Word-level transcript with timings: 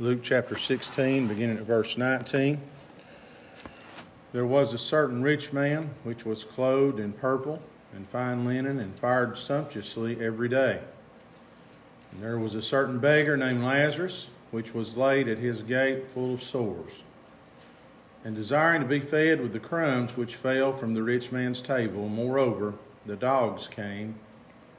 Luke 0.00 0.20
chapter 0.22 0.56
16, 0.56 1.28
beginning 1.28 1.58
at 1.58 1.64
verse 1.64 1.98
19. 1.98 2.58
There 4.32 4.46
was 4.46 4.72
a 4.72 4.78
certain 4.78 5.22
rich 5.22 5.52
man 5.52 5.90
which 6.04 6.24
was 6.24 6.42
clothed 6.42 6.98
in 6.98 7.12
purple 7.12 7.60
and 7.94 8.08
fine 8.08 8.46
linen 8.46 8.78
and 8.78 8.98
fared 8.98 9.36
sumptuously 9.36 10.18
every 10.18 10.48
day. 10.48 10.80
And 12.12 12.22
there 12.22 12.38
was 12.38 12.54
a 12.54 12.62
certain 12.62 12.98
beggar 12.98 13.36
named 13.36 13.62
Lazarus 13.62 14.30
which 14.52 14.72
was 14.72 14.96
laid 14.96 15.28
at 15.28 15.36
his 15.36 15.62
gate 15.62 16.10
full 16.10 16.32
of 16.32 16.42
sores, 16.42 17.02
and 18.24 18.34
desiring 18.34 18.80
to 18.80 18.88
be 18.88 19.00
fed 19.00 19.42
with 19.42 19.52
the 19.52 19.60
crumbs 19.60 20.16
which 20.16 20.34
fell 20.34 20.72
from 20.72 20.94
the 20.94 21.02
rich 21.02 21.30
man's 21.30 21.60
table. 21.60 22.08
Moreover, 22.08 22.72
the 23.04 23.16
dogs 23.16 23.68
came 23.68 24.14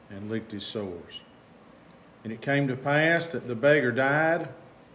and 0.10 0.32
licked 0.32 0.52
his 0.52 0.66
sores. 0.66 1.22
And 2.24 2.34
it 2.34 2.42
came 2.42 2.68
to 2.68 2.76
pass 2.76 3.28
that 3.28 3.48
the 3.48 3.54
beggar 3.54 3.92
died 3.92 4.50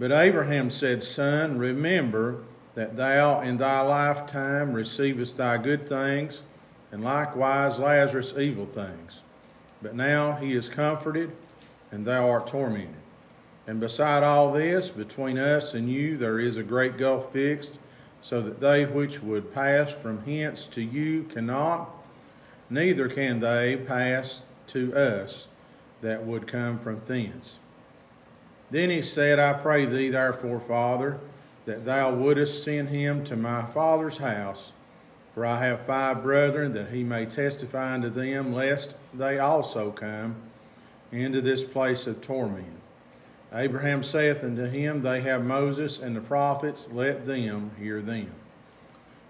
But 0.00 0.12
Abraham 0.12 0.70
said, 0.70 1.04
Son, 1.04 1.58
remember 1.58 2.38
that 2.74 2.96
thou 2.96 3.42
in 3.42 3.58
thy 3.58 3.82
lifetime 3.82 4.72
receivest 4.72 5.36
thy 5.36 5.58
good 5.58 5.86
things, 5.86 6.42
and 6.90 7.04
likewise 7.04 7.78
Lazarus 7.78 8.32
evil 8.38 8.64
things. 8.64 9.20
But 9.82 9.94
now 9.94 10.32
he 10.32 10.54
is 10.54 10.70
comforted, 10.70 11.32
and 11.92 12.06
thou 12.06 12.30
art 12.30 12.46
tormented. 12.46 12.94
And 13.66 13.78
beside 13.78 14.22
all 14.22 14.50
this, 14.52 14.88
between 14.88 15.36
us 15.36 15.74
and 15.74 15.90
you 15.90 16.16
there 16.16 16.38
is 16.38 16.56
a 16.56 16.62
great 16.62 16.96
gulf 16.96 17.30
fixed, 17.34 17.78
so 18.22 18.40
that 18.40 18.58
they 18.58 18.86
which 18.86 19.22
would 19.22 19.52
pass 19.52 19.92
from 19.92 20.24
hence 20.24 20.66
to 20.68 20.80
you 20.80 21.24
cannot, 21.24 21.90
neither 22.70 23.06
can 23.06 23.40
they 23.40 23.76
pass 23.76 24.40
to 24.68 24.94
us 24.94 25.46
that 26.00 26.24
would 26.24 26.46
come 26.46 26.78
from 26.78 27.02
thence. 27.04 27.58
Then 28.70 28.90
he 28.90 29.02
said, 29.02 29.38
I 29.38 29.52
pray 29.54 29.84
thee, 29.84 30.10
therefore, 30.10 30.60
Father, 30.60 31.18
that 31.66 31.84
thou 31.84 32.14
wouldest 32.14 32.62
send 32.62 32.88
him 32.88 33.24
to 33.24 33.36
my 33.36 33.64
father's 33.66 34.18
house, 34.18 34.72
for 35.34 35.44
I 35.44 35.58
have 35.64 35.86
five 35.86 36.22
brethren, 36.22 36.72
that 36.74 36.90
he 36.90 37.02
may 37.02 37.26
testify 37.26 37.94
unto 37.94 38.10
them, 38.10 38.52
lest 38.52 38.96
they 39.12 39.38
also 39.38 39.90
come 39.90 40.36
into 41.12 41.40
this 41.40 41.64
place 41.64 42.06
of 42.06 42.20
torment. 42.20 42.80
Abraham 43.52 44.02
saith 44.02 44.44
unto 44.44 44.64
him, 44.64 45.02
They 45.02 45.20
have 45.22 45.44
Moses 45.44 45.98
and 45.98 46.14
the 46.14 46.20
prophets, 46.20 46.86
let 46.92 47.26
them 47.26 47.72
hear 47.78 48.00
them. 48.00 48.32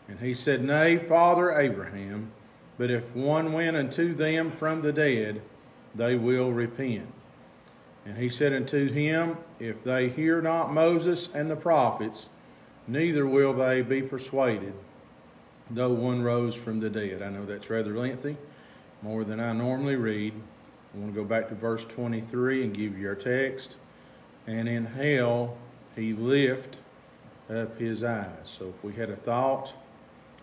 And 0.09 0.19
he 0.21 0.35
said, 0.35 0.63
Nay, 0.63 0.99
Father 0.99 1.53
Abraham, 1.53 2.33
but 2.77 2.91
if 2.91 3.05
one 3.15 3.53
went 3.53 3.77
unto 3.77 4.13
them 4.13 4.51
from 4.51 4.83
the 4.83 4.93
dead, 4.93 5.41
they 5.95 6.17
will 6.17 6.53
repent. 6.53 7.09
And 8.11 8.19
he 8.19 8.29
said 8.29 8.53
unto 8.53 8.91
him, 8.91 9.37
If 9.61 9.85
they 9.85 10.09
hear 10.09 10.43
not 10.43 10.75
Moses 10.75 11.29
and 11.33 11.49
the 11.49 11.55
prophets, 11.55 12.29
neither 12.89 13.25
will 13.25 13.53
they 13.53 13.83
be 13.83 14.03
persuaded, 14.03 14.75
though 15.71 15.93
one 15.93 16.21
rose 16.21 16.57
from 16.57 16.81
the 16.81 16.91
dead. 16.91 17.23
I 17.23 17.29
know 17.29 17.47
that's 17.47 17.71
rather 17.71 17.97
lengthy, 17.97 18.37
more 19.01 19.23
than 19.23 19.39
I 19.39 19.53
normally 19.53 19.95
read. 19.95 20.33
I 20.93 20.99
want 20.99 21.15
to 21.15 21.21
go 21.21 21.25
back 21.25 21.51
to 21.51 21.55
verse 21.55 21.85
23 21.85 22.65
and 22.65 22.75
give 22.75 22.99
you 22.99 23.07
our 23.07 23.15
text. 23.15 23.77
And 24.45 24.69
in 24.69 24.87
hell 24.87 25.57
he 25.95 26.13
lift 26.13 26.79
up 27.49 27.79
his 27.79 28.03
eyes. 28.03 28.27
So 28.43 28.75
if 28.77 28.83
we 28.83 28.93
had 28.95 29.11
a 29.11 29.15
thought, 29.17 29.73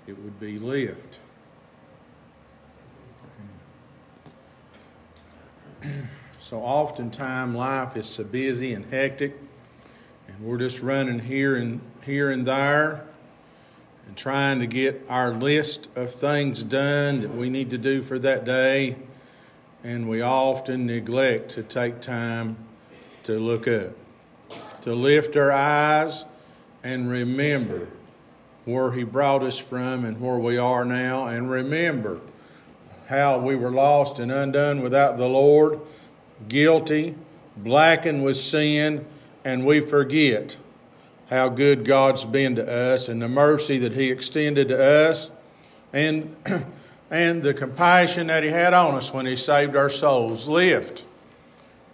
it 0.08 0.18
would 0.18 0.40
be 0.40 0.58
lift. 0.58 1.18
So 6.50 6.62
oftentimes 6.62 7.58
life 7.58 7.98
is 7.98 8.08
so 8.08 8.24
busy 8.24 8.72
and 8.72 8.86
hectic, 8.86 9.38
and 10.30 10.40
we're 10.40 10.58
just 10.58 10.82
running 10.82 11.20
here 11.20 11.58
and 11.58 11.82
here 12.06 12.32
and 12.32 12.48
there 12.48 13.06
and 14.08 14.16
trying 14.16 14.62
to 14.62 14.66
get 14.66 15.06
our 15.10 15.32
list 15.32 15.90
of 15.98 16.16
things 16.16 16.64
done 16.64 17.20
that 17.20 17.36
we 17.36 17.50
need 17.50 17.72
to 17.72 17.78
do 17.78 18.02
for 18.02 18.18
that 18.20 18.46
day, 18.46 18.96
and 19.84 20.08
we 20.08 20.22
often 20.22 20.86
neglect 20.86 21.52
to 21.52 21.64
take 21.64 22.00
time 22.00 22.56
to 23.24 23.38
look 23.38 23.68
up, 23.68 23.92
to 24.84 24.96
lift 24.96 25.36
our 25.36 25.52
eyes 25.52 26.24
and 26.82 27.12
remember 27.12 27.90
where 28.64 28.94
He 28.94 29.04
brought 29.04 29.44
us 29.44 29.58
from 29.58 30.06
and 30.06 30.22
where 30.22 30.38
we 30.38 30.58
are 30.58 30.86
now, 30.86 31.26
and 31.26 31.52
remember 31.52 32.22
how 33.08 33.38
we 33.38 33.58
were 33.58 33.72
lost 33.72 34.20
and 34.20 34.32
undone 34.32 34.82
without 34.82 35.18
the 35.18 35.28
Lord 35.28 35.82
guilty, 36.48 37.16
blackened 37.56 38.24
with 38.24 38.38
sin, 38.38 39.06
and 39.44 39.66
we 39.66 39.80
forget 39.80 40.58
how 41.30 41.50
good 41.50 41.86
God's 41.86 42.24
been 42.24 42.56
to 42.56 42.68
us 42.70 43.10
and 43.10 43.22
the 43.22 43.28
mercy 43.28 43.80
that 43.80 43.94
He 43.94 44.12
extended 44.12 44.70
to 44.70 44.82
us 44.82 45.30
and, 45.94 46.36
and 47.12 47.44
the 47.44 47.54
compassion 47.54 48.28
that 48.28 48.44
He 48.44 48.50
had 48.50 48.74
on 48.74 48.96
us 48.96 49.14
when 49.14 49.26
He 49.26 49.36
saved 49.36 49.76
our 49.76 49.90
souls. 49.90 50.48
Lift. 50.48 51.04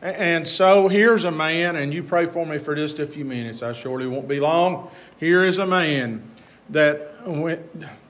And 0.02 0.46
so 0.46 0.90
here's 0.90 1.24
a 1.24 1.32
man, 1.32 1.78
and 1.78 1.94
you 1.94 2.04
pray 2.04 2.26
for 2.26 2.46
me 2.46 2.58
for 2.58 2.76
just 2.76 3.00
a 3.00 3.08
few 3.08 3.24
minutes. 3.24 3.64
I 3.64 3.72
surely 3.72 4.06
won't 4.06 4.28
be 4.28 4.40
long. 4.40 4.92
Here 5.18 5.46
is 5.46 5.60
a 5.60 5.66
man 5.66 6.22
that 6.70 7.26
went, 7.26 7.62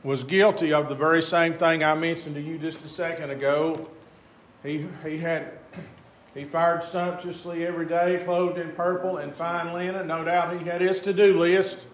was 0.04 0.24
guilty 0.24 0.74
of 0.74 0.90
the 0.90 0.96
very 0.96 1.22
same 1.22 1.54
thing 1.54 1.84
I 1.84 1.94
mentioned 1.94 2.34
to 2.36 2.42
you 2.42 2.58
just 2.58 2.84
a 2.84 2.90
second 2.90 3.30
ago. 3.30 3.88
He, 4.64 4.88
he 5.06 5.20
had 5.20 5.52
he 6.34 6.46
fared 6.46 6.84
sumptuously 6.84 7.66
every 7.66 7.86
day, 7.86 8.22
clothed 8.26 8.58
in 8.58 8.72
purple 8.72 9.18
and 9.18 9.36
fine 9.36 9.74
linen. 9.74 10.08
No 10.08 10.24
doubt 10.24 10.60
he 10.60 10.66
had 10.66 10.82
his 10.82 11.00
to 11.02 11.14
do 11.14 11.40
list 11.40 11.86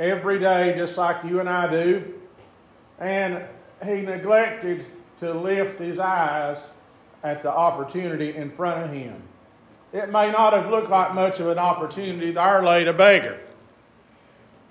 every 0.00 0.38
day, 0.38 0.74
just 0.76 0.98
like 0.98 1.24
you 1.24 1.40
and 1.40 1.48
I 1.48 1.70
do. 1.70 2.14
And 2.98 3.42
he 3.84 4.00
neglected 4.00 4.84
to 5.20 5.32
lift 5.32 5.78
his 5.78 5.98
eyes 5.98 6.58
at 7.22 7.42
the 7.42 7.50
opportunity 7.50 8.34
in 8.34 8.50
front 8.50 8.84
of 8.84 8.90
him. 8.90 9.22
It 9.92 10.10
may 10.10 10.30
not 10.32 10.52
have 10.52 10.70
looked 10.70 10.90
like 10.90 11.14
much 11.14 11.38
of 11.38 11.48
an 11.48 11.58
opportunity. 11.58 12.32
There 12.32 12.62
laid 12.62 12.88
a 12.88 12.92
beggar. 12.92 13.38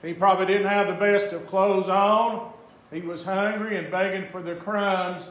He 0.01 0.13
probably 0.13 0.47
didn't 0.47 0.67
have 0.67 0.87
the 0.87 0.95
best 0.95 1.33
of 1.33 1.47
clothes 1.47 1.87
on. 1.87 2.51
He 2.91 2.99
was 2.99 3.23
hungry 3.23 3.77
and 3.77 3.89
begging 3.89 4.29
for 4.29 4.41
the 4.41 4.55
crumbs 4.55 5.23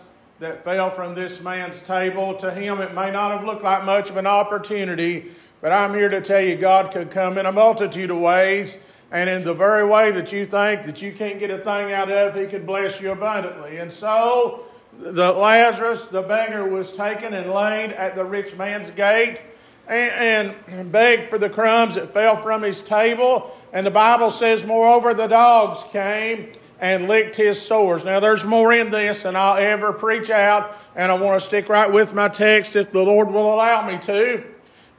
that 0.42 0.64
fell 0.64 0.91
from 0.91 1.14
this 1.14 1.41
man's 1.41 1.80
table. 1.82 2.34
To 2.34 2.53
him, 2.53 2.80
it 2.80 2.94
may 2.94 3.12
not 3.12 3.30
have 3.30 3.44
looked 3.44 3.62
like 3.62 3.84
much 3.84 4.10
of 4.10 4.16
an 4.16 4.26
opportunity, 4.26 5.30
but 5.60 5.70
I'm 5.70 5.94
here 5.94 6.08
to 6.08 6.20
tell 6.20 6.41
you 6.41 6.56
God 6.56 6.91
could 6.91 7.12
come 7.12 7.38
in 7.38 7.47
a 7.47 7.53
multitude 7.53 8.10
of 8.10 8.19
ways. 8.19 8.76
And 9.12 9.31
in 9.31 9.44
the 9.44 9.54
very 9.54 9.84
way 9.84 10.10
that 10.10 10.32
you 10.32 10.44
think 10.44 10.82
that 10.82 11.00
you 11.00 11.12
can't 11.12 11.38
get 11.38 11.50
a 11.50 11.58
thing 11.58 11.92
out 11.92 12.10
of, 12.10 12.34
He 12.34 12.47
could 12.47 12.66
bless 12.66 13.00
you 13.00 13.12
abundantly. 13.12 13.78
And 13.78 13.92
so, 13.92 14.64
the 14.98 15.32
Lazarus, 15.32 16.06
the 16.06 16.22
beggar, 16.22 16.64
was 16.69 16.91
taken 16.91 17.34
and 17.34 17.52
laid 17.52 17.92
at 17.92 18.16
the 18.16 18.25
rich 18.25 18.56
man's 18.56 18.91
gate 18.91 19.42
and, 19.86 20.90
begged 20.90 21.31
for 21.31 21.38
the 21.38 21.50
crumbs 21.50 21.94
that 21.94 22.12
fell 22.12 22.37
from 22.37 22.62
his 22.62 22.81
table. 22.81 23.56
And 23.72 23.87
the 23.87 23.90
Bible 23.90 24.32
says, 24.32 24.64
moreover, 24.64 25.14
the 25.14 25.28
dogs 25.28 25.84
came 25.93 26.50
and 26.82 27.06
licked 27.06 27.37
his 27.37 27.62
sores. 27.62 28.05
Now, 28.05 28.19
there's 28.19 28.44
more 28.44 28.73
in 28.73 28.90
this 28.90 29.23
than 29.23 29.37
I'll 29.37 29.56
ever 29.56 29.93
preach 29.93 30.31
out, 30.31 30.76
and 30.96 31.12
I 31.12 31.14
want 31.14 31.40
to 31.40 31.46
stick 31.46 31.69
right 31.69 31.90
with 31.90 32.12
my 32.12 32.29
text 32.29 32.75
if 32.75 32.90
the 32.90 33.05
Lord 33.05 33.31
will 33.31 33.55
allow 33.55 33.88
me 33.88 33.99
to. 33.99 34.43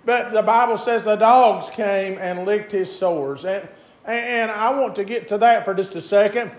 But 0.06 0.32
the 0.32 0.42
Bible 0.42 0.78
says 0.78 1.04
the 1.04 1.18
dogs 1.18 1.70
came 1.70 2.18
and 2.20 2.46
licked 2.46 2.72
his 2.72 2.90
sores. 2.90 3.44
And, 3.44 3.68
and 4.06 4.50
I 4.50 4.80
want 4.80 4.96
to 4.96 5.04
get 5.04 5.28
to 5.28 5.38
that 5.40 5.66
for 5.66 5.74
just 5.74 5.94
a 5.96 6.02
second. 6.02 6.52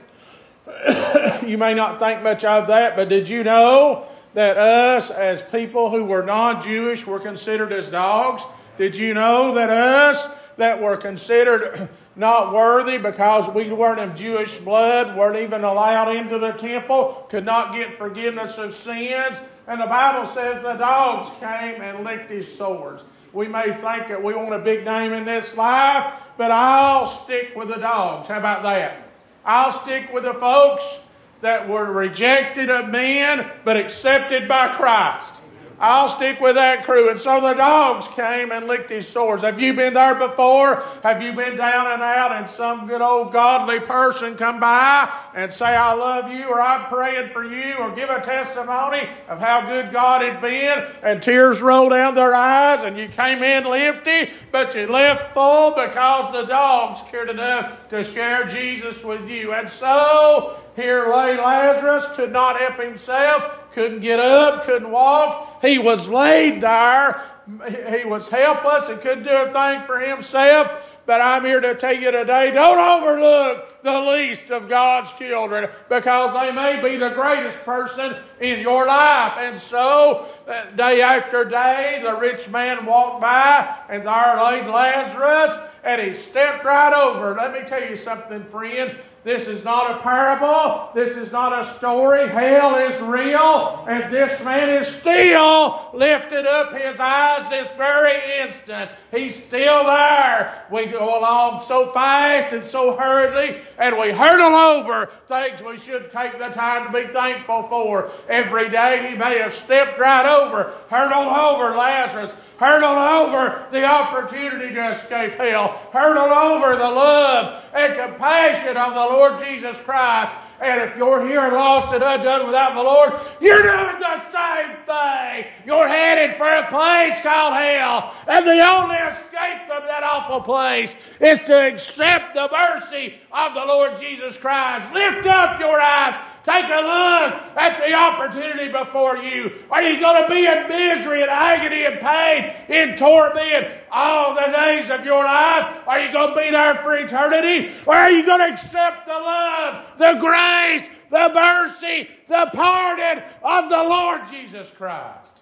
you 1.47 1.57
may 1.57 1.73
not 1.73 1.99
think 1.99 2.23
much 2.23 2.45
of 2.45 2.67
that, 2.67 2.95
but 2.95 3.09
did 3.09 3.27
you 3.27 3.45
know 3.45 4.07
that 4.35 4.59
us, 4.59 5.11
as 5.11 5.43
people 5.43 5.89
who 5.89 6.05
were 6.05 6.23
non 6.23 6.61
Jewish, 6.61 7.07
were 7.07 7.21
considered 7.21 7.73
as 7.73 7.89
dogs? 7.89 8.43
Did 8.77 8.95
you 8.95 9.15
know 9.15 9.55
that 9.55 9.71
us 9.71 10.29
that 10.59 10.83
were 10.83 10.99
considered 10.99 11.89
not 12.17 12.53
worthy 12.53 12.99
because 12.99 13.49
we 13.51 13.71
weren't 13.73 14.01
of 14.01 14.15
Jewish 14.15 14.59
blood, 14.59 15.17
weren't 15.17 15.37
even 15.37 15.65
allowed 15.65 16.15
into 16.15 16.39
the 16.39 16.53
temple, 16.53 17.27
could 17.29 17.45
not 17.45 17.75
get 17.75 17.99
forgiveness 17.99 18.59
of 18.59 18.75
sins, 18.75 19.41
and 19.67 19.81
the 19.81 19.87
Bible 19.87 20.27
says 20.27 20.63
the 20.63 20.75
dogs 20.75 21.29
came 21.41 21.81
and 21.81 22.05
licked 22.05 22.31
his 22.31 22.57
sores. 22.57 23.05
We 23.33 23.49
may 23.49 23.65
think 23.65 24.09
that 24.09 24.23
we 24.23 24.35
want 24.35 24.55
a 24.55 24.59
big 24.59 24.85
name 24.85 25.13
in 25.13 25.25
this 25.25 25.57
life, 25.57 26.15
but 26.37 26.51
I'll 26.51 27.07
stick 27.07 27.57
with 27.57 27.69
the 27.69 27.77
dogs. 27.77 28.29
How 28.29 28.39
about 28.39 28.63
that? 28.63 29.09
I'll 29.45 29.73
stick 29.73 30.13
with 30.13 30.25
the 30.25 30.35
folks 30.35 30.99
that 31.41 31.69
were 31.69 31.93
rejected 31.93 32.71
of 32.71 32.89
men 32.89 33.51
but 33.65 33.77
accepted 33.77 34.49
by 34.49 34.69
Christ. 34.69 35.44
I'll 35.81 36.09
stick 36.09 36.41
with 36.41 36.55
that 36.55 36.85
crew. 36.85 37.11
And 37.11 37.19
so 37.19 37.41
the 37.41 37.55
dogs 37.55 38.07
came 38.09 38.53
and 38.53 38.67
licked 38.67 38.91
his 38.91 39.09
sores. 39.09 39.43
Have 39.43 39.61
you 39.61 39.75
been 39.75 39.95
there 39.95 40.15
before? 40.15 40.83
Have 41.03 41.23
you 41.23 41.33
been 41.33 41.57
down 41.57 41.93
and 41.93 42.03
out 42.03 42.33
and 42.33 42.49
some 42.49 42.87
good 42.87 43.01
old 43.01 43.33
godly 43.33 43.81
person 43.81 44.37
come 44.37 44.61
by 44.61 45.13
and 45.35 45.53
say, 45.53 45.67
I 45.67 45.93
love 45.95 46.33
you, 46.33 46.45
or 46.45 46.61
I'm 46.61 46.87
praying 46.87 47.31
for 47.31 47.45
you, 47.45 47.75
or 47.75 47.91
give 47.95 48.09
a 48.09 48.21
testimony 48.21 49.09
of 49.29 49.41
how 49.41 49.67
good 49.67 49.93
God 49.93 50.23
had 50.23 50.41
been, 50.41 50.85
and 51.03 51.23
tears 51.23 51.61
roll 51.61 51.89
down 51.89 52.15
their 52.15 52.35
eyes, 52.35 52.85
and 52.85 52.99
you 52.99 53.09
came 53.09 53.43
in 53.43 53.67
empty, 53.67 54.33
but 54.53 54.75
you 54.75 54.87
left 54.87 55.35
full 55.35 55.73
because 55.73 56.33
the 56.33 56.45
dogs 56.45 57.03
cared 57.11 57.31
enough 57.31 57.89
to 57.89 58.05
share 58.05 58.45
Jesus 58.47 59.03
with 59.03 59.29
you. 59.29 59.53
And 59.53 59.69
so 59.69 60.57
here 60.77 61.13
lay 61.13 61.37
Lazarus, 61.37 62.05
could 62.15 62.33
not 62.33 62.61
help 62.61 62.81
himself 62.81 63.65
couldn't 63.75 64.01
get 64.01 64.21
up, 64.21 64.65
couldn't 64.65 64.91
walk. 64.91 65.54
He 65.65 65.79
was 65.79 66.09
laid 66.09 66.61
there. 66.61 67.23
He 67.69 68.05
was 68.05 68.29
helpless 68.29 68.89
and 68.89 69.01
couldn't 69.01 69.25
do 69.25 69.31
a 69.31 69.53
thing 69.53 69.87
for 69.87 69.99
himself. 69.99 71.01
But 71.07 71.21
I'm 71.21 71.45
here 71.45 71.61
to 71.61 71.75
tell 71.75 71.95
you 71.95 72.11
today 72.11 72.51
don't 72.51 72.79
overlook 72.79 73.83
the 73.83 74.01
least 74.01 74.51
of 74.51 74.69
God's 74.69 75.13
children 75.13 75.69
because 75.91 76.33
they 76.35 76.53
may 76.53 76.83
be 76.83 76.97
the 76.97 77.11
greatest 77.11 77.59
person 77.65 78.17
in 78.41 78.61
your 78.61 78.87
life. 78.87 79.35
And 79.39 79.61
so, 79.61 80.27
uh, 80.49 80.71
day 80.71 81.03
after 81.03 81.45
day, 81.45 82.01
the 82.03 82.15
rich 82.15 82.49
man 82.49 82.87
walked 82.87 83.21
by 83.21 83.79
and 83.91 84.07
there 84.07 84.43
lay 84.43 84.67
Lazarus 84.67 85.59
and 85.83 86.01
he 86.01 86.15
stepped 86.15 86.65
right 86.65 86.95
over. 86.95 87.35
Let 87.35 87.53
me 87.53 87.69
tell 87.69 87.87
you 87.87 87.97
something, 87.97 88.45
friend. 88.45 88.97
This 89.25 89.47
is 89.49 89.65
not 89.65 89.91
a 89.91 90.03
parable. 90.03 90.91
This 90.95 91.17
is 91.17 91.33
not 91.33 91.59
a 91.59 91.65
story. 91.79 92.29
Hell 92.29 92.77
is 92.77 93.01
real. 93.01 93.87
And 93.89 94.13
this 94.13 94.39
man 94.45 94.69
is 94.69 94.87
still 94.87 95.89
lifted 95.95 96.47
up 96.47 96.75
his 96.75 97.01
eyes 97.01 97.49
this 97.49 97.71
very 97.73 98.21
instant. 98.43 98.91
He's 99.11 99.43
still 99.43 99.85
there. 99.85 100.67
We 100.71 100.87
go 100.87 101.19
along 101.19 101.63
so 101.63 101.91
fast 101.93 102.53
and 102.53 102.67
so 102.67 102.97
hurriedly, 102.97 103.63
and 103.79 103.97
we 103.97 104.11
hurdle 104.11 104.55
over 104.55 105.07
things 105.27 105.63
we 105.63 105.79
should 105.79 106.13
take 106.13 106.39
the 106.39 106.51
time 106.51 106.93
to 106.93 106.93
be 106.93 107.11
thankful 107.11 107.63
for. 107.69 108.11
Every 108.29 108.69
day 108.69 109.09
he 109.11 109.17
may 109.17 109.39
have 109.39 109.55
stepped 109.55 109.99
right 109.99 110.27
over, 110.27 110.75
hurdled 110.91 111.29
over 111.29 111.75
Lazarus 111.75 112.35
hurdle 112.57 112.91
over 112.91 113.67
the 113.71 113.85
opportunity 113.85 114.75
to 114.75 114.93
escape 114.93 115.35
hell, 115.35 115.69
hurdle 115.93 116.33
over 116.33 116.77
the 116.77 116.91
love 116.91 117.65
and 117.75 117.95
compassion 117.95 118.77
of 118.77 118.95
the 118.95 119.01
Lord 119.01 119.45
Jesus 119.45 119.77
Christ. 119.83 120.33
And 120.61 120.81
if 120.83 120.97
you're 120.97 121.27
here 121.27 121.41
and 121.41 121.53
lost 121.53 121.93
and 121.93 122.03
undone 122.03 122.47
without 122.47 122.75
the 122.75 122.83
Lord, 122.83 123.13
you're 123.41 123.63
doing 123.63 124.01
the 124.01 124.31
same 124.31 124.77
thing. 124.87 125.53
You're 125.67 125.89
headed 125.89 126.37
for 126.37 126.47
a 126.47 126.67
place 126.69 127.21
called 127.21 127.55
hell. 127.55 128.15
And 128.29 128.47
the 128.47 128.65
only 128.65 128.97
escape 128.97 129.67
from 129.67 129.85
that 129.87 130.05
awful 130.05 130.41
place 130.41 130.95
is 131.21 131.39
to 131.41 131.75
accept 131.75 132.35
the 132.35 132.49
mercy 132.51 133.15
of 133.35 133.55
the 133.55 133.65
Lord 133.65 133.99
Jesus 133.99 134.39
Christ. 134.39 134.93
Lift 134.95 135.27
up 135.27 135.61
your 135.61 135.81
eyes 135.81 136.15
Take 136.45 136.67
a 136.67 136.83
look 136.83 137.57
at 137.57 137.81
the 137.81 137.95
opportunity 137.95 138.71
before 138.71 139.17
you. 139.17 139.51
Are 139.71 139.83
you 139.83 139.99
going 139.99 140.23
to 140.23 140.29
be 140.29 140.45
in 140.45 140.69
misery 140.69 141.23
and 141.23 141.31
agony 141.31 141.87
and 141.87 141.99
pain, 142.01 142.55
in 142.69 142.99
torment 142.99 143.69
all 143.91 144.35
the 144.35 144.53
days 144.53 144.91
of 144.91 145.07
your 145.07 145.25
life? 145.25 145.89
Are 145.89 146.01
you 146.01 146.13
going 146.13 146.35
to 146.35 146.41
be 146.41 146.51
there 146.51 146.75
for 146.77 146.97
eternity? 146.97 147.73
Or 147.87 147.95
are 147.95 148.11
you 148.11 148.27
going 148.27 148.41
to 148.41 148.53
accept 148.53 149.07
the 149.07 149.13
love, 149.13 149.91
the 149.97 150.19
grace, 150.21 150.87
the 151.11 151.31
mercy, 151.33 152.11
the 152.29 152.51
pardon 152.53 153.25
of 153.43 153.71
the 153.71 153.83
Lord 153.83 154.29
Jesus 154.31 154.71
Christ? 154.71 155.41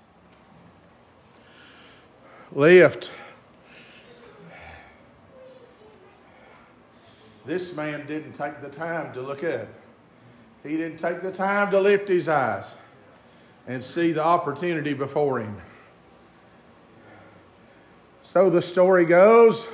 Lift. 2.52 3.10
This 7.44 7.74
man 7.74 8.06
didn't 8.06 8.32
take 8.32 8.60
the 8.60 8.68
time 8.68 9.12
to 9.14 9.20
look 9.20 9.42
up. 9.44 9.68
He 10.62 10.76
didn't 10.76 10.98
take 10.98 11.22
the 11.22 11.32
time 11.32 11.70
to 11.72 11.80
lift 11.80 12.08
his 12.08 12.28
eyes 12.28 12.74
and 13.66 13.82
see 13.82 14.12
the 14.12 14.22
opportunity 14.22 14.92
before 14.92 15.40
him. 15.40 15.56
So 18.24 18.48
the 18.48 18.62
story 18.62 19.04
goes 19.04 19.66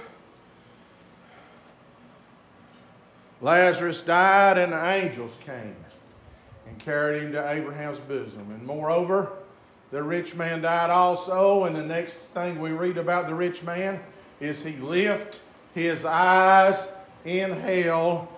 Lazarus 3.40 4.02
died, 4.02 4.58
and 4.58 4.72
the 4.72 4.84
angels 4.84 5.32
came 5.44 5.76
and 6.66 6.78
carried 6.78 7.22
him 7.22 7.32
to 7.32 7.50
Abraham's 7.50 8.00
bosom. 8.00 8.50
And 8.50 8.64
moreover, 8.64 9.30
the 9.92 10.02
rich 10.02 10.34
man 10.34 10.62
died 10.62 10.90
also. 10.90 11.64
And 11.64 11.76
the 11.76 11.82
next 11.82 12.14
thing 12.34 12.60
we 12.60 12.70
read 12.70 12.98
about 12.98 13.28
the 13.28 13.34
rich 13.34 13.62
man 13.62 14.00
is 14.40 14.64
he 14.64 14.72
lifted 14.76 15.40
his 15.74 16.04
eyes 16.04 16.88
in 17.28 17.52
hell 17.52 18.28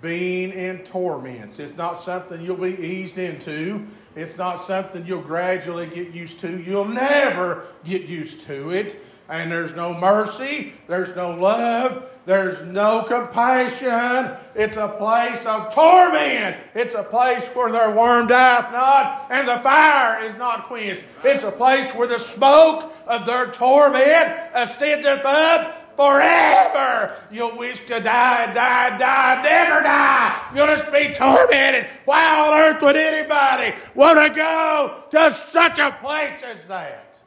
being 0.00 0.52
in 0.52 0.78
torments. 0.80 1.58
It's 1.58 1.76
not 1.76 2.00
something 2.00 2.40
you'll 2.40 2.56
be 2.56 2.76
eased 2.76 3.18
into. 3.18 3.86
It's 4.14 4.36
not 4.36 4.62
something 4.62 5.04
you'll 5.06 5.22
gradually 5.22 5.86
get 5.86 6.10
used 6.10 6.38
to. 6.40 6.60
You'll 6.60 6.84
never 6.84 7.64
get 7.84 8.02
used 8.02 8.42
to 8.42 8.70
it. 8.70 9.02
And 9.28 9.50
there's 9.50 9.74
no 9.74 9.92
mercy, 9.92 10.72
there's 10.86 11.16
no 11.16 11.32
love, 11.32 12.08
there's 12.26 12.62
no 12.62 13.02
compassion. 13.02 14.36
It's 14.54 14.76
a 14.76 14.86
place 14.86 15.44
of 15.44 15.74
torment. 15.74 16.56
It's 16.76 16.94
a 16.94 17.02
place 17.02 17.42
where 17.48 17.72
their 17.72 17.90
worm 17.90 18.28
dieth 18.28 18.70
not 18.70 19.26
and 19.30 19.48
the 19.48 19.58
fire 19.58 20.22
is 20.22 20.36
not 20.36 20.68
quenched. 20.68 21.02
It's 21.24 21.42
a 21.42 21.50
place 21.50 21.92
where 21.92 22.06
the 22.06 22.20
smoke 22.20 22.94
of 23.08 23.26
their 23.26 23.48
torment 23.48 24.38
ascendeth 24.54 25.24
up 25.24 25.85
forever. 25.96 27.14
You'll 27.30 27.56
wish 27.56 27.80
to 27.86 28.00
die, 28.00 28.52
die, 28.52 28.98
die, 28.98 29.42
never 29.42 29.82
die. 29.82 30.50
You'll 30.54 30.66
just 30.66 30.92
be 30.92 31.12
tormented. 31.12 31.88
Why 32.04 32.38
on 32.38 32.54
earth 32.54 32.82
would 32.82 32.96
anybody 32.96 33.76
want 33.94 34.24
to 34.24 34.34
go 34.34 35.04
to 35.10 35.34
such 35.34 35.78
a 35.78 35.92
place 35.92 36.42
as 36.44 36.62
that? 36.68 37.18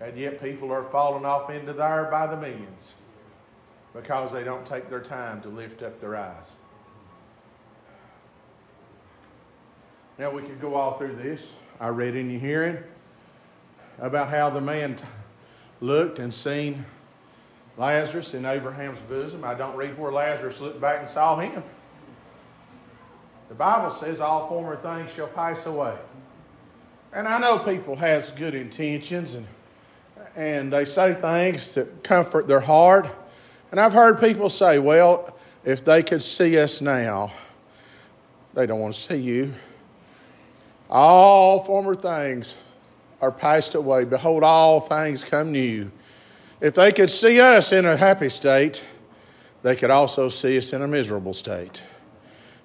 And 0.00 0.16
yet 0.16 0.42
people 0.42 0.72
are 0.72 0.84
falling 0.84 1.26
off 1.26 1.50
into 1.50 1.72
there 1.72 2.08
by 2.10 2.26
the 2.26 2.36
millions 2.36 2.94
because 3.94 4.32
they 4.32 4.44
don't 4.44 4.64
take 4.64 4.88
their 4.88 5.02
time 5.02 5.42
to 5.42 5.48
lift 5.48 5.82
up 5.82 6.00
their 6.00 6.16
eyes. 6.16 6.56
Now 10.18 10.30
we 10.30 10.42
could 10.42 10.60
go 10.60 10.74
all 10.74 10.98
through 10.98 11.16
this. 11.16 11.48
I 11.80 11.88
read 11.88 12.14
in 12.14 12.30
your 12.30 12.40
hearing 12.40 12.78
about 13.98 14.28
how 14.28 14.50
the 14.50 14.60
man 14.60 14.98
looked 15.80 16.18
and 16.18 16.32
seen 16.32 16.84
Lazarus 17.76 18.34
in 18.34 18.44
Abraham's 18.44 19.00
bosom. 19.00 19.44
I 19.44 19.54
don't 19.54 19.76
read 19.76 19.98
where 19.98 20.12
Lazarus 20.12 20.60
looked 20.60 20.80
back 20.80 21.00
and 21.00 21.08
saw 21.08 21.36
him. 21.36 21.62
The 23.48 23.54
Bible 23.54 23.90
says 23.90 24.20
all 24.20 24.48
former 24.48 24.76
things 24.76 25.12
shall 25.12 25.26
pass 25.28 25.66
away. 25.66 25.96
And 27.12 27.26
I 27.26 27.38
know 27.38 27.58
people 27.58 27.96
has 27.96 28.30
good 28.32 28.54
intentions 28.54 29.34
and 29.34 29.46
and 30.36 30.72
they 30.72 30.84
say 30.84 31.14
things 31.14 31.74
that 31.74 32.02
comfort 32.02 32.46
their 32.46 32.60
heart. 32.60 33.08
And 33.70 33.80
I've 33.80 33.92
heard 33.92 34.20
people 34.20 34.50
say, 34.50 34.78
well, 34.78 35.36
if 35.64 35.84
they 35.84 36.02
could 36.02 36.22
see 36.22 36.58
us 36.58 36.80
now, 36.80 37.32
they 38.54 38.66
don't 38.66 38.80
want 38.80 38.94
to 38.94 39.00
see 39.00 39.16
you. 39.16 39.54
All 40.88 41.62
former 41.62 41.94
things 41.94 42.56
are 43.20 43.30
passed 43.30 43.74
away. 43.74 44.04
Behold, 44.04 44.42
all 44.42 44.80
things 44.80 45.22
come 45.22 45.52
new. 45.52 45.90
If 46.60 46.74
they 46.74 46.92
could 46.92 47.10
see 47.10 47.40
us 47.40 47.72
in 47.72 47.86
a 47.86 47.96
happy 47.96 48.28
state, 48.28 48.84
they 49.62 49.76
could 49.76 49.90
also 49.90 50.28
see 50.28 50.58
us 50.58 50.72
in 50.72 50.82
a 50.82 50.88
miserable 50.88 51.34
state. 51.34 51.82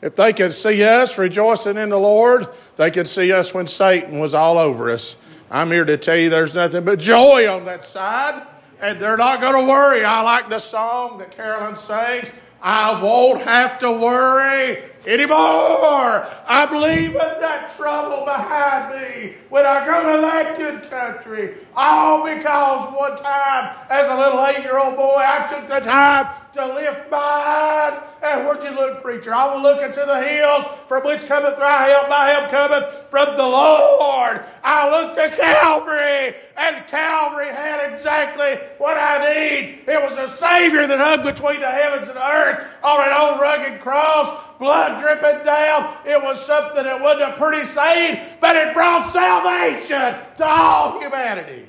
If 0.02 0.16
they 0.16 0.34
could 0.34 0.54
see 0.54 0.84
us 0.84 1.18
rejoicing 1.18 1.78
in 1.78 1.90
the 1.90 2.00
Lord, 2.00 2.48
they 2.75 2.92
could 2.92 3.08
see 3.08 3.32
us 3.32 3.54
when 3.54 3.68
Satan 3.68 4.20
was 4.20 4.34
all 4.34 4.58
over 4.58 4.90
us. 4.90 5.18
I'm 5.50 5.72
here 5.72 5.86
to 5.86 5.98
tell 5.98 6.18
you 6.18 6.30
there's 6.30 6.54
nothing 6.54 6.84
but 6.84 7.00
joy 7.00 7.50
on 7.50 7.66
that 7.66 7.86
side, 7.86 8.46
and 8.82 9.00
they're 9.00 9.18
not 9.18 9.40
going 9.40 9.66
to 9.66 9.72
worry. 9.72 10.04
I 10.04 10.22
like 10.22 10.50
the 10.50 10.60
song 10.60 11.18
that 11.20 11.32
Carolyn 11.32 11.75
sings 11.75 12.32
I 12.62 13.02
won't 13.02 13.42
have 13.42 13.80
to 13.80 13.92
worry 13.92 14.82
anymore. 15.08 16.28
I'm 16.48 16.82
leaving 16.82 17.14
that 17.14 17.76
trouble 17.76 18.26
behind 18.26 18.96
me 18.96 19.36
when 19.50 19.66
I 19.66 19.86
go 19.86 20.16
to 20.16 20.22
that 20.22 20.58
good 20.58 20.90
country. 20.90 21.56
All 21.76 22.24
because 22.24 22.94
one 22.94 23.18
time, 23.18 23.76
as 23.90 24.08
a 24.08 24.18
little 24.18 24.46
eight 24.46 24.64
year 24.64 24.78
old 24.78 24.96
boy, 24.96 25.18
I 25.18 25.48
took 25.48 25.68
the 25.68 25.80
time 25.80 26.28
to 26.54 26.74
lift 26.74 27.12
my 27.12 27.18
eyes. 27.18 28.00
And 28.24 28.46
where'd 28.46 28.64
you 28.64 28.72
look, 28.72 29.04
preacher? 29.04 29.34
I 29.34 29.54
will 29.54 29.62
look 29.62 29.82
into 29.82 30.04
the 30.06 30.22
hills 30.22 30.66
from 30.88 31.06
which 31.06 31.28
cometh 31.28 31.60
my 31.60 31.84
help. 31.84 32.10
My 32.10 32.28
help 32.28 32.50
cometh 32.50 33.10
from 33.12 33.36
the 33.36 33.44
Lord. 33.44 34.44
I 34.64 34.90
looked 34.90 35.16
to 35.16 35.30
Calvary, 35.30 36.36
and 36.58 36.88
Calvary 36.88 37.50
had 37.50 37.94
exactly 37.94 38.58
what 38.78 38.98
I 38.98 39.34
need. 39.34 39.84
It 39.88 40.02
was 40.02 40.18
a 40.18 40.36
Savior 40.38 40.88
that 40.88 41.00
hung 41.00 41.24
between 41.24 41.60
the 41.60 41.70
heavens 41.70 42.08
and 42.08 42.18
the 42.18 42.28
earth 42.28 42.66
on 42.84 43.08
an 43.08 43.14
old 43.14 43.40
rugged 43.40 43.82
cross, 43.82 44.42
blood 44.60 45.02
dripping 45.02 45.46
down. 45.46 45.94
It 46.06 46.22
was 46.22 46.44
something 46.46 46.84
that 46.84 47.02
wasn't 47.02 47.34
a 47.34 47.38
pretty 47.38 47.66
saying, 47.66 48.20
but 48.40 48.56
it 48.56 48.74
brought 48.74 49.12
salvation 49.12 50.16
to 50.38 50.46
all 50.46 51.00
humanity. 51.00 51.66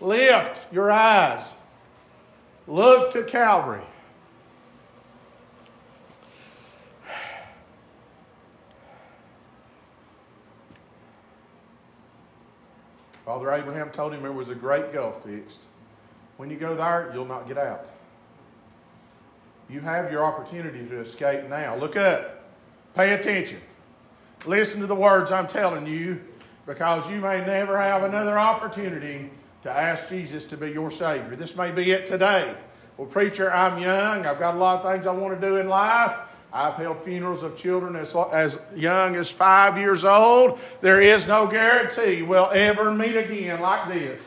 Lift 0.00 0.72
your 0.72 0.90
eyes. 0.92 1.52
Look 2.66 3.12
to 3.12 3.24
Calvary. 3.24 3.82
Father 13.24 13.52
Abraham 13.52 13.90
told 13.90 14.14
him 14.14 14.22
there 14.22 14.32
was 14.32 14.48
a 14.48 14.54
great 14.54 14.90
gulf 14.90 15.22
fixed. 15.22 15.60
When 16.38 16.48
you 16.48 16.56
go 16.56 16.74
there, 16.74 17.10
you'll 17.12 17.26
not 17.26 17.46
get 17.46 17.58
out. 17.58 17.90
You 19.68 19.80
have 19.80 20.10
your 20.10 20.24
opportunity 20.24 20.86
to 20.86 21.00
escape 21.00 21.48
now. 21.48 21.76
Look 21.76 21.96
up. 21.96 22.42
Pay 22.94 23.14
attention. 23.14 23.60
Listen 24.46 24.80
to 24.80 24.86
the 24.86 24.94
words 24.94 25.30
I'm 25.30 25.46
telling 25.46 25.86
you 25.86 26.20
because 26.66 27.08
you 27.10 27.20
may 27.20 27.44
never 27.44 27.78
have 27.78 28.02
another 28.02 28.38
opportunity 28.38 29.30
to 29.62 29.70
ask 29.70 30.08
Jesus 30.08 30.44
to 30.46 30.56
be 30.56 30.70
your 30.70 30.90
Savior. 30.90 31.36
This 31.36 31.56
may 31.56 31.70
be 31.70 31.90
it 31.90 32.06
today. 32.06 32.54
Well, 32.96 33.08
preacher, 33.08 33.52
I'm 33.52 33.80
young. 33.80 34.26
I've 34.26 34.38
got 34.38 34.54
a 34.54 34.58
lot 34.58 34.84
of 34.84 34.92
things 34.92 35.06
I 35.06 35.12
want 35.12 35.40
to 35.40 35.46
do 35.46 35.56
in 35.56 35.68
life. 35.68 36.16
I've 36.52 36.74
held 36.74 37.04
funerals 37.04 37.42
of 37.42 37.56
children 37.56 37.94
as, 37.94 38.14
as 38.32 38.58
young 38.74 39.16
as 39.16 39.30
five 39.30 39.76
years 39.76 40.04
old. 40.04 40.58
There 40.80 41.00
is 41.00 41.26
no 41.26 41.46
guarantee 41.46 42.22
we'll 42.22 42.50
ever 42.52 42.92
meet 42.92 43.16
again 43.16 43.60
like 43.60 43.88
this. 43.88 44.20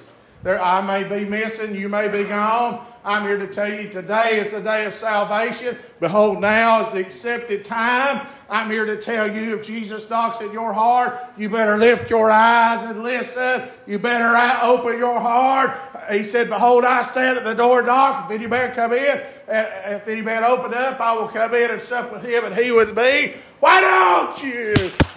There, 0.43 0.61
I 0.61 0.81
may 0.81 1.03
be 1.03 1.27
missing, 1.27 1.75
you 1.75 1.89
may 1.89 2.07
be 2.07 2.23
gone. 2.23 2.85
I'm 3.03 3.23
here 3.23 3.37
to 3.37 3.47
tell 3.47 3.71
you 3.71 3.89
today 3.89 4.39
is 4.39 4.51
the 4.51 4.61
day 4.61 4.85
of 4.85 4.93
salvation. 4.93 5.75
Behold, 5.99 6.39
now 6.39 6.85
is 6.85 6.93
the 6.93 6.99
accepted 6.99 7.65
time. 7.65 8.27
I'm 8.47 8.69
here 8.69 8.85
to 8.85 8.95
tell 8.95 9.33
you 9.33 9.57
if 9.57 9.65
Jesus 9.65 10.07
knocks 10.07 10.39
at 10.39 10.53
your 10.53 10.71
heart, 10.71 11.19
you 11.35 11.49
better 11.49 11.77
lift 11.77 12.11
your 12.11 12.29
eyes 12.29 12.83
and 12.83 13.01
listen. 13.01 13.63
You 13.87 13.97
better 13.97 14.25
uh, 14.25 14.59
open 14.61 14.99
your 14.99 15.19
heart. 15.19 15.75
He 16.11 16.23
said, 16.23 16.49
Behold, 16.49 16.85
I 16.85 17.01
stand 17.01 17.39
at 17.39 17.43
the 17.43 17.55
door 17.55 17.79
and 17.79 17.87
knock. 17.87 18.29
If 18.29 18.37
any 18.37 18.47
man 18.47 18.73
come 18.75 18.93
in, 18.93 19.21
uh, 19.47 19.51
uh, 19.51 19.95
if 19.95 20.07
any 20.07 20.21
man 20.21 20.43
open 20.43 20.73
up, 20.73 20.99
I 20.99 21.13
will 21.13 21.27
come 21.27 21.55
in 21.55 21.71
and 21.71 21.81
sup 21.81 22.13
with 22.13 22.23
him 22.23 22.45
and 22.45 22.55
he 22.55 22.71
with 22.71 22.95
me. 22.95 23.33
Why 23.59 23.81
don't 23.81 24.43
you 24.43 24.73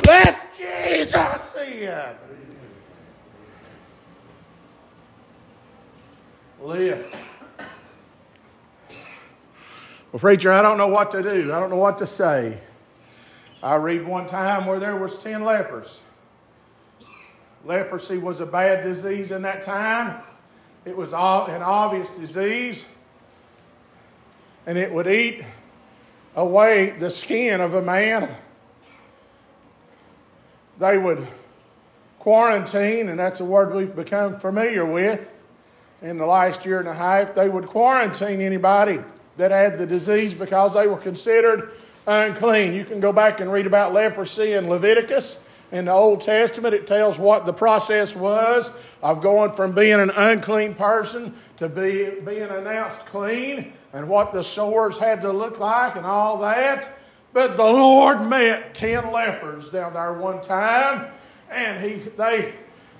let 0.07 0.41
Jesus 0.57 1.15
in? 1.67 2.17
Lift. 6.63 7.15
Well, 10.15 10.21
preacher, 10.21 10.53
I 10.53 10.63
don't 10.63 10.79
know 10.79 10.87
what 10.87 11.11
to 11.11 11.25
do. 11.25 11.53
I 11.53 11.59
don't 11.59 11.71
know 11.71 11.77
what 11.77 11.99
to 11.99 12.07
say. 12.07 12.61
I 13.61 13.75
read 13.75 14.07
one 14.07 14.29
time 14.29 14.65
where 14.65 14.79
there 14.79 14.95
was 14.95 15.17
10 15.17 15.43
lepers. 15.43 16.01
Leprosy 17.65 18.19
was 18.19 18.39
a 18.39 18.47
bad 18.47 18.85
disease 18.85 19.33
in 19.33 19.43
that 19.43 19.63
time. 19.63 20.23
It 20.85 20.97
was 20.97 21.13
an 21.13 21.17
obvious 21.19 22.09
disease. 22.11 22.87
And 24.67 24.79
it 24.79 24.93
would 24.93 25.09
eat 25.09 25.45
away 26.37 26.91
the 26.91 27.11
skin 27.11 27.61
of 27.61 27.75
a 27.75 27.83
man. 27.83 28.33
They 30.79 30.97
would 30.97 31.27
quarantine, 32.21 33.09
and 33.09 33.19
that's 33.19 33.41
a 33.41 33.45
word 33.45 33.75
we've 33.75 33.97
become 33.97 34.39
familiar 34.39 34.87
with 34.87 35.33
in 36.03 36.19
the 36.19 36.27
last 36.27 36.65
year 36.65 36.79
and 36.79 36.87
a 36.87 36.95
half. 36.95 37.35
They 37.35 37.49
would 37.49 37.67
quarantine 37.67 38.41
anybody 38.41 39.03
that 39.37 39.51
had 39.51 39.79
the 39.79 39.87
disease 39.87 40.35
because 40.35 40.75
they 40.75 40.87
were 40.87 40.97
considered 40.97 41.73
unclean. 42.07 42.75
You 42.75 42.85
can 42.85 43.01
go 43.01 43.13
back 43.13 43.41
and 43.41 43.53
read 43.53 43.67
about 43.67 43.93
leprosy 43.93 44.53
in 44.53 44.69
Leviticus. 44.69 45.39
In 45.73 45.87
the 45.87 45.93
Old 45.93 46.21
Testament, 46.21 46.73
it 46.75 46.87
tells 46.87 47.19
what 47.19 47.47
the 47.47 47.53
process 47.53 48.15
was 48.15 48.71
of 49.03 49.21
going 49.21 49.53
from 49.53 49.75
being 49.75 49.99
an 49.99 50.11
unclean 50.11 50.75
person 50.75 51.35
to 51.57 51.69
be, 51.69 52.11
being 52.25 52.43
announced 52.43 53.07
clean 53.07 53.73
and 53.93 54.09
what 54.09 54.33
the 54.33 54.43
sores 54.43 54.99
had 54.99 55.21
to 55.23 55.33
look 55.33 55.59
like 55.59 55.97
and 55.97 56.07
all 56.07 56.39
that. 56.39 56.97
But 57.33 57.57
the 57.57 57.65
Lord 57.65 58.23
met 58.23 58.75
10 58.77 59.11
lepers 59.11 59.69
down 59.69 59.95
there 59.95 60.13
one 60.13 60.41
time, 60.41 61.11
and 61.51 61.83
he, 61.83 61.97
they, 62.17 62.55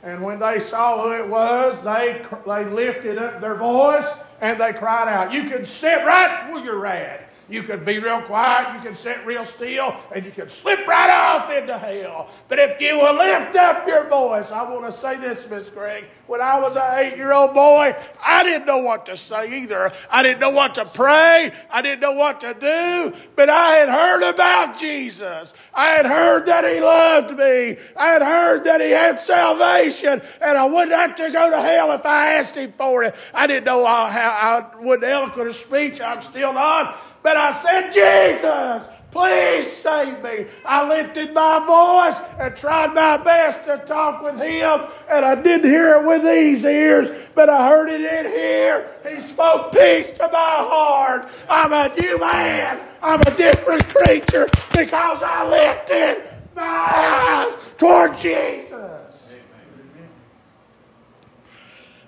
and 0.05 0.21
when 0.23 0.39
they 0.39 0.61
saw 0.61 1.03
who 1.03 1.13
it 1.13 1.27
was, 1.27 1.81
they, 1.81 2.25
they 2.47 2.65
lifted 2.67 3.17
up 3.17 3.41
their 3.41 3.55
voice 3.55 4.07
and 4.43 4.61
they 4.61 4.75
cried 4.75 5.09
out. 5.09 5.33
You 5.33 5.49
can 5.49 5.65
sit 5.65 6.05
right 6.05 6.51
where 6.53 6.63
you're 6.63 6.87
at. 6.87 7.24
You 7.49 7.63
could 7.63 7.85
be 7.85 7.99
real 7.99 8.23
quiet, 8.23 8.75
you 8.75 8.81
can 8.81 8.95
sit 8.95 9.25
real 9.27 9.45
still, 9.45 9.95
and 10.15 10.25
you 10.25 10.31
can 10.31 10.49
slip 10.49 10.87
right 10.87 11.11
off 11.11 11.51
into 11.51 11.77
hell. 11.77 12.31
But 12.49 12.59
if 12.59 12.81
you 12.81 12.97
will 12.97 13.15
lift 13.15 13.55
up 13.55 13.87
your 13.87 14.09
voice, 14.09 14.51
I 14.51 14.63
want 14.63 14.87
to 14.87 14.93
say 14.93 15.17
this, 15.17 15.47
Miss 15.51 15.69
Gregg. 15.69 16.05
When 16.27 16.41
I 16.41 16.59
was 16.59 16.75
an 16.75 16.83
eight 16.95 17.17
year 17.19 17.33
old 17.33 17.53
boy, 17.53 17.95
I 18.27 18.43
didn't 18.45 18.67
know 18.67 18.79
what 18.79 19.05
to 19.07 19.17
say 19.19 19.63
either. 19.63 19.93
I 20.11 20.23
didn't 20.23 20.41
know 20.41 20.51
what 20.51 20.75
to 20.77 20.87
pray, 20.87 21.53
I 21.71 21.83
didn't 21.83 22.01
know 22.01 22.13
what 22.13 22.41
to 22.41 22.55
do, 22.55 23.13
but 23.37 23.51
I 23.51 23.73
had 23.77 23.91
heard 23.91 24.23
about 24.31 24.79
Jesus. 24.79 25.53
I 25.75 25.89
had 25.89 26.07
heard 26.07 26.47
that 26.47 26.65
He 26.65 26.81
loved 26.81 27.37
me, 27.37 27.77
I 27.95 28.07
had 28.07 28.23
heard 28.23 28.65
that 28.65 28.81
He 28.81 28.91
had 28.91 29.21
salvation, 29.21 30.23
and 30.41 30.57
I 30.57 30.65
wouldn't 30.65 30.93
have 30.93 31.15
to 31.17 31.31
go 31.31 31.51
to 31.51 31.61
hell 31.61 31.93
if 31.93 32.07
I 32.07 32.35
asked 32.35 32.55
Him 32.55 32.73
for 32.73 33.05
it. 33.05 33.15
I 33.35 33.47
didn't 33.47 33.65
know 33.65 33.85
how, 33.85 34.07
how 34.07 34.31
I 34.31 34.83
would 34.83 35.05
eloquent 35.05 35.51
a 35.51 35.53
speech, 35.53 36.01
I'm 36.01 36.23
still 36.23 36.55
not. 36.55 36.99
But 37.25 37.39
I 37.39 37.55
said, 37.55 37.91
Jesus, 37.91 38.87
please 39.11 39.73
save 39.73 40.23
me. 40.23 40.45
I 40.63 40.87
lifted 40.87 41.33
my 41.33 41.59
voice 41.65 42.21
and 42.39 42.55
tried 42.55 42.93
my 42.93 43.17
best 43.17 43.65
to 43.65 43.79
talk 43.87 44.23
with 44.23 44.35
him, 44.35 44.83
and 45.11 45.25
I 45.25 45.35
didn't 45.35 45.71
hear 45.71 45.95
it 45.95 46.07
with 46.07 46.23
these 46.23 46.63
ears, 46.63 47.09
but 47.35 47.49
I 47.49 47.67
heard 47.67 47.89
it 47.89 48.03
in 48.03 48.31
here. 48.31 48.91
He 49.09 49.21
spoke 49.21 49.73
peace 49.73 50.11
to 50.11 50.29
my 50.31 50.39
heart. 50.69 51.27
I'm 51.49 51.73
a 51.73 51.95
new 51.99 52.19
man. 52.19 52.79
I'm 53.03 53.23
a 53.23 53.35
different 53.39 53.87
creature 53.89 54.47
because 54.77 55.23
I 55.23 55.49
lifted 55.49 56.29
my 56.55 56.63
eyes 56.63 57.57
toward 57.79 58.19
Jesus. 58.19 59.33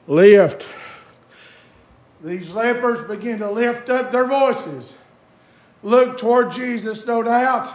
Lift. 0.07 0.69
These 2.23 2.53
lepers 2.53 3.09
begin 3.09 3.39
to 3.39 3.51
lift 3.51 3.89
up 3.89 4.13
their 4.13 4.27
voices 4.27 4.95
looked 5.87 6.19
toward 6.19 6.51
Jesus, 6.51 7.07
no 7.07 7.23
doubt. 7.23 7.73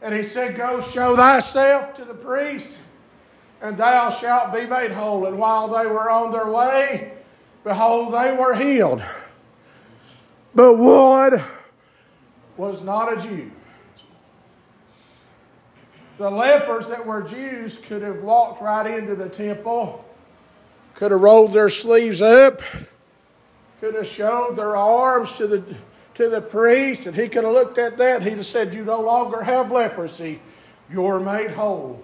And 0.00 0.14
he 0.14 0.22
said, 0.22 0.56
Go 0.56 0.80
show 0.80 1.16
thyself 1.16 1.94
to 1.94 2.04
the 2.04 2.14
priest, 2.14 2.78
and 3.60 3.76
thou 3.76 4.08
shalt 4.10 4.54
be 4.54 4.66
made 4.66 4.92
whole. 4.92 5.26
And 5.26 5.36
while 5.36 5.66
they 5.66 5.86
were 5.86 6.08
on 6.08 6.30
their 6.30 6.46
way, 6.46 7.12
behold, 7.64 8.14
they 8.14 8.32
were 8.32 8.54
healed. 8.54 9.02
But 10.54 10.74
one 10.74 11.42
was 12.56 12.82
not 12.82 13.12
a 13.12 13.20
Jew. 13.20 13.50
The 16.18 16.30
lepers 16.30 16.88
that 16.88 17.04
were 17.04 17.20
Jews 17.20 17.78
could 17.78 18.00
have 18.00 18.22
walked 18.22 18.62
right 18.62 18.86
into 18.86 19.16
the 19.16 19.28
temple, 19.28 20.04
could 20.94 21.10
have 21.10 21.20
rolled 21.20 21.52
their 21.52 21.68
sleeves 21.68 22.22
up, 22.22 22.62
could 23.80 23.96
have 23.96 24.06
showed 24.06 24.54
their 24.56 24.76
arms 24.76 25.32
to 25.32 25.46
the 25.46 25.62
to 26.16 26.30
the 26.30 26.40
priest, 26.40 27.06
and 27.06 27.14
he 27.14 27.28
could 27.28 27.44
have 27.44 27.52
looked 27.52 27.78
at 27.78 27.98
that. 27.98 28.22
He'd 28.22 28.38
have 28.38 28.46
said, 28.46 28.74
You 28.74 28.84
no 28.84 29.00
longer 29.00 29.42
have 29.42 29.70
leprosy. 29.70 30.40
You're 30.90 31.20
made 31.20 31.50
whole. 31.50 32.02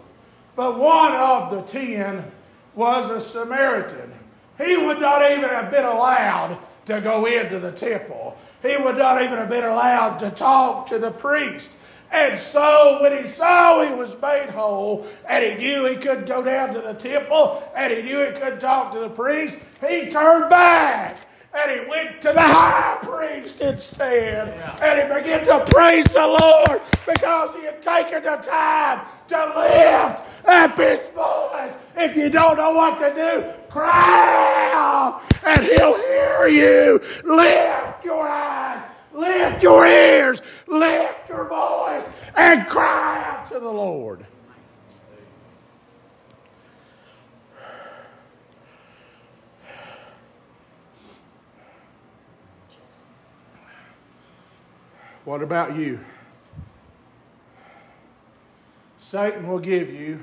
But 0.55 0.79
one 0.79 1.13
of 1.15 1.51
the 1.51 1.63
ten 1.63 2.31
was 2.75 3.11
a 3.11 3.21
Samaritan. 3.21 4.13
He 4.59 4.77
would 4.77 5.01
not 5.01 5.31
even 5.31 5.49
have 5.49 5.71
been 5.71 5.85
allowed 5.85 6.59
to 6.87 7.01
go 7.01 7.25
into 7.27 7.59
the 7.59 7.73
temple. 7.73 8.37
He 8.61 8.77
would 8.77 8.97
not 8.97 9.23
even 9.23 9.39
have 9.39 9.49
been 9.49 9.65
allowed 9.65 10.19
to 10.19 10.31
talk 10.31 10.89
to 10.89 10.99
the 10.99 11.11
priest. 11.11 11.71
And 12.11 12.39
so 12.39 12.99
when 13.01 13.25
he 13.25 13.31
saw 13.31 13.83
he 13.83 13.95
was 13.95 14.15
made 14.21 14.51
whole 14.51 15.07
and 15.27 15.43
he 15.43 15.55
knew 15.55 15.87
he 15.87 15.97
couldn't 15.97 16.27
go 16.27 16.43
down 16.43 16.75
to 16.75 16.81
the 16.81 16.93
temple 16.93 17.63
and 17.75 17.91
he 17.91 18.03
knew 18.03 18.19
he 18.19 18.33
couldn't 18.33 18.61
talk 18.61 18.93
to 18.93 19.01
the 19.01 19.09
priest, 19.09 19.59
he 19.81 20.11
turned 20.11 20.51
back 20.51 21.17
and 21.55 21.81
he 21.81 21.87
went 21.89 22.21
to 22.23 22.33
the 22.33 22.41
high 22.41 22.99
priest 23.03 23.61
instead. 23.61 24.49
And 24.81 25.01
he 25.01 25.15
began 25.15 25.47
to 25.47 25.65
praise 25.71 26.07
the 26.07 26.27
Lord 26.27 26.81
because 27.07 27.55
he 27.57 27.65
had 27.65 27.83
taken 27.83 28.23
the 28.23 28.37
time 28.37 29.07
to 29.29 29.53
lift 29.57 30.47
up 30.47 30.77
his 30.79 31.01
voice. 31.15 31.77
If 31.97 32.17
you 32.17 32.31
don't 32.31 32.57
know 32.57 32.73
what 32.73 32.99
to 32.99 33.15
do, 33.15 33.71
cry 33.71 34.71
out 34.73 35.23
and 35.45 35.63
he'll 35.63 35.97
hear 35.97 36.49
you. 36.49 37.01
Lift 37.25 38.05
your 38.05 38.27
eyes, 38.27 38.83
lift 39.13 39.63
your 39.63 39.87
ears, 39.87 40.41
lift 40.67 41.29
your 41.29 41.49
voice, 41.49 42.05
and 42.35 42.67
cry 42.67 43.25
out 43.27 43.47
to 43.49 43.61
the 43.61 43.71
Lord. 43.71 44.25
What 55.25 55.43
about 55.43 55.77
you? 55.77 56.01
Satan 59.01 59.47
will 59.47 59.61
give 59.61 59.91
you 59.93 60.21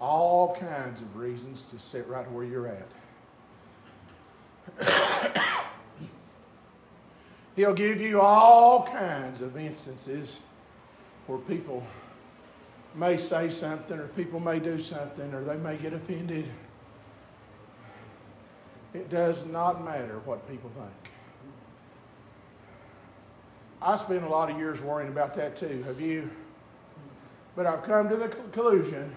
all 0.00 0.56
kinds 0.56 1.02
of 1.02 1.16
reasons 1.16 1.64
to 1.64 1.78
sit 1.78 2.06
right 2.08 2.30
where 2.32 2.44
you're 2.44 2.68
at. 2.68 2.88
He'll 7.56 7.74
give 7.74 8.00
you 8.00 8.20
all 8.20 8.86
kinds 8.86 9.42
of 9.42 9.58
instances 9.58 10.40
where 11.26 11.38
people 11.38 11.86
may 12.94 13.16
say 13.16 13.50
something 13.50 13.98
or 13.98 14.08
people 14.08 14.40
may 14.40 14.58
do 14.58 14.80
something 14.80 15.32
or 15.34 15.44
they 15.44 15.56
may 15.56 15.76
get 15.76 15.92
offended. 15.92 16.48
It 18.94 19.10
does 19.10 19.44
not 19.46 19.84
matter 19.84 20.20
what 20.24 20.48
people 20.48 20.70
think. 20.70 21.11
I 23.84 23.96
spent 23.96 24.22
a 24.22 24.28
lot 24.28 24.50
of 24.50 24.58
years 24.58 24.80
worrying 24.80 25.10
about 25.10 25.34
that 25.34 25.56
too. 25.56 25.82
Have 25.86 26.00
you? 26.00 26.30
But 27.56 27.66
I've 27.66 27.82
come 27.82 28.08
to 28.08 28.16
the 28.16 28.28
conclusion 28.28 29.14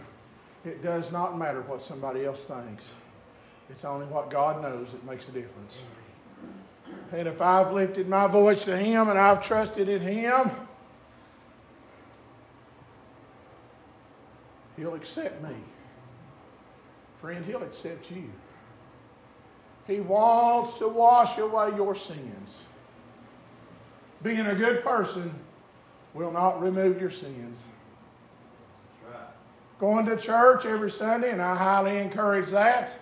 it 0.66 0.82
does 0.82 1.12
not 1.12 1.38
matter 1.38 1.62
what 1.62 1.82
somebody 1.82 2.26
else 2.26 2.46
thinks. 2.46 2.92
It's 3.70 3.86
only 3.86 4.08
what 4.08 4.30
God 4.30 4.62
knows 4.62 4.92
that 4.92 5.06
makes 5.06 5.30
a 5.30 5.32
difference. 5.32 5.82
And 7.12 7.28
if 7.28 7.42
I've 7.42 7.72
lifted 7.72 8.10
my 8.10 8.28
voice 8.28 8.66
to 8.66 8.76
Him 8.76 9.10
and 9.10 9.18
I've 9.18 9.42
trusted 9.42 9.88
in 9.88 10.02
Him, 10.02 10.52
He'll 14.76 14.96
accept 14.96 15.42
me. 15.44 15.56
Friend, 17.22 17.46
He'll 17.46 17.64
accept 17.64 18.10
you. 18.12 18.30
He 19.88 20.00
wants 20.00 20.80
to 20.80 20.88
wash 20.88 21.38
away 21.38 21.76
your 21.76 21.94
sins 21.94 22.62
being 24.26 24.48
a 24.48 24.56
good 24.56 24.84
person 24.84 25.32
will 26.16 26.32
not 26.32 26.60
remove 26.60 27.00
your 27.00 27.12
sins. 27.12 27.66
Right. 29.08 29.22
Going 29.80 30.08
to 30.08 30.18
church 30.18 30.66
every 30.66 30.90
Sunday, 30.90 31.30
and 31.30 31.40
I 31.40 31.56
highly 31.56 32.00
encourage 32.00 32.50
that. 32.50 32.98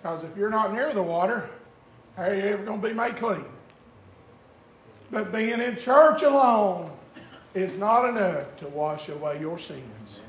Because 0.00 0.24
if 0.24 0.34
you're 0.38 0.48
not 0.48 0.72
near 0.72 0.94
the 0.94 1.02
water, 1.02 1.50
how 2.16 2.24
are 2.24 2.34
you 2.34 2.42
ever 2.44 2.64
going 2.64 2.80
to 2.80 2.88
be 2.88 2.94
made 2.94 3.16
clean? 3.16 3.44
But 5.10 5.32
being 5.32 5.60
in 5.60 5.76
church 5.76 6.22
alone 6.22 6.90
is 7.52 7.76
not 7.76 8.08
enough 8.08 8.56
to 8.56 8.68
wash 8.68 9.10
away 9.10 9.38
your 9.38 9.58
sins. 9.58 10.22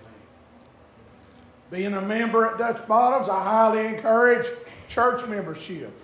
Being 1.72 1.94
a 1.94 2.02
member 2.02 2.46
at 2.46 2.58
Dutch 2.58 2.86
Bottoms, 2.88 3.30
I 3.30 3.42
highly 3.42 3.88
encourage 3.88 4.48
church 4.90 5.26
membership. 5.28 5.98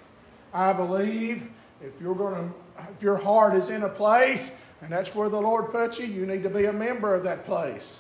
I 0.54 0.72
believe 0.72 1.50
if 1.82 1.92
you're 2.00 2.16
going 2.16 2.36
to 2.36 2.61
if 2.78 3.02
your 3.02 3.18
heart 3.18 3.56
is 3.56 3.70
in 3.70 3.84
a 3.84 3.90
place 3.90 4.52
and 4.82 4.92
that's 4.92 5.14
where 5.14 5.30
the 5.30 5.40
Lord 5.40 5.72
puts 5.72 6.00
you, 6.00 6.08
you 6.08 6.26
need 6.26 6.44
to 6.44 6.50
be 6.50 6.66
a 6.66 6.74
member 6.74 7.14
of 7.14 7.24
that 7.24 7.46
place. 7.46 8.00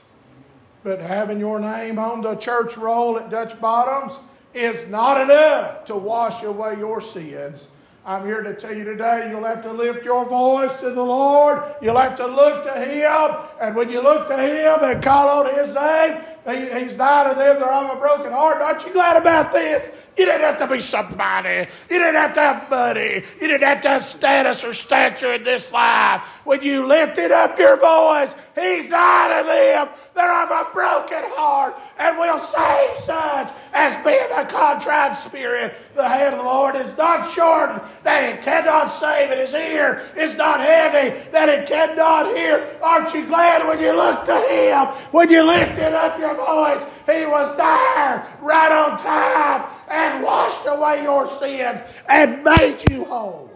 But 0.83 0.99
having 0.99 1.39
your 1.39 1.59
name 1.59 1.99
on 1.99 2.21
the 2.21 2.35
church 2.35 2.75
roll 2.75 3.17
at 3.19 3.29
Dutch 3.29 3.59
Bottoms 3.61 4.17
is 4.53 4.87
not 4.87 5.21
enough 5.21 5.85
to 5.85 5.95
wash 5.95 6.43
away 6.43 6.77
your 6.77 6.99
sins. 6.99 7.67
I'm 8.03 8.25
here 8.25 8.41
to 8.41 8.55
tell 8.55 8.75
you 8.75 8.83
today 8.83 9.29
you'll 9.29 9.43
have 9.43 9.61
to 9.61 9.71
lift 9.71 10.03
your 10.05 10.25
voice 10.25 10.73
to 10.79 10.89
the 10.89 11.03
Lord. 11.03 11.61
You'll 11.83 11.99
have 11.99 12.15
to 12.17 12.25
look 12.25 12.63
to 12.63 12.73
Him. 12.73 13.35
And 13.61 13.75
when 13.75 13.89
you 13.89 14.01
look 14.01 14.27
to 14.27 14.37
Him 14.37 14.83
and 14.83 15.03
call 15.03 15.45
on 15.45 15.53
His 15.53 15.75
name, 15.75 16.23
he, 16.45 16.79
He's 16.79 16.95
died 16.95 17.27
of 17.27 17.37
them 17.37 17.59
that 17.59 17.67
are 17.67 17.85
of 17.85 17.97
a 17.97 17.99
broken 17.99 18.31
heart. 18.31 18.61
Aren't 18.61 18.85
you 18.85 18.93
glad 18.93 19.17
about 19.17 19.51
this? 19.51 19.91
You 20.17 20.25
didn't 20.25 20.41
have 20.41 20.57
to 20.57 20.67
be 20.67 20.81
somebody. 20.81 21.67
You 21.89 21.99
didn't 21.99 22.15
have 22.15 22.33
to 22.33 22.39
have 22.41 22.69
money. 22.69 23.23
You 23.39 23.47
didn't 23.47 23.63
have 23.63 23.81
to 23.83 23.89
have 23.89 24.03
status 24.03 24.63
or 24.63 24.73
stature 24.73 25.33
in 25.33 25.43
this 25.43 25.71
life. 25.71 26.21
When 26.43 26.61
you 26.61 26.85
lifted 26.85 27.31
up 27.31 27.57
your 27.57 27.77
voice, 27.77 28.35
He's 28.55 28.89
died 28.89 29.39
of 29.39 29.45
them 29.45 29.89
that 30.15 30.29
are 30.29 30.43
of 30.43 30.67
a 30.67 30.73
broken 30.73 31.23
heart 31.35 31.75
and 31.97 32.17
will 32.17 32.39
save 32.39 32.99
such 32.99 33.53
as 33.73 34.03
being 34.03 34.27
a 34.35 34.45
contrite 34.45 35.15
spirit. 35.17 35.75
The 35.95 36.07
hand 36.07 36.35
of 36.35 36.39
the 36.39 36.45
Lord 36.45 36.75
is 36.75 36.95
not 36.97 37.31
shortened 37.31 37.81
that 38.03 38.23
it 38.23 38.41
cannot 38.41 38.87
save, 38.89 39.31
and 39.31 39.39
His 39.39 39.53
ear 39.53 40.03
is 40.17 40.35
not 40.35 40.59
heavy 40.59 41.17
that 41.31 41.49
it 41.49 41.67
cannot 41.67 42.35
hear. 42.35 42.67
Aren't 42.83 43.13
you 43.13 43.25
glad 43.25 43.67
when 43.67 43.79
you 43.79 43.95
look 43.95 44.25
to 44.25 44.39
Him, 44.49 44.87
when 45.11 45.29
you 45.29 45.43
lifted 45.43 45.93
up 45.93 46.19
your 46.19 46.30
voice, 46.35 46.83
He 47.05 47.25
was 47.25 47.55
there 47.57 48.25
right 48.41 48.71
on 48.71 48.97
time 48.97 49.69
and 49.89 50.23
washed 50.23 50.65
away 50.65 51.03
your 51.03 51.29
sins 51.39 51.81
and 52.07 52.43
made 52.43 52.79
you 52.89 53.05
whole. 53.05 53.49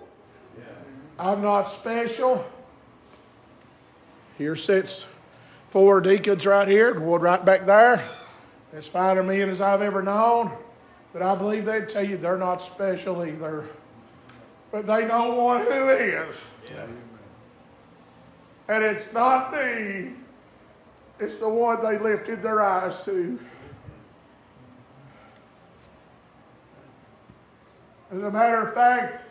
I'm 1.17 1.41
not 1.41 1.65
special. 1.65 2.45
Here 4.37 4.55
sits 4.55 5.05
four 5.69 6.01
deacons 6.01 6.45
right 6.45 6.67
here, 6.67 6.99
one 6.99 7.21
right 7.21 7.43
back 7.43 7.65
there. 7.65 8.03
As 8.73 8.85
fine 8.85 9.17
a 9.17 9.23
men 9.23 9.49
as 9.49 9.61
I've 9.61 9.81
ever 9.81 10.03
known. 10.03 10.51
But 11.13 11.21
I 11.21 11.33
believe 11.35 11.63
they'd 11.63 11.87
tell 11.87 12.05
you 12.05 12.17
they're 12.17 12.37
not 12.37 12.61
special 12.61 13.25
either. 13.25 13.63
But 14.71 14.85
they 14.85 15.05
know 15.05 15.33
one 15.35 15.61
who 15.61 15.89
is. 15.89 16.35
Yeah. 16.69 16.85
And 18.67 18.83
it's 18.83 19.05
not 19.13 19.53
me. 19.53 20.11
It's 21.19 21.37
the 21.37 21.47
one 21.47 21.81
they 21.81 21.97
lifted 21.97 22.41
their 22.41 22.61
eyes 22.61 23.03
to. 23.05 23.39
As 28.11 28.21
a 28.21 28.31
matter 28.31 28.67
of 28.67 28.73
fact, 28.73 29.23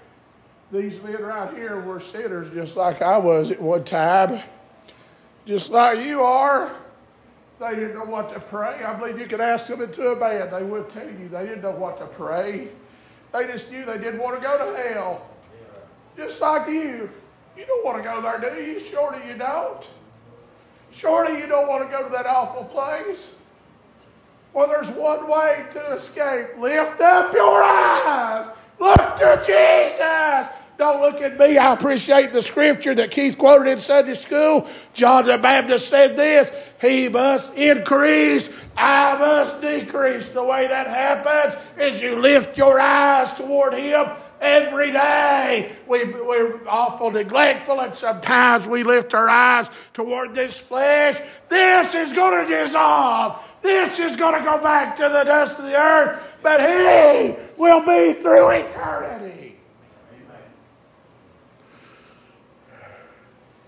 these 0.72 1.00
men 1.02 1.22
right 1.22 1.54
here 1.54 1.80
were 1.80 2.00
sinners 2.00 2.50
just 2.50 2.76
like 2.76 3.02
I 3.02 3.18
was 3.18 3.50
at 3.50 3.60
one 3.60 3.84
time, 3.84 4.40
just 5.46 5.70
like 5.70 6.00
you 6.00 6.22
are. 6.22 6.74
They 7.60 7.76
didn't 7.76 7.94
know 7.94 8.04
what 8.04 8.32
to 8.34 8.40
pray. 8.40 8.82
I 8.82 8.94
believe 8.94 9.20
you 9.20 9.26
could 9.26 9.40
ask 9.40 9.68
them 9.68 9.80
into 9.80 10.08
a 10.08 10.16
bed. 10.16 10.50
They 10.50 10.64
would 10.64 10.88
tell 10.88 11.06
you 11.06 11.28
they 11.28 11.46
didn't 11.46 11.62
know 11.62 11.70
what 11.70 11.98
to 11.98 12.06
pray. 12.06 12.68
They 13.32 13.46
just 13.46 13.70
knew 13.70 13.84
they 13.84 13.98
didn't 13.98 14.20
want 14.20 14.36
to 14.36 14.42
go 14.42 14.58
to 14.58 14.88
hell. 14.88 15.28
Just 16.16 16.40
like 16.40 16.68
you. 16.68 17.10
You 17.56 17.66
don't 17.66 17.84
want 17.84 17.98
to 17.98 18.02
go 18.02 18.20
there, 18.20 18.38
do 18.38 18.60
you? 18.60 18.80
Surely 18.80 19.20
you 19.28 19.36
don't. 19.36 19.88
Surely 20.96 21.40
you 21.40 21.46
don't 21.46 21.68
want 21.68 21.84
to 21.84 21.96
go 21.96 22.02
to 22.02 22.10
that 22.10 22.26
awful 22.26 22.64
place. 22.64 23.34
Well, 24.52 24.68
there's 24.68 24.90
one 24.90 25.28
way 25.28 25.64
to 25.72 25.94
escape. 25.94 26.56
Lift 26.58 27.00
up 27.00 27.34
your 27.34 27.62
eyes 27.62 28.48
Look 28.78 28.96
to 28.96 29.42
Jesus. 29.46 30.52
Don't 30.76 31.00
look 31.00 31.22
at 31.22 31.38
me. 31.38 31.56
I 31.56 31.72
appreciate 31.72 32.32
the 32.32 32.42
scripture 32.42 32.94
that 32.96 33.12
Keith 33.12 33.38
quoted 33.38 33.70
in 33.70 33.80
Sunday 33.80 34.14
school. 34.14 34.68
John 34.92 35.24
the 35.24 35.38
Baptist 35.38 35.88
said 35.88 36.16
this 36.16 36.50
He 36.80 37.08
must 37.08 37.54
increase, 37.54 38.50
I 38.76 39.16
must 39.16 39.60
decrease. 39.60 40.26
The 40.28 40.42
way 40.42 40.66
that 40.66 40.88
happens 40.88 41.54
is 41.78 42.02
you 42.02 42.20
lift 42.20 42.58
your 42.58 42.80
eyes 42.80 43.32
toward 43.34 43.74
Him 43.74 44.06
every 44.44 44.92
day. 44.92 45.72
We, 45.88 46.04
we're 46.04 46.60
awful 46.68 47.10
neglectful, 47.10 47.80
and 47.80 47.94
sometimes 47.94 48.68
we 48.68 48.84
lift 48.84 49.14
our 49.14 49.28
eyes 49.28 49.70
toward 49.94 50.34
this 50.34 50.56
flesh. 50.56 51.20
This 51.48 51.94
is 51.94 52.12
going 52.12 52.46
to 52.46 52.50
dissolve. 52.50 53.42
This 53.62 53.98
is 53.98 54.16
going 54.16 54.38
to 54.38 54.44
go 54.44 54.62
back 54.62 54.96
to 54.96 55.02
the 55.08 55.24
dust 55.24 55.58
of 55.58 55.64
the 55.64 55.76
earth, 55.76 56.36
but 56.42 56.60
He 56.60 57.34
will 57.56 57.80
be 57.80 58.20
through 58.20 58.50
eternity. 58.50 59.56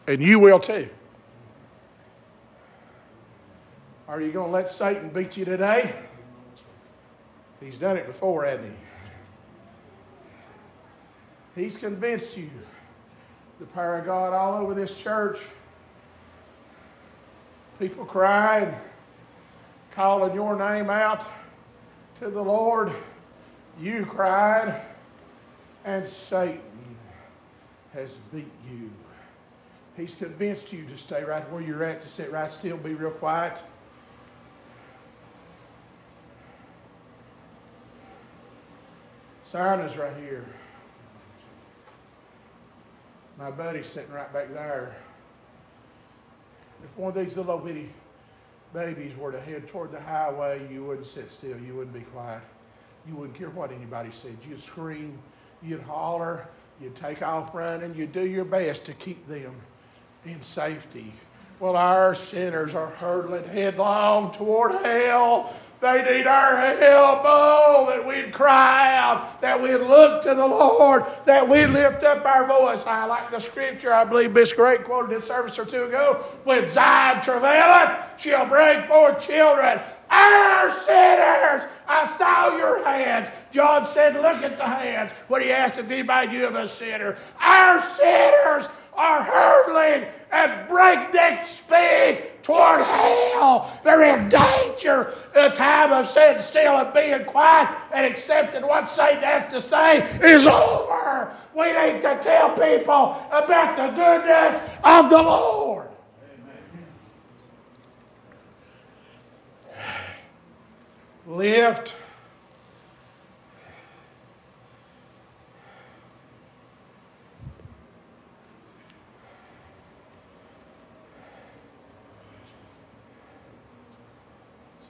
And 0.06 0.22
you 0.22 0.38
will 0.38 0.60
too. 0.60 0.88
Are 4.08 4.20
you 4.20 4.30
going 4.30 4.46
to 4.46 4.52
let 4.52 4.68
Satan 4.68 5.08
beat 5.08 5.36
you 5.36 5.44
today? 5.44 5.92
He's 7.60 7.76
done 7.76 7.96
it 7.96 8.06
before, 8.06 8.44
hasn't 8.44 8.68
he? 8.68 8.85
He's 11.56 11.76
convinced 11.76 12.36
you. 12.36 12.50
The 13.58 13.66
power 13.66 13.98
of 13.98 14.04
God 14.04 14.34
all 14.34 14.62
over 14.62 14.74
this 14.74 14.96
church. 14.96 15.40
People 17.78 18.04
crying 18.04 18.72
calling 19.92 20.34
your 20.34 20.56
name 20.56 20.90
out 20.90 21.26
to 22.20 22.28
the 22.28 22.42
Lord. 22.42 22.92
You 23.80 24.04
cried, 24.04 24.82
and 25.86 26.06
Satan 26.06 26.60
has 27.94 28.18
beat 28.32 28.50
you. 28.70 28.90
He's 29.96 30.14
convinced 30.14 30.74
you 30.74 30.84
to 30.84 30.96
stay 30.98 31.24
right 31.24 31.50
where 31.50 31.62
you're 31.62 31.82
at, 31.82 32.02
to 32.02 32.08
sit 32.08 32.30
right 32.30 32.50
still, 32.50 32.76
be 32.76 32.92
real 32.92 33.10
quiet. 33.10 33.62
Simon's 39.44 39.96
right 39.96 40.16
here. 40.18 40.44
My 43.38 43.50
buddy's 43.50 43.86
sitting 43.86 44.12
right 44.12 44.32
back 44.32 44.52
there. 44.52 44.96
If 46.82 46.96
one 46.96 47.10
of 47.10 47.14
these 47.14 47.36
little 47.36 47.58
bitty 47.58 47.90
babies 48.72 49.16
were 49.16 49.32
to 49.32 49.40
head 49.40 49.68
toward 49.68 49.92
the 49.92 50.00
highway, 50.00 50.66
you 50.72 50.84
wouldn't 50.84 51.06
sit 51.06 51.30
still. 51.30 51.58
You 51.58 51.74
wouldn't 51.74 51.94
be 51.94 52.00
quiet. 52.00 52.42
You 53.06 53.14
wouldn't 53.14 53.38
care 53.38 53.50
what 53.50 53.72
anybody 53.72 54.10
said. 54.10 54.36
You'd 54.48 54.60
scream, 54.60 55.18
you'd 55.62 55.82
holler, 55.82 56.46
you'd 56.80 56.96
take 56.96 57.22
off 57.22 57.54
running, 57.54 57.94
you'd 57.94 58.12
do 58.12 58.26
your 58.26 58.44
best 58.44 58.84
to 58.86 58.94
keep 58.94 59.26
them 59.28 59.54
in 60.24 60.42
safety. 60.42 61.12
Well, 61.60 61.76
our 61.76 62.14
sinners 62.14 62.74
are 62.74 62.88
hurtling 62.88 63.44
headlong 63.44 64.32
toward 64.32 64.72
hell 64.84 65.54
they 65.80 66.02
need 66.02 66.26
our 66.26 66.56
help. 66.56 67.20
Oh, 67.24 67.86
that 67.90 68.06
we'd 68.06 68.32
cry 68.32 68.96
out, 68.96 69.40
that 69.40 69.60
we'd 69.60 69.76
look 69.76 70.22
to 70.22 70.34
the 70.34 70.46
Lord, 70.46 71.04
that 71.26 71.48
we'd 71.48 71.66
lift 71.66 72.02
up 72.02 72.24
our 72.24 72.46
voice. 72.46 72.86
I 72.86 73.04
like 73.04 73.30
the 73.30 73.40
scripture 73.40 73.92
I 73.92 74.04
believe 74.04 74.32
Miss 74.32 74.52
Great 74.52 74.84
quoted 74.84 75.14
in 75.14 75.22
service 75.22 75.58
or 75.58 75.66
two 75.66 75.84
ago. 75.84 76.24
When 76.44 76.70
Zion 76.70 77.22
travaileth, 77.22 77.98
she'll 78.18 78.46
bring 78.46 78.86
forth 78.88 79.20
children. 79.20 79.80
Our 80.08 80.70
sinners, 80.80 81.64
I 81.88 82.14
saw 82.16 82.56
your 82.56 82.84
hands. 82.84 83.28
John 83.52 83.86
said, 83.86 84.14
Look 84.14 84.42
at 84.42 84.56
the 84.56 84.64
hands 84.64 85.12
when 85.28 85.42
he 85.42 85.50
asked 85.50 85.78
if 85.78 85.90
anybody 85.90 86.28
knew 86.28 86.46
of 86.46 86.54
a 86.54 86.68
sinner. 86.68 87.16
Our 87.40 87.82
sinners 87.96 88.68
are 88.96 89.22
hurtling 89.22 90.08
at 90.32 90.68
breakneck 90.68 91.44
speed 91.44 92.24
toward 92.42 92.80
hell. 92.82 93.78
They're 93.84 94.02
in 94.16 94.28
danger. 94.28 95.12
The 95.34 95.48
time 95.50 95.92
of 95.92 96.08
sitting 96.08 96.42
still 96.42 96.76
and 96.76 96.92
being 96.94 97.24
quiet 97.24 97.68
and 97.92 98.06
accepting 98.06 98.62
what 98.62 98.88
Satan 98.88 99.22
has 99.22 99.52
to 99.52 99.60
say 99.60 100.02
is 100.22 100.46
over. 100.46 101.32
We 101.54 101.66
need 101.72 102.00
to 102.02 102.20
tell 102.22 102.50
people 102.50 103.16
about 103.30 103.76
the 103.76 103.88
goodness 103.96 104.78
of 104.84 105.10
the 105.10 105.22
Lord. 105.22 105.88
Lift 111.26 111.94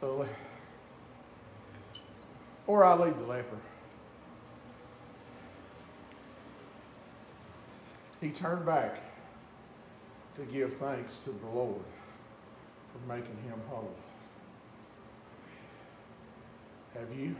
So, 0.00 0.26
or 2.66 2.84
I 2.84 2.94
leave 2.94 3.16
the 3.18 3.24
leper. 3.24 3.56
He 8.20 8.30
turned 8.30 8.66
back 8.66 9.00
to 10.36 10.42
give 10.44 10.76
thanks 10.76 11.22
to 11.24 11.30
the 11.30 11.46
Lord 11.46 11.82
for 12.92 13.08
making 13.08 13.36
him 13.44 13.60
whole. 13.68 13.94
Have 16.94 17.16
you? 17.16 17.36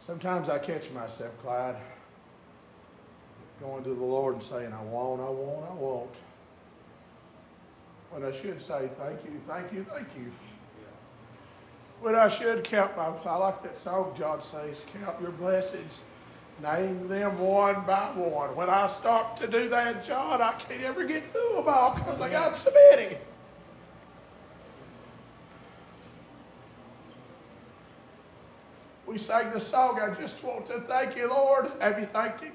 Sometimes 0.00 0.48
I 0.48 0.58
catch 0.58 0.90
myself, 0.90 1.32
Clyde, 1.42 1.76
going 3.60 3.84
to 3.84 3.90
the 3.90 4.04
Lord 4.04 4.36
and 4.36 4.42
saying, 4.42 4.72
I 4.72 4.82
won't, 4.82 5.20
I 5.20 5.28
won't, 5.28 5.70
I 5.70 5.74
won't 5.74 6.10
when 8.10 8.24
I 8.24 8.32
should 8.32 8.60
say 8.60 8.88
thank 8.98 9.24
you, 9.24 9.40
thank 9.46 9.72
you, 9.72 9.84
thank 9.92 10.08
you. 10.16 10.32
When 12.00 12.14
I 12.14 12.28
should 12.28 12.62
count 12.62 12.96
my, 12.96 13.06
I 13.06 13.36
like 13.36 13.62
that 13.64 13.76
song 13.76 14.14
John 14.16 14.40
says, 14.40 14.84
count 14.92 15.20
your 15.20 15.32
blessings, 15.32 16.04
name 16.62 17.08
them 17.08 17.38
one 17.40 17.84
by 17.86 18.12
one. 18.14 18.54
When 18.54 18.70
I 18.70 18.86
start 18.86 19.36
to 19.38 19.48
do 19.48 19.68
that, 19.68 20.06
John, 20.06 20.40
I 20.40 20.52
can't 20.52 20.82
ever 20.82 21.04
get 21.04 21.32
through 21.32 21.56
them 21.56 21.68
all 21.68 21.94
because 21.94 22.20
I 22.20 22.30
got 22.30 22.56
so 22.56 22.70
many. 22.92 23.16
We 29.06 29.18
sang 29.18 29.50
the 29.50 29.60
song, 29.60 29.98
I 30.00 30.14
just 30.20 30.44
want 30.44 30.68
to 30.68 30.80
thank 30.82 31.16
you, 31.16 31.28
Lord. 31.28 31.72
Have 31.80 31.98
you 31.98 32.06
thanked 32.06 32.42
him? 32.42 32.52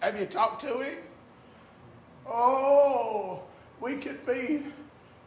Have 0.00 0.18
you 0.18 0.26
talked 0.26 0.60
to 0.62 0.78
him? 0.78 0.98
Oh, 2.26 3.42
we 3.82 3.96
could 3.96 4.24
be, 4.24 4.62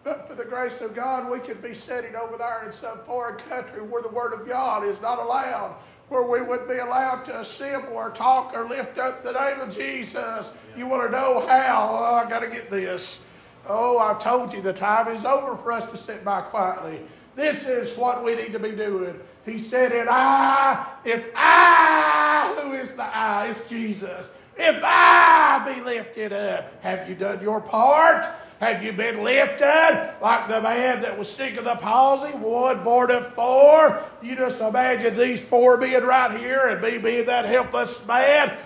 but 0.04 0.28
for 0.30 0.36
the 0.36 0.46
grace 0.46 0.80
of 0.80 0.96
God, 0.96 1.30
we 1.30 1.39
could 1.39 1.62
be 1.62 1.74
sitting 1.74 2.15
over 2.15 2.38
there 2.38 2.63
in 2.65 2.72
some 2.72 3.00
foreign 3.06 3.38
country 3.38 3.82
where 3.82 4.02
the 4.02 4.10
Word 4.10 4.34
of 4.34 4.48
God 4.48 4.86
is 4.86 5.00
not 5.02 5.20
allowed, 5.20 5.76
where 6.08 6.24
we 6.24 6.41
would 6.41 6.68
be 6.68 6.78
allowed 6.78 7.26
to 7.26 7.41
assemble 7.41 7.94
or 7.94 8.12
talk 8.12 8.56
or 8.56 8.68
lift 8.70 8.98
up 8.98 9.24
the 9.24 9.34
name 9.34 9.60
of 9.60 9.76
Jesus. 9.76 10.15
Yeah. 10.15 10.78
You 10.78 10.88
want 10.88 11.04
to 11.04 11.12
know 11.12 11.46
how? 11.48 11.98
Oh, 12.00 12.15
I 12.15 12.30
got 12.30 12.39
to 12.39 12.48
get 12.48 12.70
this. 12.70 13.20
Oh, 13.68 14.00
I 14.00 14.18
told 14.20 14.54
you 14.54 14.62
the 14.62 14.74
time 14.74 15.10
is 15.10 15.26
over 15.26 15.58
for 15.58 15.72
us 15.72 15.86
to 15.88 15.98
sit 15.98 16.24
by 16.24 16.41
quietly. 16.41 17.02
This 17.36 17.65
is 17.65 17.98
what 17.98 18.24
we 18.24 18.36
need 18.36 18.54
to 18.54 18.60
be 18.60 18.72
doing. 18.72 19.20
He 19.46 19.60
said, 19.60 19.91
And 19.91 20.08
I, 20.10 20.86
if 21.04 21.30
I, 21.36 22.58
who 22.62 22.72
is 22.72 22.94
the 22.94 23.04
I? 23.04 23.48
It's 23.48 23.70
Jesus. 23.70 24.30
If 24.58 24.82
I 24.84 25.74
be 25.74 25.82
lifted 25.82 26.32
up, 26.32 26.82
have 26.82 27.10
you 27.10 27.15
done 27.15 27.41
your 27.41 27.60
part? 27.60 28.26
Have 28.60 28.82
you 28.84 28.94
been 28.94 29.22
lifted 29.22 30.13
like 30.22 30.48
the 30.48 30.62
man 30.62 31.02
that 31.02 31.20
was 31.20 31.30
sick 31.30 31.58
of 31.58 31.65
the 31.65 31.76
palsy? 31.76 32.32
One 32.38 32.84
borne 32.86 33.12
of 33.12 33.34
four. 33.34 34.02
You 34.22 34.38
just 34.38 34.62
imagine 34.62 35.18
these 35.18 35.44
four 35.44 35.76
being 35.78 36.04
right 36.04 36.39
here 36.39 36.68
and 36.68 36.82
me 36.82 36.98
being 36.98 37.26
that 37.26 37.46
helpless 37.46 38.06
man. 38.08 38.58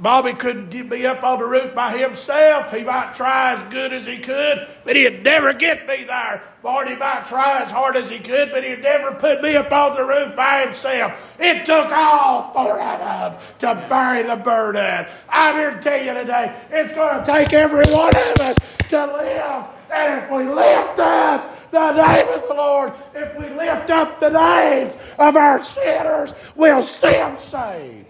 Bobby 0.00 0.32
couldn't 0.32 0.70
be 0.70 1.06
up 1.06 1.24
on 1.24 1.40
the 1.40 1.44
roof 1.44 1.74
by 1.74 1.98
himself. 1.98 2.72
He 2.72 2.84
might 2.84 3.14
try 3.16 3.54
as 3.54 3.62
good 3.72 3.92
as 3.92 4.06
he 4.06 4.18
could, 4.18 4.68
but 4.84 4.94
he'd 4.94 5.24
never 5.24 5.52
get 5.52 5.88
me 5.88 6.04
there. 6.04 6.40
Marty 6.62 6.94
might 6.94 7.26
try 7.26 7.60
as 7.60 7.70
hard 7.70 7.96
as 7.96 8.08
he 8.08 8.20
could, 8.20 8.52
but 8.52 8.62
he'd 8.62 8.80
never 8.80 9.12
put 9.12 9.42
me 9.42 9.56
up 9.56 9.72
on 9.72 9.96
the 9.96 10.04
roof 10.04 10.36
by 10.36 10.60
himself. 10.60 11.34
It 11.40 11.66
took 11.66 11.90
all 11.90 12.52
four 12.52 12.80
of 12.80 12.98
them 13.00 13.34
to 13.58 13.88
bury 13.88 14.22
the 14.22 14.36
burden. 14.36 15.06
I'm 15.28 15.56
here 15.56 15.72
to 15.72 15.80
tell 15.80 16.04
you 16.04 16.14
today, 16.14 16.54
it's 16.70 16.92
going 16.94 17.18
to 17.18 17.26
take 17.26 17.52
every 17.52 17.92
one 17.92 18.14
of 18.14 18.40
us 18.40 18.56
to 18.90 19.06
live. 19.06 19.64
And 19.90 20.22
if 20.22 20.30
we 20.30 20.44
lift 20.44 20.98
up 21.00 21.70
the 21.72 21.92
name 21.92 22.28
of 22.28 22.46
the 22.46 22.54
Lord, 22.54 22.92
if 23.14 23.36
we 23.36 23.48
lift 23.48 23.90
up 23.90 24.20
the 24.20 24.30
names 24.30 24.96
of 25.18 25.34
our 25.34 25.60
sinners, 25.62 26.34
we'll 26.54 26.84
see 26.84 27.10
them 27.10 27.36
saved. 27.38 28.07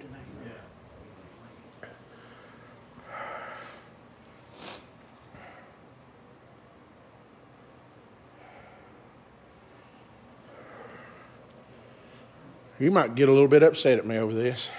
You 12.79 12.93
might 12.93 13.17
get 13.17 13.29
a 13.29 13.33
little 13.33 13.49
bit 13.49 13.65
upset 13.65 13.99
at 13.99 14.07
me 14.07 14.19
over 14.19 14.33
this, 14.33 14.71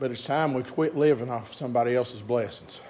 but 0.00 0.10
it's 0.10 0.22
time 0.22 0.54
we 0.54 0.62
quit 0.62 0.96
living 0.96 1.28
off 1.28 1.54
somebody 1.54 1.94
else's 1.94 2.22
blessings. 2.22 2.80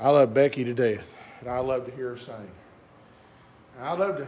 I 0.00 0.08
love 0.08 0.32
Becky 0.32 0.64
to 0.64 0.72
death, 0.72 1.14
and 1.40 1.50
I 1.50 1.58
love 1.58 1.84
to 1.84 1.92
hear 1.92 2.10
her 2.10 2.16
sing. 2.16 2.50
I 3.78 3.92
love 3.92 4.16
to 4.18 4.26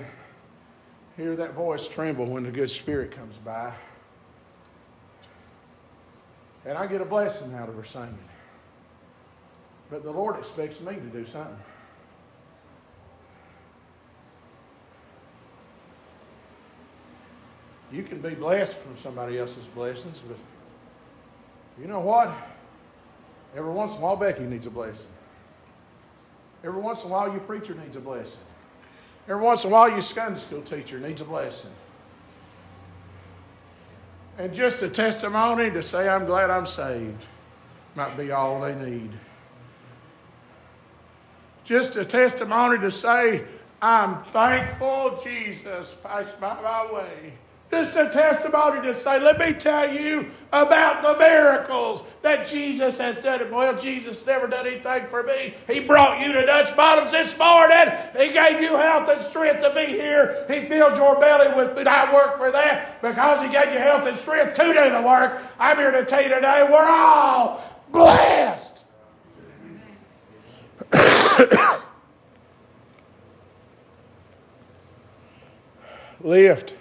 hear 1.17 1.37
that 1.37 1.55
voice 1.55 1.89
tremble 1.89 2.27
when 2.27 2.43
the 2.43 2.51
good 2.51 2.71
spirit 2.71 3.11
comes 3.11 3.37
by. 3.39 3.73
And 6.67 6.77
I 6.77 6.87
get 6.87 7.01
a 7.01 7.05
blessing 7.05 7.55
out 7.55 7.69
of 7.69 7.77
her 7.77 7.85
singing. 7.85 8.19
But 9.91 10.03
the 10.03 10.11
Lord 10.11 10.39
expects 10.39 10.81
me 10.81 10.95
to 10.95 11.01
do 11.01 11.27
something. 11.27 11.57
You 17.95 18.03
can 18.03 18.21
be 18.21 18.31
blessed 18.31 18.75
from 18.77 18.97
somebody 18.97 19.39
else's 19.39 19.67
blessings, 19.67 20.21
but 20.27 20.37
you 21.81 21.87
know 21.87 22.01
what? 22.01 22.35
Every 23.57 23.71
once 23.71 23.93
in 23.93 23.99
a 23.99 24.01
while, 24.01 24.17
Becky 24.17 24.43
needs 24.43 24.67
a 24.67 24.71
blessing. 24.71 25.07
Every 26.65 26.81
once 26.81 27.05
in 27.05 27.11
a 27.11 27.13
while, 27.13 27.31
your 27.31 27.41
preacher 27.41 27.75
needs 27.75 27.95
a 27.95 28.01
blessing. 28.01 28.41
Every 29.29 29.41
once 29.41 29.65
in 29.65 29.71
a 29.71 29.73
while, 29.73 29.91
your 29.91 30.03
Sunday 30.03 30.41
school 30.41 30.63
teacher 30.63 30.99
needs 30.99 31.21
a 31.21 31.25
blessing. 31.25 31.71
And 34.39 34.53
just 34.53 34.83
a 34.83 34.89
testimony 34.89 35.71
to 35.71 35.81
say, 35.81 36.09
I'm 36.09 36.27
glad 36.27 36.51
I'm 36.51 36.67
saved, 36.67 37.25
might 37.95 38.17
be 38.17 38.33
all 38.33 38.61
they 38.61 38.75
need. 38.75 39.11
Just 41.63 41.95
a 41.95 42.05
testimony 42.05 42.79
to 42.81 42.91
say, 42.91 43.45
I'm 43.81 44.25
thankful 44.25 45.21
Jesus 45.23 45.95
passed 46.03 46.41
by 46.41 46.61
my 46.61 46.93
way. 46.93 47.35
Just 47.75 47.97
a 47.97 48.09
testimony 48.09 48.81
to 48.83 48.95
say, 48.95 49.19
let 49.19 49.37
me 49.37 49.53
tell 49.53 49.93
you 49.93 50.31
about 50.53 51.03
the 51.03 51.19
miracles 51.19 52.05
that 52.23 52.47
Jesus 52.47 52.99
has 52.99 53.17
done. 53.17 53.51
Well, 53.51 53.77
Jesus 53.77 54.25
never 54.25 54.47
done 54.47 54.65
anything 54.65 55.09
for 55.09 55.25
me. 55.25 55.55
He 55.67 55.81
brought 55.81 56.21
you 56.25 56.33
to 56.35 56.47
Dutch 56.47 56.77
Bottoms 56.77 57.11
this 57.11 57.37
morning. 57.37 57.93
He 58.17 58.33
gave 58.33 58.61
you 58.61 58.77
health 58.77 59.09
and 59.09 59.21
strength 59.25 59.61
to 59.63 59.75
be 59.75 59.87
here. 59.87 60.47
He 60.49 60.69
filled 60.69 60.97
your 60.97 61.19
belly 61.19 61.53
with 61.57 61.77
food. 61.77 61.89
I 61.89 62.15
work 62.15 62.39
for 62.39 62.53
that 62.53 63.03
because 63.03 63.43
He 63.43 63.49
gave 63.49 63.73
you 63.73 63.81
health 63.81 64.07
and 64.07 64.17
strength 64.17 64.55
to 64.55 64.63
do 64.63 64.91
the 64.91 65.03
work. 65.03 65.43
I'm 65.59 65.77
here 65.77 65.91
to 65.91 66.05
tell 66.05 66.23
you 66.23 66.29
today, 66.29 66.65
we're 66.71 66.89
all 66.89 67.61
blessed. 67.91 68.85
Lift. 76.21 76.77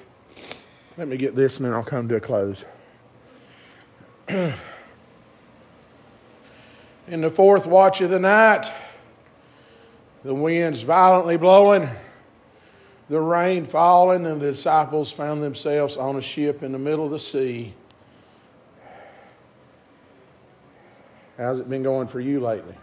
Let 0.95 1.08
me 1.08 1.17
get 1.17 1.36
this 1.36 1.58
and 1.58 1.65
then 1.65 1.73
I'll 1.73 1.84
come 1.84 2.08
to 2.10 2.15
a 2.17 2.19
close. 2.19 2.65
In 4.27 4.53
the 7.08 7.29
fourth 7.29 7.65
watch 7.65 8.01
of 8.01 8.12
the 8.12 8.19
night, 8.19 8.71
the 10.23 10.36
winds 10.36 10.84
violently 10.84 11.36
blowing, 11.36 11.89
the 13.10 13.19
rain 13.19 13.65
falling, 13.65 14.25
and 14.25 14.39
the 14.39 14.51
disciples 14.51 15.12
found 15.12 15.43
themselves 15.43 15.97
on 15.97 16.15
a 16.15 16.21
ship 16.21 16.63
in 16.63 16.71
the 16.71 16.79
middle 16.79 17.03
of 17.06 17.12
the 17.12 17.19
sea. 17.19 17.73
How's 21.38 21.60
it 21.60 21.69
been 21.69 21.84
going 21.84 22.08
for 22.08 22.21
you 22.21 22.39
lately? 22.39 22.75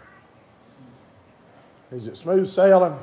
Is 1.91 2.07
it 2.07 2.17
smooth 2.17 2.47
sailing? 2.47 2.97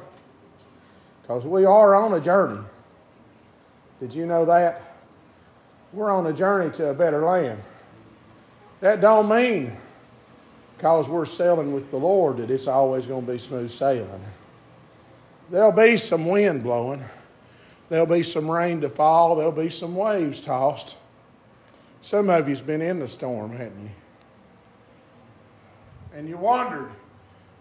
Because 1.23 1.45
we 1.45 1.65
are 1.65 1.97
on 1.97 2.15
a 2.15 2.21
journey. 2.21 2.61
Did 4.01 4.15
you 4.15 4.27
know 4.27 4.45
that? 4.45 4.88
We're 5.93 6.11
on 6.11 6.27
a 6.27 6.33
journey 6.33 6.71
to 6.73 6.91
a 6.91 6.95
better 6.95 7.25
land. 7.25 7.63
That 8.81 9.01
don't 9.01 9.29
mean 9.29 9.77
because 10.77 11.09
we're 11.09 11.25
sailing 11.25 11.73
with 11.73 11.91
the 11.91 11.97
Lord 11.97 12.37
that 12.37 12.51
it's 12.51 12.69
always 12.69 13.07
going 13.07 13.27
to 13.27 13.33
be 13.33 13.39
smooth 13.39 13.71
sailing. 13.71 14.23
There'll 15.51 15.73
be 15.73 15.97
some 15.97 16.27
wind 16.27 16.63
blowing. 16.63 17.03
There'll 17.89 18.07
be 18.07 18.23
some 18.23 18.51
rain 18.51 18.81
to 18.83 18.89
fall. 18.89 19.35
There'll 19.35 19.51
be 19.51 19.71
some 19.71 19.97
waves 19.97 20.41
tossed. 20.41 20.97
Some 22.03 22.31
of 22.31 22.49
you's 22.49 22.61
been 22.61 22.83
in 22.83 23.01
the 23.01 23.09
storm, 23.09 23.51
haven't 23.51 23.83
you? 23.83 23.91
And 26.15 26.29
you 26.29 26.37
wondered 26.37 26.91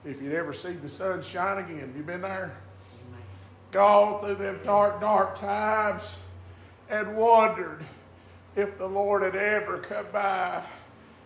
if 0.06 0.22
you'd 0.22 0.34
ever 0.34 0.54
see 0.54 0.74
the 0.74 0.90
sun 0.90 1.24
shine 1.24 1.58
again. 1.58 1.80
Have 1.80 1.96
you 1.96 2.04
been 2.04 2.22
there? 2.22 2.56
Gone 3.72 4.20
through 4.20 4.36
them 4.36 4.60
dark, 4.64 5.02
dark 5.02 5.36
times 5.36 6.18
and 6.90 7.18
wondered 7.18 7.84
if 8.58 8.78
the 8.80 8.88
Lord 8.88 9.22
had 9.22 9.36
ever 9.36 9.78
come 9.78 10.06
by 10.12 10.64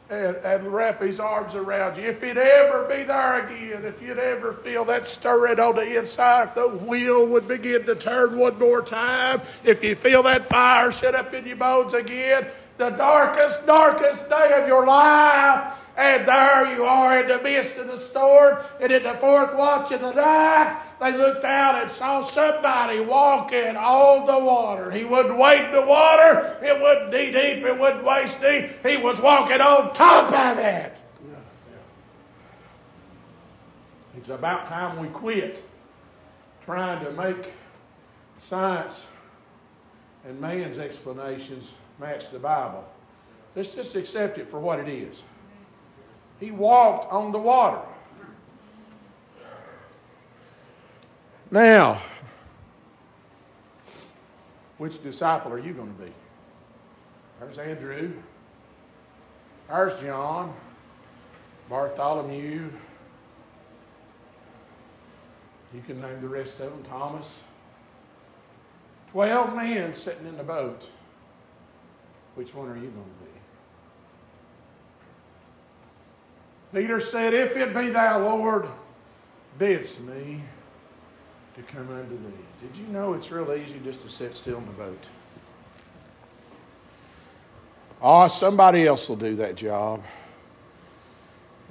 and, 0.10 0.36
and 0.36 0.68
wrap 0.68 1.02
his 1.02 1.20
arms 1.20 1.56
around 1.56 1.98
you, 1.98 2.04
if 2.04 2.22
he'd 2.22 2.38
ever 2.38 2.84
be 2.84 3.04
there 3.04 3.48
again, 3.48 3.86
if 3.86 4.02
you'd 4.02 4.20
ever 4.20 4.54
feel 4.54 4.84
that 4.86 5.06
stirring 5.06 5.58
on 5.60 5.76
the 5.78 5.98
inside, 5.98 6.50
if 6.50 6.56
the 6.56 6.68
wheel 6.68 7.26
would 7.26 7.48
begin 7.48 7.86
to 7.86 7.96
turn 7.96 8.38
one 8.38 8.60
more 8.60 8.82
time, 8.82 9.42
if 9.64 9.82
you 9.82 9.96
feel 9.96 10.22
that 10.24 10.48
fire 10.50 10.92
shut 10.92 11.16
up 11.16 11.34
in 11.34 11.46
your 11.46 11.56
bones 11.56 11.94
again, 11.94 12.46
the 12.78 12.90
darkest, 12.90 13.66
darkest 13.66 14.28
day 14.30 14.62
of 14.62 14.68
your 14.68 14.86
life, 14.86 15.74
and 15.98 16.28
there 16.28 16.76
you 16.76 16.84
are 16.86 17.20
in 17.20 17.28
the 17.28 17.42
midst 17.42 17.76
of 17.78 17.88
the 17.88 17.98
storm, 17.98 18.58
and 18.80 18.92
in 18.92 19.04
the 19.04 19.14
fourth 19.16 19.54
watch 19.56 19.92
of 19.92 20.02
the 20.02 20.14
night, 20.14 20.82
they 21.00 21.12
looked 21.18 21.44
out 21.44 21.82
and 21.82 21.92
saw 21.92 22.22
somebody 22.22 23.00
walking 23.00 23.76
on 23.76 24.26
the 24.26 24.40
water. 24.40 24.92
He 24.92 25.04
wouldn't 25.04 25.38
wade 25.38 25.74
the 25.74 25.82
water, 25.82 26.58
it 26.62 26.80
wouldn't 26.80 27.12
knee 27.12 27.32
deep, 27.32 27.66
it 27.66 27.78
wouldn't 27.78 28.04
waist 28.04 28.40
deep. 28.42 28.86
He 28.86 28.98
was 28.98 29.20
walking 29.20 29.62
on 29.62 29.94
top 29.94 30.32
of 30.32 30.64
it. 30.64 30.98
It's 34.18 34.30
about 34.30 34.68
time 34.68 35.00
we 35.00 35.08
quit 35.08 35.64
trying 36.66 37.04
to 37.04 37.12
make 37.14 37.52
science 38.38 39.08
and 40.26 40.40
man's 40.40 40.78
explanations 40.78 41.74
match 42.00 42.30
the 42.30 42.40
Bible. 42.40 42.88
Let's 43.56 43.74
just 43.74 43.96
accept 43.96 44.38
it 44.38 44.48
for 44.48 44.60
what 44.60 44.80
it 44.80 44.88
is. 44.88 45.24
He 46.42 46.50
walked 46.50 47.10
on 47.14 47.32
the 47.32 47.38
water. 47.38 47.80
Now, 51.52 52.02
which 54.80 55.02
disciple 55.04 55.54
are 55.54 55.60
you 55.60 55.74
going 55.74 55.94
to 55.96 56.04
be? 56.04 56.12
There's 57.40 57.60
Andrew. 57.60 58.14
There's 59.70 60.02
John. 60.02 60.54
Bartholomew. 61.70 62.70
You 65.74 65.82
can 65.86 66.02
name 66.02 66.22
the 66.22 66.28
rest 66.28 66.60
of 66.60 66.72
them. 66.72 66.84
Thomas. 66.90 67.42
Twelve 69.12 69.56
men 69.56 69.94
sitting 69.94 70.26
in 70.26 70.38
the 70.38 70.44
boat. 70.44 70.90
Which 72.34 72.56
one 72.56 72.68
are 72.68 72.76
you 72.76 72.90
going 72.90 72.92
to 72.92 73.26
be? 73.26 73.31
Peter 76.74 77.00
said, 77.00 77.34
If 77.34 77.58
it 77.58 77.74
be 77.74 77.90
thou, 77.90 78.20
Lord, 78.20 78.66
bids 79.58 80.00
me 80.00 80.42
to 81.56 81.62
come 81.64 81.90
unto 81.94 82.18
thee. 82.18 82.34
Did 82.62 82.78
you 82.78 82.88
know 82.88 83.14
it's 83.14 83.32
real 83.32 83.52
easy 83.54 83.80
just 83.84 84.02
to 84.04 84.10
sit 84.10 84.34
still 84.34 84.58
in 84.58 84.66
the 84.66 84.72
boat? 84.72 85.06
Oh, 88.02 88.28
somebody 88.28 88.88
else 88.88 89.10
will 89.10 89.18
do 89.18 89.36
that 89.36 89.56
job. 89.56 90.04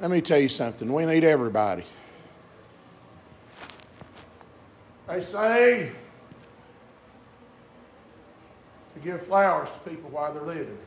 Let 0.01 0.11
me 0.11 0.21
tell 0.21 0.39
you 0.39 0.49
something. 0.49 0.93
We 0.93 1.05
need 1.05 1.25
everybody. 1.25 1.85
They 5.09 5.21
say 5.23 5.91
to 8.95 9.01
give 9.01 9.27
flowers 9.27 9.69
to 9.71 9.91
people 9.91 10.09
while 10.11 10.33
they're 10.33 10.43
living. 10.43 10.79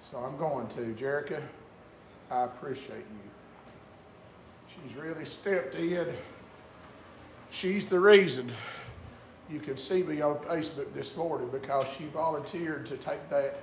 So 0.00 0.18
I'm 0.18 0.36
going 0.36 0.66
to. 0.68 0.94
Jerica, 1.00 1.40
I 2.34 2.44
appreciate 2.44 2.96
you. 2.98 3.30
She's 4.68 4.96
really 4.96 5.24
stepped 5.24 5.76
in 5.76 6.08
She's 7.54 7.88
the 7.88 8.00
reason 8.00 8.50
you 9.48 9.60
can 9.60 9.76
see 9.76 10.02
me 10.02 10.20
on 10.20 10.34
Facebook 10.38 10.92
this 10.92 11.16
morning 11.16 11.48
because 11.52 11.86
she 11.96 12.04
volunteered 12.06 12.84
to 12.86 12.96
take 12.96 13.30
that 13.30 13.60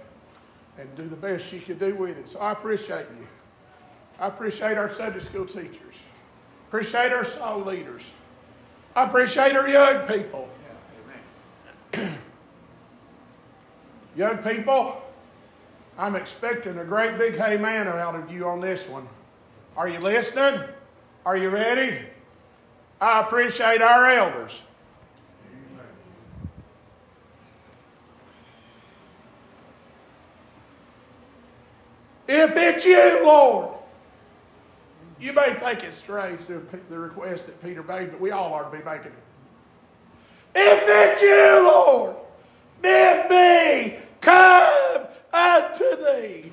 and 0.78 0.88
do 0.96 1.10
the 1.10 1.16
best 1.18 1.46
she 1.46 1.60
could 1.60 1.78
do 1.78 1.94
with 1.96 2.18
it. 2.18 2.30
So 2.30 2.40
I 2.40 2.54
appreciate 2.54 3.08
you. 3.20 3.28
I 4.18 4.28
appreciate 4.28 4.78
our 4.78 4.94
Sunday 4.94 5.20
school 5.20 5.46
teachers. 5.46 5.96
Appreciate 6.70 7.12
our 7.12 7.26
soul 7.26 7.66
leaders. 7.66 8.10
I 8.96 9.04
appreciate 9.04 9.58
our 9.58 9.68
young 9.68 10.08
people. 10.08 10.48
Yeah, 11.94 12.14
young 14.16 14.38
people, 14.38 15.02
I'm 16.02 16.16
expecting 16.16 16.80
a 16.80 16.84
great 16.84 17.20
big 17.20 17.36
hey 17.36 17.58
man 17.58 17.88
out 17.88 18.16
of 18.16 18.32
you 18.32 18.48
on 18.48 18.60
this 18.60 18.88
one. 18.88 19.08
Are 19.78 19.88
you 19.88 20.00
listening? 20.00 20.60
Are 21.28 21.38
you 21.38 21.50
ready? 21.50 22.00
I 23.00 23.22
appreciate 23.22 23.84
our 23.84 24.08
elders. 24.08 24.64
If 32.28 32.58
it's 32.58 32.84
you, 32.84 33.24
Lord, 33.24 33.76
you 35.20 35.34
may 35.34 35.54
think 35.54 35.84
it's 35.84 35.98
strange 35.98 36.48
the, 36.48 36.64
the 36.90 36.98
request 36.98 37.46
that 37.46 37.62
Peter 37.62 37.84
made, 37.84 38.10
but 38.10 38.20
we 38.20 38.32
all 38.32 38.52
ought 38.52 38.72
to 38.72 38.76
be 38.76 38.84
making 38.84 39.12
it. 39.12 40.56
If 40.56 40.84
it's 40.88 41.22
you, 41.22 41.64
Lord, 41.64 42.16
bid 42.82 43.30
me 43.30 44.00
come 44.20 45.06
unto 45.34 45.96
thee. 45.98 46.52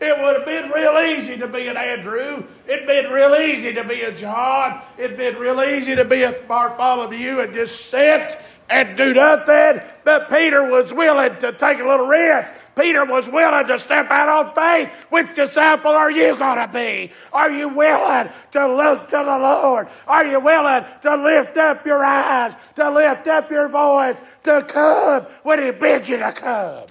It 0.00 0.18
would 0.18 0.36
have 0.36 0.46
been 0.46 0.70
real 0.70 0.98
easy 0.98 1.36
to 1.36 1.46
be 1.46 1.66
an 1.68 1.76
Andrew. 1.76 2.42
It'd 2.66 2.86
been 2.86 3.12
real 3.12 3.34
easy 3.34 3.74
to 3.74 3.84
be 3.84 4.00
a 4.00 4.10
John. 4.10 4.80
It'd 4.96 5.18
been 5.18 5.36
real 5.36 5.62
easy 5.62 5.94
to 5.94 6.06
be 6.06 6.22
a 6.22 6.32
Bartholomew 6.32 7.40
and 7.40 7.52
just 7.52 7.90
sit 7.90 8.38
and 8.70 8.96
do 8.96 9.12
nothing. 9.12 9.82
But 10.02 10.30
Peter 10.30 10.64
was 10.64 10.90
willing 10.90 11.36
to 11.40 11.52
take 11.52 11.80
a 11.80 11.84
little 11.84 12.06
risk. 12.06 12.50
Peter 12.76 13.04
was 13.04 13.28
willing 13.28 13.66
to 13.66 13.78
step 13.78 14.10
out 14.10 14.28
on 14.30 14.54
faith. 14.54 14.90
Which 15.10 15.34
disciple 15.36 15.90
are 15.90 16.10
you 16.10 16.34
going 16.34 16.66
to 16.66 16.72
be? 16.72 17.12
Are 17.34 17.50
you 17.50 17.68
willing 17.68 18.32
to 18.52 18.74
look 18.74 19.06
to 19.08 19.16
the 19.16 19.38
Lord? 19.38 19.88
Are 20.06 20.24
you 20.24 20.40
willing 20.40 20.84
to 21.02 21.16
lift 21.16 21.58
up 21.58 21.84
your 21.84 22.02
eyes, 22.02 22.54
to 22.76 22.90
lift 22.90 23.26
up 23.26 23.50
your 23.50 23.68
voice, 23.68 24.22
to 24.44 24.64
come 24.66 25.24
when 25.42 25.62
He 25.62 25.72
bids 25.72 26.08
you 26.08 26.16
to 26.16 26.32
come? 26.32 26.84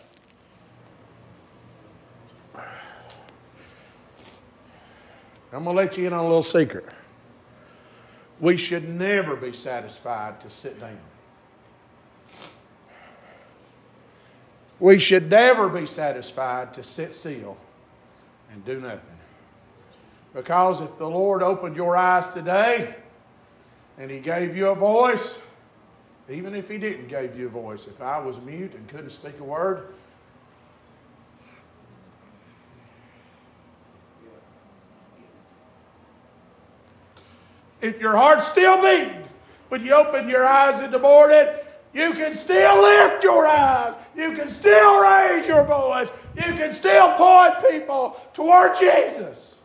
I'm 5.51 5.63
going 5.63 5.75
to 5.75 5.81
let 5.81 5.97
you 5.97 6.05
in 6.05 6.13
on 6.13 6.19
a 6.19 6.27
little 6.27 6.43
secret. 6.43 6.85
We 8.39 8.55
should 8.55 8.88
never 8.88 9.35
be 9.35 9.51
satisfied 9.51 10.39
to 10.41 10.49
sit 10.49 10.79
down. 10.79 10.97
We 14.79 14.97
should 14.99 15.29
never 15.29 15.67
be 15.67 15.85
satisfied 15.85 16.73
to 16.75 16.83
sit 16.83 17.12
still 17.12 17.57
and 18.51 18.63
do 18.63 18.79
nothing. 18.79 19.17
Because 20.33 20.81
if 20.81 20.97
the 20.97 21.09
Lord 21.09 21.41
opened 21.41 21.75
your 21.75 21.97
eyes 21.97 22.27
today 22.27 22.95
and 23.97 24.09
He 24.09 24.19
gave 24.19 24.55
you 24.55 24.69
a 24.69 24.75
voice, 24.75 25.39
even 26.29 26.55
if 26.55 26.69
He 26.69 26.77
didn't 26.77 27.07
give 27.07 27.38
you 27.38 27.47
a 27.47 27.49
voice, 27.49 27.88
if 27.88 28.01
I 28.01 28.19
was 28.19 28.39
mute 28.41 28.73
and 28.75 28.88
couldn't 28.88 29.09
speak 29.09 29.39
a 29.39 29.43
word, 29.43 29.88
if 37.81 37.99
your 37.99 38.15
heart's 38.15 38.47
still 38.47 38.81
beating 38.81 39.23
when 39.69 39.83
you 39.83 39.93
open 39.93 40.27
your 40.27 40.45
eyes 40.45 40.81
in 40.81 40.91
the 40.91 40.99
morning, 40.99 41.47
you 41.93 42.13
can 42.13 42.35
still 42.35 42.81
lift 42.81 43.23
your 43.23 43.47
eyes. 43.47 43.93
You 44.15 44.35
can 44.35 44.51
still 44.51 45.01
raise 45.01 45.47
your 45.47 45.63
voice. 45.63 46.09
You 46.35 46.53
can 46.53 46.73
still 46.73 47.13
point 47.13 47.55
people 47.69 48.19
toward 48.33 48.77
Jesus. 48.77 49.55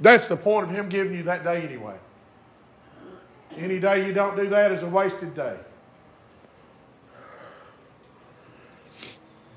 That's 0.00 0.26
the 0.26 0.36
point 0.36 0.70
of 0.70 0.74
Him 0.74 0.88
giving 0.88 1.14
you 1.14 1.24
that 1.24 1.44
day 1.44 1.62
anyway. 1.62 1.96
Any 3.56 3.80
day 3.80 4.06
you 4.06 4.12
don't 4.12 4.36
do 4.36 4.48
that 4.48 4.70
is 4.70 4.82
a 4.82 4.86
wasted 4.86 5.34
day. 5.34 5.56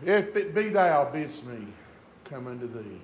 If 0.04 0.36
it 0.36 0.56
be 0.56 0.70
thou 0.70 1.06
bids 1.12 1.44
me 1.44 1.68
come 2.24 2.48
unto 2.48 2.68
thee. 2.68 3.00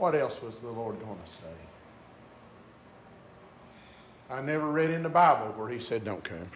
What 0.00 0.14
else 0.14 0.40
was 0.40 0.60
the 0.60 0.70
Lord 0.70 0.98
going 0.98 1.18
to 1.22 1.30
say? 1.30 1.42
I 4.30 4.40
never 4.40 4.66
read 4.66 4.88
in 4.88 5.02
the 5.02 5.10
Bible 5.10 5.52
where 5.58 5.68
he 5.68 5.78
said, 5.78 6.06
Don't 6.06 6.24
come. 6.24 6.50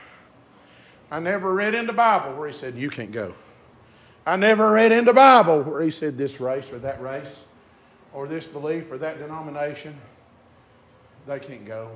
I 1.11 1.21
never 1.21 1.53
read 1.53 1.75
in 1.75 1.87
the 1.87 1.93
Bible 1.93 2.33
where 2.39 2.49
he 2.49 2.55
said, 2.55 2.75
You 2.75 2.89
can't 2.89 3.13
go. 3.13 3.35
I 4.25 4.37
never 4.37 4.71
read 4.71 4.93
in 4.93 5.05
the 5.05 5.13
Bible 5.13 5.61
where 5.61 5.83
he 5.83 5.91
said, 5.91 6.17
This 6.17 6.41
race 6.41 6.73
or 6.73 6.79
that 6.79 7.03
race 7.03 7.45
or 8.15 8.27
this 8.27 8.47
belief 8.47 8.91
or 8.91 8.97
that 8.97 9.19
denomination, 9.19 9.95
they 11.27 11.39
can't 11.39 11.67
go. 11.67 11.91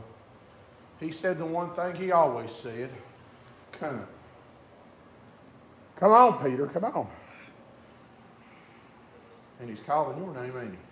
He 1.00 1.10
said 1.10 1.38
the 1.38 1.46
one 1.46 1.70
thing 1.70 1.94
he 1.94 2.12
always 2.12 2.52
said 2.52 2.90
Come. 3.72 4.06
Come 5.96 6.12
on, 6.12 6.44
Peter, 6.44 6.66
come 6.66 6.84
on. 6.84 7.08
And 9.60 9.70
he's 9.70 9.80
calling 9.80 10.22
your 10.22 10.34
name, 10.34 10.52
ain't 10.58 10.72
he? 10.72 10.87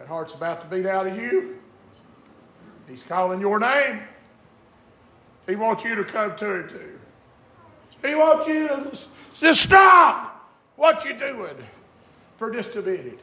That 0.00 0.08
heart's 0.08 0.32
about 0.32 0.62
to 0.62 0.74
beat 0.74 0.86
out 0.86 1.06
of 1.06 1.14
you. 1.14 1.58
He's 2.88 3.02
calling 3.02 3.38
your 3.38 3.60
name. 3.60 4.00
He 5.46 5.56
wants 5.56 5.84
you 5.84 5.94
to 5.94 6.04
come 6.04 6.34
to 6.36 6.54
him 6.54 6.68
too. 6.70 6.98
He 8.02 8.14
wants 8.14 8.48
you 8.48 8.92
to 9.40 9.54
stop 9.54 10.50
what 10.76 11.04
you're 11.04 11.18
doing 11.18 11.54
for 12.38 12.50
just 12.50 12.76
a 12.76 12.82
minute. 12.82 13.20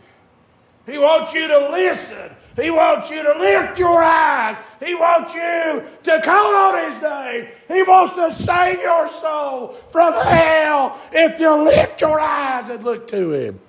He 0.86 1.00
wants 1.00 1.34
you 1.34 1.48
to 1.48 1.70
listen. 1.72 2.30
He 2.56 2.70
wants 2.70 3.10
you 3.10 3.24
to 3.24 3.40
lift 3.40 3.80
your 3.80 4.04
eyes. 4.04 4.58
He 4.80 4.94
wants 4.94 5.34
you 5.34 5.84
to 6.04 6.22
call 6.22 6.56
on 6.56 6.92
His 6.92 7.02
name. 7.02 7.48
He 7.68 7.82
wants 7.82 8.14
to 8.14 8.32
save 8.32 8.82
your 8.82 9.10
soul 9.10 9.78
from 9.92 10.14
hell 10.14 11.00
if 11.12 11.40
you 11.40 11.64
lift 11.64 12.02
your 12.02 12.20
eyes 12.20 12.70
and 12.70 12.84
look 12.84 13.08
to 13.08 13.32
Him. 13.32 13.60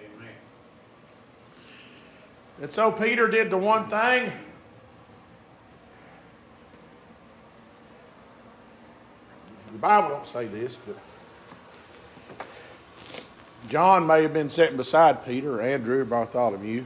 Amen. 0.00 0.28
And 2.60 2.70
so 2.70 2.92
Peter 2.92 3.26
did 3.28 3.50
the 3.50 3.58
one 3.58 3.88
thing 3.88 4.32
The 9.72 9.78
Bible 9.78 10.08
don't 10.08 10.26
say 10.26 10.46
this, 10.46 10.76
but 10.76 10.96
John 13.68 14.06
may 14.06 14.22
have 14.22 14.32
been 14.32 14.50
sitting 14.50 14.76
beside 14.76 15.24
Peter, 15.24 15.58
or 15.58 15.62
Andrew, 15.62 16.00
or 16.00 16.04
Bartholomew. 16.04 16.84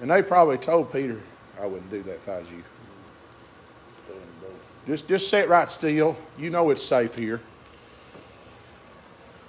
And 0.00 0.10
they 0.10 0.22
probably 0.22 0.58
told 0.58 0.92
Peter, 0.92 1.20
I 1.60 1.66
wouldn't 1.66 1.90
do 1.90 2.02
that 2.02 2.14
if 2.16 2.28
I 2.28 2.38
was 2.38 2.50
you. 2.50 2.62
Just, 4.86 5.08
just 5.08 5.30
sit 5.30 5.48
right 5.48 5.68
still. 5.68 6.16
You 6.38 6.50
know 6.50 6.70
it's 6.70 6.82
safe 6.82 7.14
here. 7.14 7.40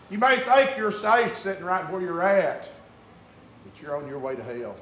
You 0.10 0.18
may 0.18 0.40
think 0.40 0.78
you're 0.78 0.92
safe 0.92 1.36
sitting 1.36 1.66
right 1.66 1.92
where 1.92 2.02
you're 2.02 2.24
at, 2.24 2.70
you're 3.82 3.96
on 3.96 4.08
your 4.08 4.20
way 4.20 4.36
to 4.36 4.44
hell. 4.44 4.76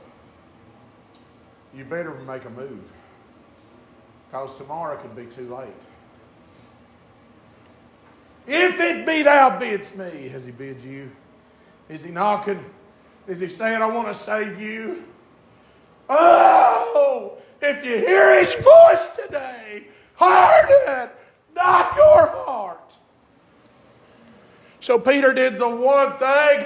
You 1.74 1.84
better 1.84 2.14
make 2.14 2.46
a 2.46 2.50
move 2.50 2.84
because 4.28 4.56
tomorrow 4.56 4.98
could 4.98 5.16
be 5.16 5.26
too 5.26 5.54
late. 5.54 5.68
If 8.48 8.80
it 8.80 9.06
be 9.06 9.24
thou 9.24 9.58
bids 9.60 9.94
me, 9.96 10.30
has 10.30 10.46
he 10.46 10.52
bid 10.52 10.82
you? 10.82 11.12
Is 11.90 12.04
he 12.04 12.12
knocking? 12.12 12.64
Is 13.28 13.40
he 13.40 13.48
saying, 13.48 13.82
I 13.82 13.88
want 13.88 14.08
to 14.08 14.14
save 14.14 14.60
you? 14.60 15.04
Oh, 16.08 17.38
if 17.62 17.84
you 17.84 17.98
hear 17.98 18.40
his 18.40 18.54
voice 18.54 19.08
today, 19.26 19.88
harden 20.14 21.10
not 21.56 21.96
your 21.96 22.28
heart. 22.28 22.96
So 24.80 25.00
Peter 25.00 25.34
did 25.34 25.58
the 25.58 25.68
one 25.68 26.18
thing. 26.18 26.66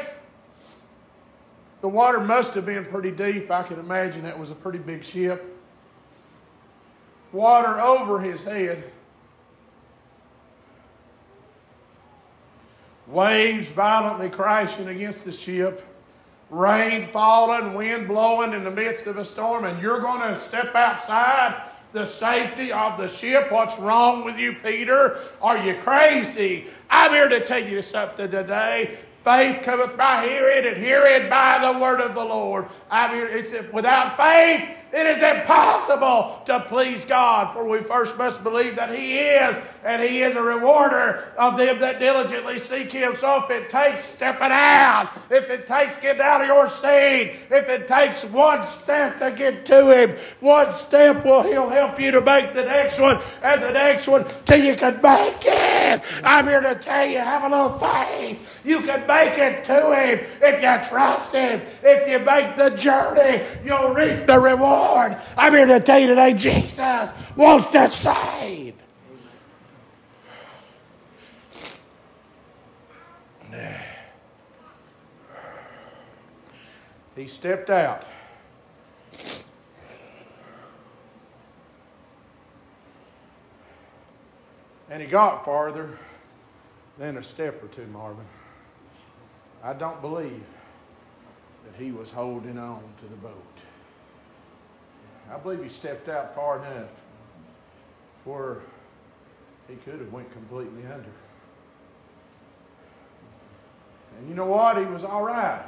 The 1.82 1.90
water 1.90 2.20
must 2.20 2.54
have 2.54 2.66
been 2.66 2.86
pretty 2.86 3.12
deep. 3.12 3.50
I 3.50 3.64
can 3.64 3.80
imagine 3.80 4.24
that 4.24 4.38
was 4.38 4.50
a 4.50 4.56
pretty 4.56 4.80
big 4.80 5.04
ship. 5.04 5.56
Water 7.32 7.80
over 7.80 8.20
his 8.20 8.44
head. 8.44 8.92
waves 13.10 13.68
violently 13.70 14.30
crashing 14.30 14.88
against 14.88 15.26
the 15.26 15.32
ship, 15.32 15.86
rain 16.50 17.10
falling, 17.12 17.74
wind 17.74 18.08
blowing 18.08 18.54
in 18.54 18.64
the 18.64 18.72
midst 18.72 19.08
of 19.08 19.18
a 19.18 19.26
storm, 19.26 19.66
and 19.66 19.82
you're 19.82 20.00
going 20.00 20.22
to 20.22 20.40
step 20.40 20.76
outside 20.76 21.64
the 21.92 22.06
safety 22.06 22.72
of 22.72 22.98
the 22.98 23.08
ship. 23.08 23.52
What's 23.52 23.78
wrong 23.80 24.24
with 24.24 24.38
you, 24.38 24.54
Peter? 24.54 25.20
Are 25.42 25.58
you 25.58 25.76
crazy? 25.82 26.68
I'm 26.90 27.12
here 27.12 27.28
to 27.28 27.44
tell 27.44 27.64
you 27.64 27.82
something 27.82 28.30
today. 28.30 28.98
Faith 29.24 29.62
cometh 29.64 29.98
by 29.98 30.26
hearing, 30.26 30.66
and 30.66 30.78
hearing 30.78 31.30
by 31.30 31.60
the 31.60 31.80
word 31.80 32.02
of 32.02 32.16
the 32.16 32.24
Lord. 32.24 32.68
I 32.90 33.14
mean. 33.14 33.28
It's 33.30 33.54
without 33.74 34.18
faith 34.18 34.79
it 34.92 35.06
is 35.06 35.22
impossible 35.22 36.42
to 36.46 36.60
please 36.62 37.06
God, 37.06 37.54
for 37.54 37.64
we 37.64 37.80
first 37.80 38.18
must 38.18 38.44
believe 38.44 38.76
that 38.78 38.94
He 38.94 39.20
is, 39.20 39.56
and 39.84 40.02
He 40.02 40.24
is 40.24 40.36
a 40.36 40.42
rewarder 40.42 41.32
of 41.38 41.58
them 41.58 41.80
that 41.80 42.00
diligently 42.00 42.60
seek 42.60 42.92
Him. 42.92 43.16
So 43.16 43.44
if 43.44 43.52
it 43.52 43.70
takes 43.70 44.04
stepping 44.04 44.52
out, 44.52 45.12
if 45.30 45.50
it 45.50 45.68
takes 45.68 45.96
getting 45.98 46.22
out 46.22 46.42
of 46.42 46.48
your 46.48 46.70
seat, 46.70 47.38
if 47.52 47.70
it 47.70 47.88
takes 47.88 48.24
one 48.26 48.64
step 48.66 49.20
to 49.20 49.32
get 49.32 49.66
to 49.68 49.92
Him, 49.92 50.18
one 50.40 50.74
step 50.74 51.24
will 51.24 51.44
He'll 51.44 51.70
help 51.70 52.00
you 52.00 52.12
to 52.12 52.22
make 52.22 52.54
the 52.54 52.66
next 52.66 53.00
one, 53.00 53.20
and 53.44 53.62
the 53.62 53.72
next 53.72 54.08
one 54.08 54.26
till 54.46 54.64
you 54.64 54.76
can 54.76 55.02
make 55.02 55.44
it. 55.46 56.22
I'm 56.24 56.48
here 56.48 56.62
to 56.62 56.76
tell 56.76 57.06
you, 57.06 57.20
have 57.20 57.44
a 57.44 57.50
little 57.50 57.78
faith. 57.80 58.40
You 58.64 58.82
can 58.82 59.06
make 59.08 59.38
it 59.38 59.64
to 59.66 59.96
Him 59.96 60.20
if 60.42 60.62
you 60.62 60.90
trust 60.90 61.34
Him. 61.34 61.62
If 61.84 62.10
you 62.10 62.20
make 62.20 62.56
the 62.56 62.70
journey, 62.72 63.44
you'll 63.64 63.94
reap 63.94 64.26
the 64.26 64.40
reward. 64.40 64.79
Lord. 64.80 65.18
I'm 65.38 65.54
here 65.54 65.66
to 65.66 65.80
tell 65.80 66.00
you 66.00 66.08
today, 66.08 66.34
Jesus 66.34 67.12
wants 67.36 67.68
to 67.70 67.88
save. 67.90 68.76
He 77.16 77.28
stepped 77.28 77.70
out. 77.70 78.06
And 84.90 85.02
he 85.02 85.08
got 85.08 85.44
farther 85.44 86.00
than 86.98 87.18
a 87.18 87.24
step 87.24 87.62
or 87.62 87.68
two, 87.68 87.86
Marvin. 87.88 88.26
I 89.62 89.74
don't 89.74 90.00
believe 90.00 90.46
that 91.66 91.82
he 91.82 91.92
was 91.92 92.10
holding 92.10 92.58
on 92.58 92.82
to 93.02 93.08
the 93.08 93.18
boat. 93.18 93.60
I 95.32 95.38
believe 95.38 95.64
he 95.64 95.70
stepped 95.70 96.10
out 96.10 96.34
far 96.34 96.58
enough 96.58 96.90
where 98.26 98.58
he 99.68 99.76
could 99.76 100.00
have 100.00 100.12
went 100.12 100.32
completely 100.32 100.84
under. 100.86 101.12
And 104.18 104.28
you 104.28 104.36
know 104.36 104.46
what? 104.46 104.78
He 104.78 104.86
was 104.86 105.04
all 105.04 105.24
right 105.24 105.64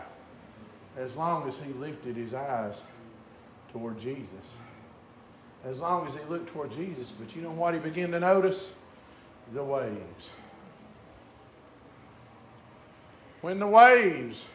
as 0.98 1.16
long 1.16 1.48
as 1.48 1.58
he 1.58 1.72
lifted 1.74 2.16
his 2.16 2.34
eyes 2.34 2.82
toward 3.72 4.00
Jesus. 4.00 4.56
As 5.64 5.80
long 5.80 6.08
as 6.08 6.16
he 6.16 6.20
looked 6.28 6.50
toward 6.52 6.72
Jesus. 6.72 7.12
But 7.12 7.36
you 7.36 7.42
know 7.42 7.52
what 7.52 7.74
he 7.74 7.80
began 7.80 8.12
to 8.12 8.20
notice? 8.20 8.72
The 9.54 9.64
waves. 9.64 10.32
When 13.42 13.60
the 13.60 13.68
waves 13.68 14.46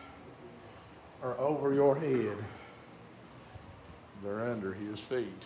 are 1.23 1.39
over 1.39 1.73
your 1.73 1.97
head, 1.97 2.37
they're 4.23 4.51
under 4.51 4.73
his 4.73 5.01
feet. 5.01 5.43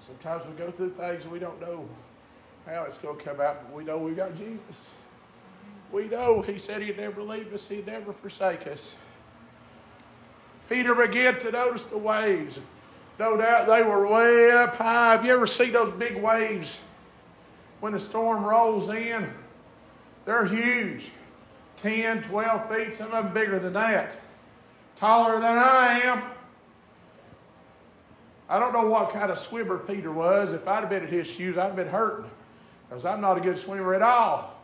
Sometimes 0.00 0.44
we 0.46 0.52
go 0.52 0.70
through 0.70 0.90
things 0.90 1.26
we 1.26 1.38
don't 1.38 1.60
know 1.60 1.88
how 2.66 2.84
it's 2.84 2.98
going 2.98 3.16
to 3.16 3.24
come 3.24 3.40
out, 3.40 3.64
but 3.64 3.74
we 3.74 3.84
know 3.84 3.98
we 3.98 4.12
got 4.12 4.36
Jesus. 4.36 4.90
We 5.92 6.08
know 6.08 6.42
He 6.42 6.58
said 6.58 6.82
He'd 6.82 6.98
never 6.98 7.22
leave 7.22 7.52
us, 7.54 7.68
He'd 7.68 7.86
never 7.86 8.12
forsake 8.12 8.66
us. 8.66 8.96
Peter 10.68 10.94
began 10.94 11.38
to 11.40 11.50
notice 11.50 11.84
the 11.84 11.98
waves. 11.98 12.58
No 13.18 13.36
doubt 13.36 13.66
they 13.66 13.82
were 13.82 14.08
way 14.08 14.50
up 14.50 14.74
high. 14.74 15.12
Have 15.12 15.24
you 15.24 15.32
ever 15.32 15.46
seen 15.46 15.72
those 15.72 15.92
big 15.92 16.16
waves 16.16 16.80
when 17.80 17.92
the 17.92 18.00
storm 18.00 18.44
rolls 18.44 18.88
in? 18.88 19.30
They're 20.24 20.46
huge 20.46 21.12
10, 21.78 22.22
12 22.24 22.74
feet, 22.74 22.96
some 22.96 23.12
of 23.12 23.24
them 23.24 23.34
bigger 23.34 23.58
than 23.58 23.74
that. 23.74 24.18
Taller 24.96 25.40
than 25.40 25.58
I 25.58 26.00
am. 26.00 26.22
I 28.48 28.58
don't 28.58 28.72
know 28.72 28.86
what 28.86 29.10
kind 29.10 29.30
of 29.30 29.38
swimmer 29.38 29.78
Peter 29.78 30.12
was. 30.12 30.52
If 30.52 30.68
I'd 30.68 30.80
have 30.80 30.90
been 30.90 31.04
in 31.04 31.08
his 31.08 31.28
shoes, 31.28 31.56
I'd 31.56 31.66
have 31.66 31.76
been 31.76 31.88
hurting 31.88 32.30
because 32.88 33.04
I'm 33.04 33.20
not 33.20 33.38
a 33.38 33.40
good 33.40 33.58
swimmer 33.58 33.94
at 33.94 34.02
all. 34.02 34.54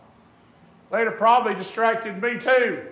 They'd 0.93 1.05
have 1.05 1.17
probably 1.17 1.55
distracted 1.55 2.21
me 2.21 2.39
too. 2.39 2.85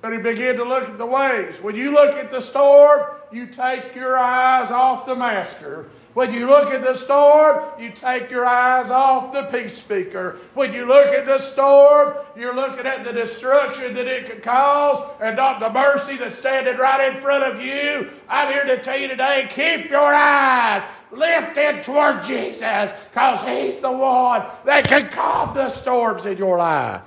But 0.00 0.12
he 0.12 0.18
began 0.18 0.56
to 0.56 0.64
look 0.64 0.88
at 0.88 0.98
the 0.98 1.06
waves. 1.06 1.60
When 1.60 1.76
you 1.76 1.90
look 1.92 2.16
at 2.16 2.30
the 2.30 2.40
storm, 2.40 3.02
you 3.30 3.46
take 3.46 3.94
your 3.94 4.16
eyes 4.16 4.70
off 4.70 5.06
the 5.06 5.14
master. 5.14 5.90
When 6.12 6.34
you 6.34 6.48
look 6.48 6.72
at 6.72 6.82
the 6.82 6.94
storm, 6.94 7.80
you 7.80 7.92
take 7.92 8.30
your 8.30 8.44
eyes 8.44 8.90
off 8.90 9.32
the 9.32 9.44
peace 9.44 9.76
speaker. 9.76 10.38
When 10.54 10.72
you 10.72 10.84
look 10.84 11.14
at 11.14 11.24
the 11.24 11.38
storm, 11.38 12.14
you're 12.36 12.54
looking 12.54 12.84
at 12.84 13.04
the 13.04 13.12
destruction 13.12 13.94
that 13.94 14.08
it 14.08 14.28
could 14.28 14.42
cause 14.42 15.08
and 15.20 15.36
not 15.36 15.60
the 15.60 15.70
mercy 15.70 16.16
that's 16.16 16.36
standing 16.36 16.76
right 16.78 17.14
in 17.14 17.20
front 17.22 17.44
of 17.44 17.62
you. 17.62 18.10
I'm 18.28 18.52
here 18.52 18.64
to 18.64 18.82
tell 18.82 18.98
you 18.98 19.06
today 19.06 19.46
keep 19.50 19.88
your 19.88 20.12
eyes 20.12 20.82
lifted 21.12 21.84
toward 21.84 22.24
Jesus 22.24 22.90
because 23.12 23.46
He's 23.46 23.78
the 23.78 23.92
one 23.92 24.46
that 24.64 24.88
can 24.88 25.10
calm 25.10 25.54
the 25.54 25.68
storms 25.68 26.26
in 26.26 26.38
your 26.38 26.58
life. 26.58 27.02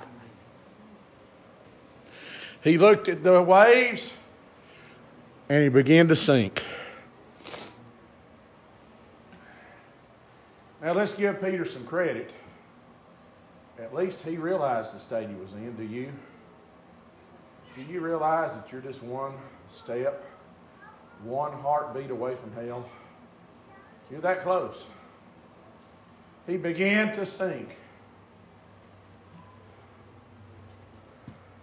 He 2.62 2.78
looked 2.78 3.10
at 3.10 3.22
the 3.22 3.42
waves 3.42 4.10
and 5.50 5.62
he 5.62 5.68
began 5.68 6.08
to 6.08 6.16
sink. 6.16 6.62
Now 10.84 10.92
let's 10.92 11.14
give 11.14 11.40
Peter 11.40 11.64
some 11.64 11.84
credit. 11.86 12.30
At 13.78 13.94
least 13.94 14.20
he 14.20 14.36
realized 14.36 14.94
the 14.94 14.98
state 14.98 15.30
he 15.30 15.34
was 15.34 15.54
in. 15.54 15.74
Do 15.76 15.82
you? 15.82 16.12
Do 17.74 17.82
you 17.90 18.00
realize 18.00 18.54
that 18.54 18.70
you're 18.70 18.82
just 18.82 19.02
one 19.02 19.32
step, 19.70 20.22
one 21.22 21.52
heartbeat 21.52 22.10
away 22.10 22.36
from 22.36 22.52
hell? 22.52 22.86
You're 24.10 24.20
that 24.20 24.42
close. 24.42 24.84
He 26.46 26.58
began 26.58 27.14
to 27.14 27.24
sink. 27.24 27.70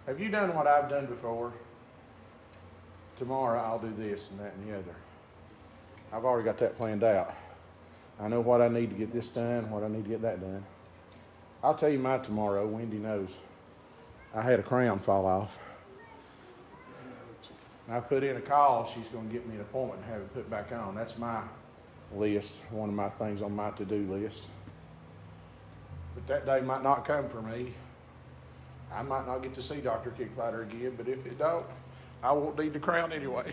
Have 0.06 0.18
you 0.18 0.30
done 0.30 0.52
what 0.52 0.66
I've 0.66 0.90
done 0.90 1.06
before? 1.06 1.52
Tomorrow 3.18 3.62
I'll 3.62 3.78
do 3.78 3.94
this 3.96 4.30
and 4.30 4.40
that 4.40 4.52
and 4.54 4.68
the 4.68 4.78
other. 4.78 4.96
I've 6.12 6.24
already 6.24 6.44
got 6.44 6.58
that 6.58 6.76
planned 6.76 7.04
out. 7.04 7.32
I 8.22 8.28
know 8.28 8.40
what 8.40 8.60
I 8.62 8.68
need 8.68 8.90
to 8.90 8.96
get 8.96 9.12
this 9.12 9.28
done, 9.28 9.68
what 9.68 9.82
I 9.82 9.88
need 9.88 10.04
to 10.04 10.10
get 10.10 10.22
that 10.22 10.40
done. 10.40 10.64
I'll 11.62 11.74
tell 11.74 11.88
you 11.88 11.98
my 11.98 12.18
tomorrow. 12.18 12.64
Wendy 12.64 12.98
knows. 12.98 13.30
I 14.32 14.42
had 14.42 14.60
a 14.60 14.62
crown 14.62 15.00
fall 15.00 15.26
off. 15.26 15.58
I 17.88 17.98
put 17.98 18.22
in 18.22 18.36
a 18.36 18.40
call. 18.40 18.86
She's 18.86 19.08
going 19.08 19.26
to 19.26 19.32
get 19.32 19.46
me 19.48 19.56
an 19.56 19.60
appointment 19.62 20.02
and 20.02 20.12
have 20.12 20.22
it 20.22 20.32
put 20.34 20.48
back 20.48 20.70
on. 20.70 20.94
That's 20.94 21.18
my 21.18 21.42
list, 22.14 22.62
one 22.70 22.88
of 22.88 22.94
my 22.94 23.08
things 23.08 23.42
on 23.42 23.56
my 23.56 23.70
to 23.72 23.84
do 23.84 24.06
list. 24.12 24.44
But 26.14 26.26
that 26.28 26.46
day 26.46 26.60
might 26.60 26.84
not 26.84 27.04
come 27.04 27.28
for 27.28 27.42
me. 27.42 27.74
I 28.94 29.02
might 29.02 29.26
not 29.26 29.42
get 29.42 29.52
to 29.54 29.62
see 29.62 29.80
Dr. 29.80 30.10
Kicklighter 30.10 30.62
again, 30.62 30.94
but 30.96 31.08
if 31.08 31.26
it 31.26 31.38
don't, 31.38 31.66
I 32.22 32.30
won't 32.30 32.56
need 32.56 32.72
the 32.72 32.78
crown 32.78 33.12
anyway. 33.12 33.52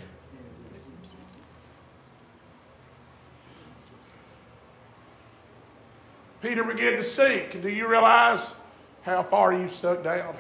Peter 6.42 6.64
began 6.64 6.94
to 6.94 7.04
sink. 7.04 7.62
Do 7.62 7.70
you 7.70 7.88
realize 7.88 8.54
how 9.02 9.24
far 9.24 9.54
you've 9.54 9.74
sunk 9.74 10.04
down? 10.04 10.36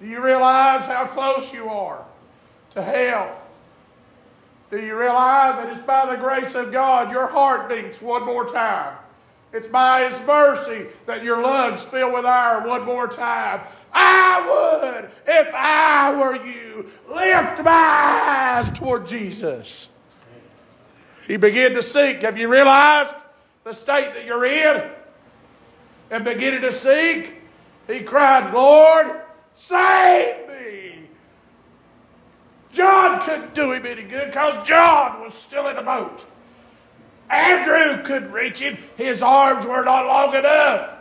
Do 0.00 0.06
you 0.06 0.22
realize 0.22 0.84
how 0.84 1.06
close 1.06 1.52
you 1.52 1.68
are 1.68 2.04
to 2.72 2.82
hell? 2.82 3.40
Do 4.70 4.80
you 4.80 4.98
realize 4.98 5.56
that 5.56 5.72
it's 5.72 5.86
by 5.86 6.14
the 6.14 6.20
grace 6.20 6.54
of 6.54 6.70
God 6.70 7.10
your 7.10 7.26
heart 7.26 7.68
beats 7.68 8.02
one 8.02 8.24
more 8.24 8.46
time? 8.46 8.96
It's 9.52 9.66
by 9.66 10.10
His 10.10 10.20
mercy 10.26 10.86
that 11.06 11.24
your 11.24 11.40
lungs 11.40 11.84
fill 11.84 12.12
with 12.12 12.26
air 12.26 12.60
one 12.66 12.84
more 12.84 13.08
time. 13.08 13.62
I 13.94 14.82
would, 14.82 15.10
if 15.26 15.54
I 15.54 16.14
were 16.14 16.36
you, 16.44 16.90
lift 17.08 17.64
my 17.64 18.60
eyes 18.60 18.70
toward 18.78 19.06
Jesus. 19.06 19.88
He 21.26 21.38
began 21.38 21.72
to 21.72 21.82
seek. 21.82 22.22
Have 22.22 22.36
you 22.36 22.48
realized 22.48 23.14
the 23.68 23.74
state 23.74 24.14
that 24.14 24.24
you're 24.24 24.46
in? 24.46 24.90
And 26.10 26.24
beginning 26.24 26.62
to 26.62 26.72
seek, 26.72 27.34
he 27.86 28.00
cried, 28.00 28.52
Lord, 28.54 29.20
save 29.54 30.48
me. 30.48 31.08
John 32.72 33.20
couldn't 33.20 33.54
do 33.54 33.72
him 33.72 33.84
any 33.84 34.02
good 34.02 34.28
because 34.28 34.66
John 34.66 35.20
was 35.20 35.34
still 35.34 35.68
in 35.68 35.76
the 35.76 35.82
boat. 35.82 36.24
Andrew 37.28 38.02
couldn't 38.04 38.32
reach 38.32 38.58
him, 38.58 38.78
his 38.96 39.22
arms 39.22 39.66
were 39.66 39.84
not 39.84 40.06
long 40.06 40.34
enough. 40.34 40.94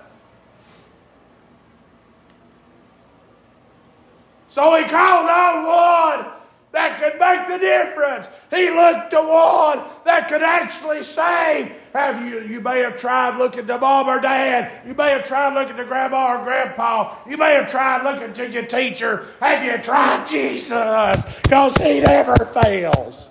So 4.50 4.76
he 4.76 4.84
called 4.84 5.30
on 5.30 6.26
one 6.26 6.37
that 6.72 7.00
could 7.00 7.20
make 7.20 7.48
the 7.48 7.58
difference. 7.58 8.28
He 8.52 8.70
looked 8.70 9.12
to 9.12 9.22
one 9.22 9.86
that 10.06 10.28
could 10.28 10.42
actually 10.42 11.04
save. 11.04 11.72
Have 11.94 12.26
you? 12.28 12.42
You 12.42 12.60
may 12.60 12.80
have 12.80 12.98
tried 12.98 13.38
looking 13.38 13.68
to 13.68 13.78
mom 13.78 14.08
or 14.08 14.20
dad. 14.20 14.86
You 14.86 14.94
may 14.94 15.12
have 15.12 15.24
tried 15.26 15.54
looking 15.54 15.78
to 15.78 15.86
grandma 15.86 16.36
or 16.36 16.44
grandpa. 16.44 17.16
You 17.28 17.38
may 17.38 17.54
have 17.54 17.72
tried 17.72 18.04
looking 18.04 18.34
to 18.34 18.50
your 18.50 18.66
teacher. 18.66 19.28
Have 19.40 19.64
you 19.64 19.82
tried 19.82 20.28
Jesus? 20.30 21.42
Because 21.42 21.76
he 21.78 22.02
never 22.02 22.36
fails. 22.46 23.30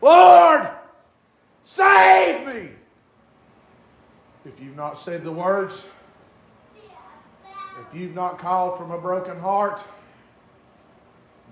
Lord, 0.00 0.68
save 1.64 2.46
me. 2.46 2.68
If 4.44 4.60
you've 4.60 4.76
not 4.76 4.98
said 4.98 5.24
the 5.24 5.32
words, 5.32 5.88
if 7.80 7.98
you've 7.98 8.14
not 8.14 8.38
called 8.38 8.78
from 8.78 8.90
a 8.90 8.98
broken 8.98 9.38
heart, 9.38 9.82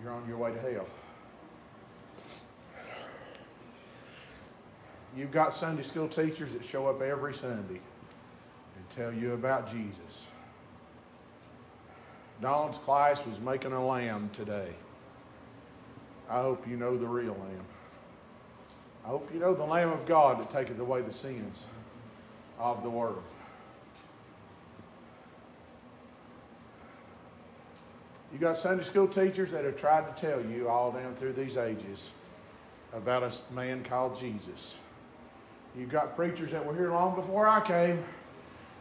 you're 0.03 0.13
on 0.13 0.27
your 0.29 0.39
way 0.39 0.53
to 0.53 0.61
hell. 0.61 0.87
You've 5.17 5.31
got 5.31 5.55
Sunday 5.55 5.83
school 5.83 6.09
teachers 6.09 6.53
that 6.53 6.65
show 6.65 6.89
up 6.89 7.01
every 7.01 7.33
Sunday 7.33 7.81
and 7.81 8.91
tell 8.91 9.13
you 9.13 9.33
about 9.33 9.71
Jesus. 9.71 10.27
Don's 12.43 12.77
class 12.79 13.25
was 13.25 13.41
making 13.41 13.73
a 13.73 13.87
lamb 13.87 14.29
today. 14.35 14.75
I 16.29 16.43
hope 16.43 16.69
you 16.69 16.77
know 16.77 16.99
the 16.99 17.07
real 17.07 17.33
lamb. 17.33 17.65
I 19.07 19.09
hope 19.09 19.31
you 19.33 19.39
know 19.39 19.55
the 19.55 19.65
Lamb 19.65 19.91
of 19.91 20.05
God 20.05 20.41
that 20.41 20.51
taketh 20.51 20.81
away 20.81 21.01
the 21.01 21.13
sins 21.13 21.65
of 22.59 22.83
the 22.83 22.91
world. 22.91 23.23
You 28.37 28.41
got 28.41 28.59
Sunday 28.59 28.85
school 28.85 29.09
teachers 29.09 29.51
that 29.53 29.65
have 29.65 29.79
tried 29.79 30.15
to 30.15 30.21
tell 30.21 30.45
you 30.45 30.69
all 30.69 30.93
down 30.93 31.15
through 31.15 31.33
these 31.33 31.57
ages 31.57 32.11
about 32.93 33.23
a 33.23 33.33
man 33.55 33.83
called 33.83 34.21
Jesus. 34.21 34.77
You've 35.75 35.89
got 35.89 36.15
preachers 36.17 36.51
that 36.51 36.63
were 36.63 36.75
here 36.75 36.91
long 36.91 37.15
before 37.15 37.47
I 37.47 37.63
came 37.63 37.99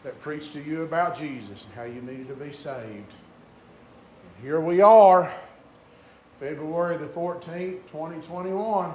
that 0.03 0.19
preached 0.19 0.51
to 0.55 0.61
you 0.61 0.83
about 0.83 1.17
Jesus 1.17 1.63
and 1.63 1.73
how 1.73 1.83
you 1.83 2.01
needed 2.01 2.27
to 2.27 2.33
be 2.33 2.51
saved. 2.51 2.83
And 2.83 4.43
here 4.43 4.59
we 4.59 4.81
are, 4.81 5.33
February 6.37 6.97
the 6.97 7.07
14th, 7.07 7.79
2021. 7.89 8.93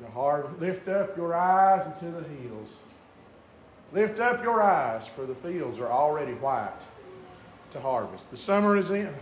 The 0.00 0.10
heart, 0.10 0.60
lift 0.60 0.88
up 0.88 1.16
your 1.16 1.36
eyes 1.36 1.86
into 1.86 2.06
the 2.06 2.24
hills. 2.24 2.70
Lift 3.92 4.18
up 4.18 4.42
your 4.42 4.60
eyes, 4.60 5.06
for 5.06 5.24
the 5.24 5.36
fields 5.36 5.78
are 5.78 5.92
already 5.92 6.32
white 6.32 6.82
to 7.70 7.80
harvest. 7.80 8.32
The 8.32 8.36
summer 8.36 8.76
is 8.76 8.90
in. 8.90 9.14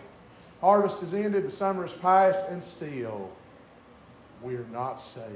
Harvest 0.62 1.02
is 1.02 1.12
ended, 1.12 1.44
the 1.44 1.50
summer 1.50 1.84
is 1.84 1.92
past, 1.92 2.40
and 2.48 2.62
still 2.62 3.28
we 4.40 4.54
are 4.54 4.66
not 4.72 5.00
saved. 5.00 5.26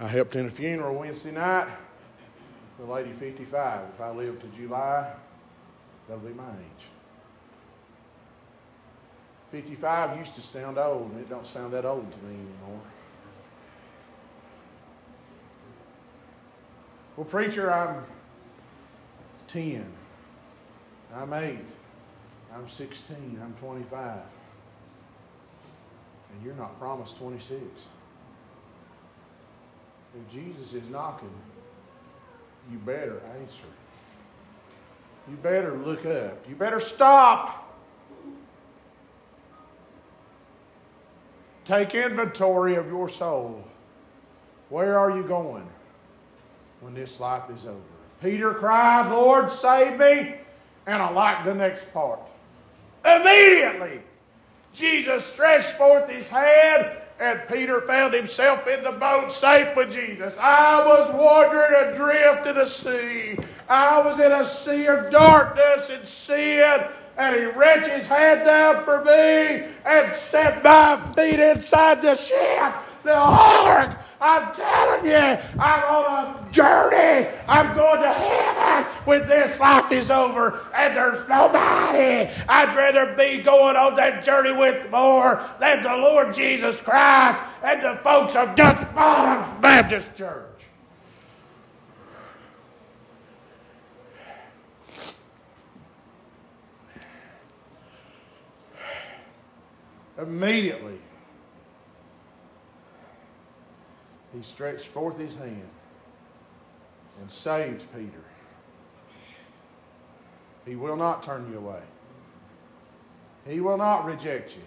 I 0.00 0.06
helped 0.06 0.36
in 0.36 0.46
a 0.46 0.50
funeral 0.50 0.94
Wednesday 0.94 1.32
night. 1.32 1.68
The 2.78 2.84
lady 2.84 3.10
55. 3.12 3.88
If 3.94 4.00
I 4.00 4.10
live 4.10 4.40
to 4.40 4.46
July, 4.56 5.12
that'll 6.06 6.22
be 6.22 6.32
my 6.32 6.44
age. 6.44 6.86
55 9.48 10.16
used 10.16 10.36
to 10.36 10.40
sound 10.40 10.78
old, 10.78 11.10
and 11.10 11.20
it 11.20 11.28
don't 11.28 11.44
sound 11.44 11.72
that 11.72 11.84
old 11.84 12.08
to 12.12 12.18
me 12.18 12.34
anymore. 12.34 12.80
Well, 17.18 17.24
preacher, 17.24 17.72
I'm 17.72 18.04
10. 19.48 19.84
I'm 21.12 21.32
8. 21.32 21.58
I'm 22.54 22.68
16. 22.68 23.40
I'm 23.42 23.52
25. 23.54 24.20
And 26.32 26.44
you're 26.44 26.54
not 26.54 26.78
promised 26.78 27.18
26. 27.18 27.60
If 30.14 30.32
Jesus 30.32 30.74
is 30.74 30.88
knocking, 30.90 31.34
you 32.70 32.78
better 32.78 33.20
answer. 33.40 33.64
You 35.28 35.34
better 35.38 35.76
look 35.76 36.06
up. 36.06 36.48
You 36.48 36.54
better 36.54 36.78
stop. 36.78 37.76
Take 41.64 41.96
inventory 41.96 42.76
of 42.76 42.86
your 42.86 43.08
soul. 43.08 43.64
Where 44.68 44.96
are 44.96 45.10
you 45.10 45.24
going 45.24 45.68
when 46.80 46.94
this 46.94 47.20
life 47.20 47.50
is 47.50 47.64
over? 47.64 47.78
Peter 48.22 48.52
cried, 48.54 49.10
Lord, 49.10 49.50
save 49.50 49.98
me. 49.98 50.34
And 50.86 51.02
I 51.02 51.10
like 51.10 51.44
the 51.44 51.54
next 51.54 51.92
part. 51.92 52.20
Immediately, 53.04 54.00
Jesus 54.72 55.24
stretched 55.26 55.76
forth 55.76 56.08
his 56.08 56.28
hand 56.28 56.96
and 57.20 57.40
Peter 57.48 57.80
found 57.82 58.14
himself 58.14 58.66
in 58.68 58.84
the 58.84 58.92
boat 58.92 59.32
safe 59.32 59.76
with 59.76 59.92
Jesus. 59.92 60.34
I 60.38 60.86
was 60.86 61.12
wandering 61.12 61.94
adrift 61.94 62.46
in 62.46 62.54
the 62.54 62.66
sea. 62.66 63.36
I 63.68 64.00
was 64.00 64.20
in 64.20 64.30
a 64.30 64.46
sea 64.46 64.86
of 64.86 65.10
darkness 65.10 65.90
and 65.90 66.06
sin. 66.06 66.84
And 67.18 67.34
he 67.34 67.44
reached 67.46 67.88
his 67.88 68.06
hand 68.06 68.44
down 68.44 68.84
for 68.84 69.04
me 69.04 69.66
and 69.84 70.14
set 70.30 70.62
my 70.62 70.96
feet 71.16 71.40
inside 71.40 72.00
the 72.00 72.14
ship, 72.14 72.74
the 73.02 73.14
ark. 73.14 73.98
I'm 74.20 74.52
telling 74.54 75.06
you, 75.06 75.38
I'm 75.60 75.84
on 75.84 76.48
a 76.48 76.52
journey. 76.52 77.28
I'm 77.48 77.74
going 77.74 78.02
to 78.02 78.12
heaven 78.12 78.84
when 79.04 79.26
this 79.28 79.58
life 79.60 79.90
is 79.92 80.10
over 80.10 80.60
and 80.74 80.96
there's 80.96 81.28
nobody. 81.28 82.32
I'd 82.48 82.76
rather 82.76 83.14
be 83.14 83.42
going 83.42 83.76
on 83.76 83.94
that 83.96 84.24
journey 84.24 84.52
with 84.52 84.90
more 84.90 85.44
than 85.60 85.82
the 85.82 85.96
Lord 85.96 86.34
Jesus 86.34 86.80
Christ 86.80 87.42
and 87.62 87.82
the 87.82 88.00
folks 88.02 88.34
of 88.36 88.54
Dutch 88.54 88.94
Bottoms 88.94 89.60
Baptist 89.60 90.06
Church. 90.16 90.47
Immediately, 100.18 100.98
he 104.34 104.42
stretched 104.42 104.86
forth 104.86 105.16
his 105.16 105.36
hand 105.36 105.68
and 107.20 107.30
saved 107.30 107.84
Peter. 107.94 108.24
He 110.66 110.74
will 110.76 110.96
not 110.96 111.22
turn 111.22 111.48
you 111.50 111.58
away. 111.58 111.80
He 113.46 113.60
will 113.60 113.78
not 113.78 114.04
reject 114.04 114.56
you. 114.56 114.62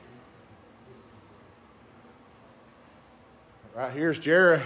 Right 3.76 3.92
here's 3.94 4.20
Jerry. 4.20 4.62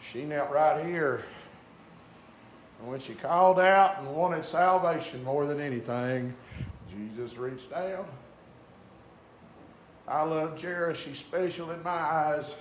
She 0.00 0.24
knelt 0.24 0.50
right 0.50 0.84
here. 0.84 1.24
And 2.80 2.88
when 2.88 3.00
she 3.00 3.14
called 3.14 3.58
out 3.58 3.98
and 3.98 4.14
wanted 4.14 4.44
salvation 4.44 5.24
more 5.24 5.46
than 5.46 5.60
anything, 5.60 6.34
Jesus 6.90 7.36
reached 7.36 7.70
down. 7.70 8.06
I 10.06 10.22
love 10.22 10.56
Jerry. 10.58 10.94
She's 10.94 11.18
special 11.18 11.70
in 11.70 11.82
my 11.82 11.90
eyes. 11.90 12.54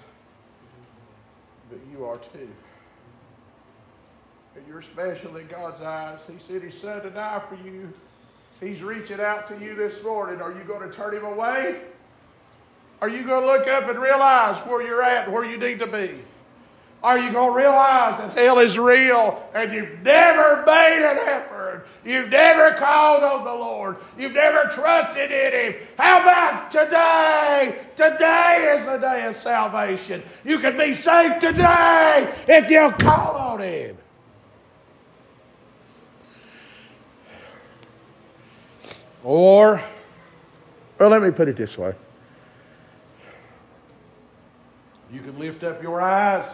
But 1.69 1.79
you 1.91 2.05
are 2.05 2.17
too. 2.17 2.49
And 4.55 4.67
you're 4.67 4.81
special 4.81 5.37
in 5.37 5.47
God's 5.47 5.81
eyes. 5.81 6.19
He 6.27 6.35
said 6.39 6.61
His 6.61 6.79
Son 6.79 7.01
to 7.03 7.09
die 7.09 7.41
for 7.47 7.55
you. 7.55 7.91
He's 8.59 8.81
reaching 8.81 9.19
out 9.19 9.47
to 9.49 9.63
you 9.63 9.75
this 9.75 10.03
morning. 10.03 10.41
Are 10.41 10.51
you 10.51 10.63
going 10.63 10.89
to 10.89 10.95
turn 10.95 11.13
Him 11.13 11.25
away? 11.25 11.81
Are 13.01 13.09
you 13.09 13.23
going 13.23 13.41
to 13.41 13.47
look 13.47 13.67
up 13.67 13.87
and 13.87 13.99
realize 13.99 14.57
where 14.65 14.81
you're 14.81 15.03
at, 15.03 15.31
where 15.31 15.45
you 15.45 15.57
need 15.57 15.79
to 15.79 15.87
be? 15.87 16.19
Are 17.03 17.19
you 17.19 17.31
going 17.31 17.51
to 17.51 17.55
realize 17.55 18.17
that 18.17 18.35
hell 18.35 18.57
is 18.57 18.79
real 18.79 19.47
and 19.53 19.71
you've 19.71 20.01
never 20.01 20.65
made 20.65 21.07
an 21.07 21.17
effort? 21.29 21.56
You've 22.05 22.29
never 22.29 22.75
called 22.75 23.23
on 23.23 23.43
the 23.43 23.53
Lord. 23.53 23.97
You've 24.17 24.33
never 24.33 24.69
trusted 24.69 25.31
in 25.31 25.51
Him. 25.53 25.75
How 25.97 26.21
about 26.21 26.71
today? 26.71 27.77
Today 27.95 28.77
is 28.77 28.85
the 28.85 28.97
day 28.97 29.25
of 29.25 29.37
salvation. 29.37 30.23
You 30.43 30.59
can 30.59 30.77
be 30.77 30.93
saved 30.93 31.41
today 31.41 32.33
if 32.47 32.69
you 32.69 32.91
call 32.99 33.35
on 33.35 33.61
Him. 33.61 33.97
Or, 39.23 39.83
well, 40.99 41.09
let 41.09 41.21
me 41.21 41.31
put 41.31 41.47
it 41.47 41.57
this 41.57 41.77
way. 41.77 41.93
You 45.11 45.21
can 45.21 45.37
lift 45.39 45.63
up 45.63 45.81
your 45.81 46.01
eyes 46.01 46.53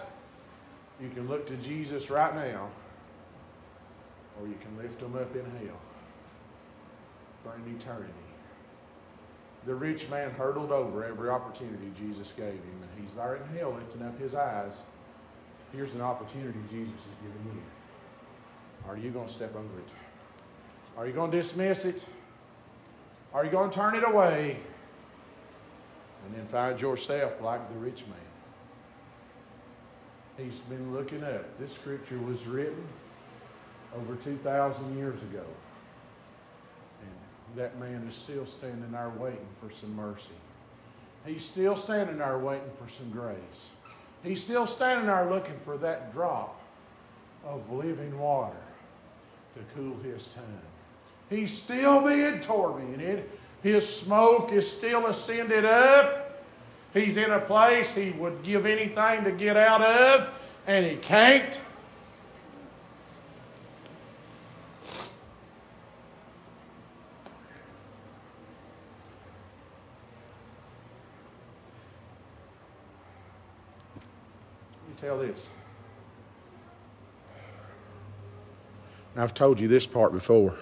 you 1.04 1.10
can 1.10 1.28
look 1.28 1.46
to 1.48 1.58
Jesus 1.58 2.10
right 2.10 2.34
now, 2.34 2.70
or 4.40 4.48
you 4.48 4.56
can 4.62 4.78
lift 4.78 5.00
them 5.00 5.16
up 5.16 5.36
in 5.36 5.46
hell 5.66 5.80
for 7.44 7.54
an 7.54 7.78
eternity. 7.80 8.12
The 9.66 9.76
rich 9.76 10.10
man 10.10 10.32
hurdled 10.32 10.72
over 10.72 11.06
every 11.06 11.30
opportunity 11.30 11.92
Jesus 11.98 12.34
gave 12.36 12.54
him, 12.54 12.80
and 12.82 13.06
he's 13.06 13.16
there 13.16 13.36
in 13.36 13.58
hell 13.58 13.74
lifting 13.74 14.02
up 14.02 14.20
his 14.20 14.36
eyes. 14.36 14.82
Here's 15.72 15.94
an 15.94 16.02
opportunity 16.02 16.60
Jesus 16.70 16.94
is 16.94 17.18
giving 17.22 17.56
you. 17.56 18.90
Are 18.90 18.98
you 18.98 19.10
going 19.12 19.28
to 19.28 19.34
step 19.34 19.56
over 19.56 19.80
it? 19.80 19.88
Are 20.98 21.08
you 21.08 21.14
going 21.14 21.32
to 21.32 21.38
dismiss 21.38 21.86
it? 21.86 22.06
Are 23.34 23.46
you 23.46 23.52
going 23.52 23.70
to 23.70 23.76
turn 23.76 23.96
it 23.96 24.04
away 24.06 24.58
and 26.26 26.36
then 26.36 26.46
find 26.48 26.80
yourself 26.80 27.42
like 27.42 27.68
the 27.74 27.80
rich 27.80 28.02
man? 28.08 28.18
he's 30.38 30.60
been 30.62 30.94
looking 30.94 31.24
up. 31.24 31.60
This 31.60 31.74
scripture 31.74 32.18
was 32.18 32.46
written 32.48 32.84
over 33.98 34.16
2,000 34.16 34.98
years 34.98 35.22
ago. 35.22 35.46
And 37.02 37.58
that 37.58 37.80
man 37.80 38.06
is 38.08 38.16
still 38.16 38.46
standing 38.46 38.92
there 38.92 39.12
waiting 39.18 39.48
for 39.62 39.74
some 39.74 39.96
mercy. 39.96 40.30
He's 41.26 41.44
still 41.44 41.76
standing 41.76 42.18
there 42.18 42.38
waiting 42.38 42.72
for 42.82 42.90
some 42.90 43.10
grace. 43.12 43.70
He's 44.24 44.42
still 44.42 44.68
standing 44.68 45.08
there 45.08 45.30
looking 45.30 45.60
for 45.66 45.78
that 45.78 46.14
drop 46.14 46.60
of 47.46 47.70
living 47.72 48.18
water 48.18 48.56
to 49.56 49.62
cool 49.76 49.96
his 50.04 50.28
tongue. 50.28 50.44
He's 51.30 51.54
still 51.54 52.02
being 52.02 52.40
tormented. 52.40 53.30
His 53.62 53.88
smoke 53.88 54.52
is 54.52 54.70
still 54.70 55.08
ascended 55.08 55.66
up. 55.66 56.44
He's 56.94 57.18
in 57.18 57.32
a 57.32 57.40
place 57.40 57.96
he 57.96 58.12
would 58.12 58.44
give 58.44 58.66
anything 58.66 59.24
to 59.24 59.32
get 59.32 59.58
out 59.58 59.82
of, 59.82 60.30
and 60.68 60.86
he 60.86 60.96
can't. 60.98 61.60
Tell 75.14 75.26
this. 75.26 75.48
I've 79.16 79.34
told 79.34 79.60
you 79.60 79.68
this 79.68 79.86
part 79.86 80.12
before. 80.12 80.58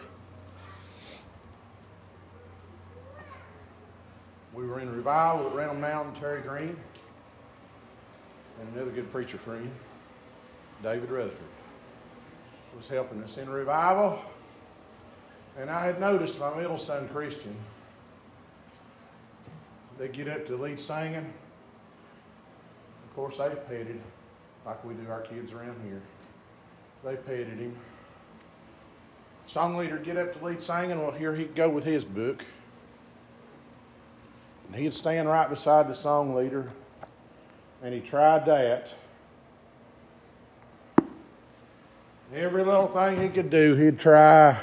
We 4.53 4.67
were 4.67 4.81
in 4.81 4.93
revival 4.93 5.47
at 5.47 5.55
Round 5.55 5.79
Mountain, 5.79 6.19
Terry 6.19 6.41
Green, 6.41 6.75
and 8.59 8.75
another 8.75 8.91
good 8.91 9.09
preacher 9.11 9.37
friend, 9.37 9.71
David 10.83 11.09
Rutherford, 11.09 11.37
was 12.75 12.89
helping 12.89 13.23
us 13.23 13.37
in 13.37 13.49
revival. 13.49 14.19
And 15.57 15.69
I 15.69 15.85
had 15.85 15.99
noticed 15.99 16.39
my 16.39 16.53
middle 16.55 16.77
son, 16.77 17.07
Christian, 17.09 17.55
they 19.97 20.09
get 20.09 20.27
up 20.27 20.45
to 20.47 20.57
lead 20.57 20.79
singing. 20.79 21.33
Of 23.05 23.15
course, 23.15 23.37
they 23.37 23.49
petted, 23.49 24.01
like 24.65 24.83
we 24.83 24.93
do 24.93 25.09
our 25.09 25.21
kids 25.21 25.51
around 25.51 25.79
here. 25.83 26.01
They 27.03 27.15
petted 27.15 27.59
him. 27.59 27.75
Song 29.47 29.75
leader 29.75 29.97
get 29.97 30.17
up 30.17 30.37
to 30.37 30.45
lead 30.45 30.61
singing. 30.61 31.01
Well, 31.01 31.11
here 31.11 31.35
he'd 31.35 31.55
go 31.55 31.69
with 31.69 31.83
his 31.83 32.05
book. 32.05 32.45
And 34.67 34.75
he'd 34.75 34.93
stand 34.93 35.27
right 35.27 35.49
beside 35.49 35.89
the 35.89 35.95
song 35.95 36.35
leader 36.35 36.71
and 37.81 37.93
he 37.93 37.99
tried 37.99 38.45
that. 38.45 38.93
Every 42.33 42.63
little 42.63 42.87
thing 42.87 43.21
he 43.21 43.27
could 43.27 43.49
do, 43.49 43.75
he'd 43.75 43.99
try. 43.99 44.57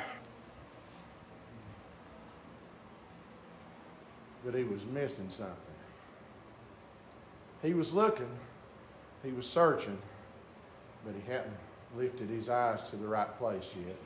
But 4.45 4.55
he 4.55 4.65
was 4.65 4.87
missing 4.87 5.29
something. 5.29 5.55
He 7.63 7.75
was 7.75 7.93
looking, 7.93 8.31
he 9.25 9.33
was 9.33 9.47
searching, 9.47 9.99
but 11.05 11.15
he 11.15 11.31
hadn't 11.31 11.57
lifted 11.97 12.29
his 12.29 12.49
eyes 12.49 12.83
to 12.91 12.97
the 12.97 13.07
right 13.07 13.37
place 13.39 13.73
yet. 13.87 13.97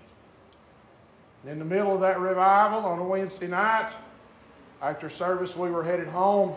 In 1.51 1.59
the 1.59 1.65
middle 1.65 1.95
of 1.95 2.01
that 2.03 2.21
revival 2.21 2.81
on 2.81 2.99
a 2.99 3.05
Wednesday 3.05 3.49
night, 3.49 3.93
after 4.81 5.09
service, 5.09 5.57
we 5.57 5.71
were 5.71 5.83
headed 5.83 6.09
home. 6.09 6.55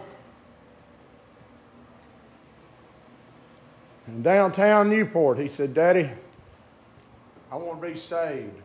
In 4.08 4.22
downtown 4.22 4.90
Newport, 4.90 5.40
he 5.40 5.50
said, 5.50 5.74
Daddy, 5.74 6.10
I 7.52 7.56
want 7.56 7.82
to 7.82 7.88
be 7.88 7.96
saved. 7.96 8.58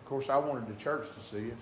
Of 0.00 0.08
course, 0.08 0.28
I 0.28 0.36
wanted 0.36 0.68
the 0.68 0.80
church 0.80 1.12
to 1.14 1.20
see 1.20 1.38
it. 1.38 1.56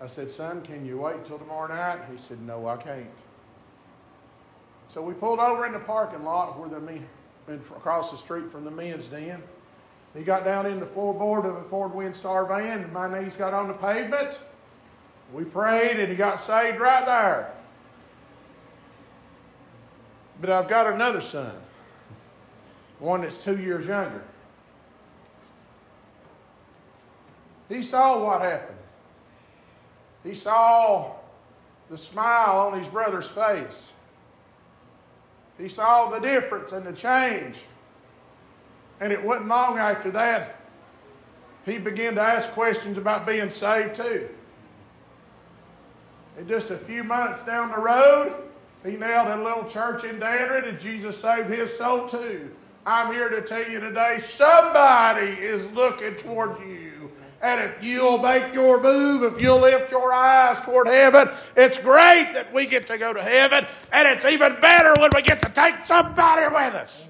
I 0.00 0.06
said, 0.06 0.30
Son, 0.30 0.62
can 0.62 0.86
you 0.86 0.98
wait 0.98 1.24
till 1.26 1.38
tomorrow 1.38 1.68
night? 1.68 1.98
He 2.10 2.18
said, 2.18 2.40
No, 2.42 2.68
I 2.68 2.76
can't. 2.76 3.06
So 4.88 5.02
we 5.02 5.14
pulled 5.14 5.40
over 5.40 5.66
in 5.66 5.72
the 5.72 5.78
parking 5.78 6.24
lot 6.24 6.58
where 6.58 6.68
the 6.68 6.80
men, 6.80 7.06
across 7.48 8.10
the 8.10 8.16
street 8.16 8.50
from 8.50 8.64
the 8.64 8.70
men's 8.70 9.08
den. 9.08 9.42
He 10.16 10.22
got 10.22 10.44
down 10.44 10.66
in 10.66 10.78
the 10.78 10.86
floorboard 10.86 11.44
of 11.44 11.56
a 11.56 11.64
Ford 11.64 11.92
Windstar 11.92 12.46
van, 12.46 12.80
and 12.84 12.92
my 12.92 13.20
knees 13.20 13.34
got 13.34 13.52
on 13.52 13.66
the 13.66 13.74
pavement. 13.74 14.40
We 15.32 15.44
prayed, 15.44 15.98
and 15.98 16.08
he 16.08 16.14
got 16.16 16.38
saved 16.38 16.78
right 16.78 17.04
there. 17.04 17.52
But 20.40 20.50
I've 20.50 20.68
got 20.68 20.92
another 20.92 21.20
son, 21.20 21.52
one 22.98 23.22
that's 23.22 23.42
two 23.42 23.58
years 23.58 23.86
younger. 23.86 24.22
He 27.68 27.82
saw 27.82 28.22
what 28.22 28.42
happened. 28.42 28.78
He 30.22 30.34
saw 30.34 31.12
the 31.90 31.98
smile 31.98 32.58
on 32.58 32.78
his 32.78 32.88
brother's 32.88 33.28
face. 33.28 33.92
He 35.58 35.68
saw 35.68 36.10
the 36.10 36.18
difference 36.18 36.72
and 36.72 36.84
the 36.84 36.92
change. 36.92 37.58
And 39.00 39.12
it 39.12 39.22
wasn't 39.22 39.48
long 39.48 39.78
after 39.78 40.10
that, 40.12 40.60
he 41.64 41.78
began 41.78 42.14
to 42.16 42.20
ask 42.20 42.50
questions 42.50 42.98
about 42.98 43.26
being 43.26 43.50
saved 43.50 43.94
too. 43.94 44.28
And 46.36 46.48
just 46.48 46.70
a 46.70 46.78
few 46.78 47.04
months 47.04 47.42
down 47.44 47.70
the 47.70 47.78
road, 47.78 48.34
he 48.84 48.96
at 48.96 49.38
a 49.38 49.42
little 49.42 49.64
church 49.64 50.04
in 50.04 50.18
Dandridge 50.18 50.66
and 50.66 50.78
Jesus 50.78 51.18
saved 51.18 51.48
his 51.48 51.74
soul 51.76 52.06
too. 52.06 52.50
I'm 52.84 53.12
here 53.12 53.30
to 53.30 53.40
tell 53.40 53.66
you 53.70 53.80
today 53.80 54.20
somebody 54.22 55.32
is 55.32 55.64
looking 55.72 56.16
toward 56.16 56.60
you. 56.60 56.83
And 57.44 57.60
if 57.60 57.84
you'll 57.84 58.16
make 58.16 58.54
your 58.54 58.80
move, 58.80 59.22
if 59.22 59.42
you'll 59.42 59.60
lift 59.60 59.90
your 59.90 60.14
eyes 60.14 60.58
toward 60.64 60.88
heaven, 60.88 61.28
it's 61.54 61.76
great 61.76 62.30
that 62.32 62.50
we 62.54 62.64
get 62.64 62.86
to 62.86 62.96
go 62.96 63.12
to 63.12 63.22
heaven. 63.22 63.66
And 63.92 64.08
it's 64.08 64.24
even 64.24 64.58
better 64.62 64.98
when 64.98 65.10
we 65.14 65.20
get 65.20 65.42
to 65.42 65.50
take 65.50 65.84
somebody 65.84 66.46
with 66.46 66.74
us. 66.74 67.06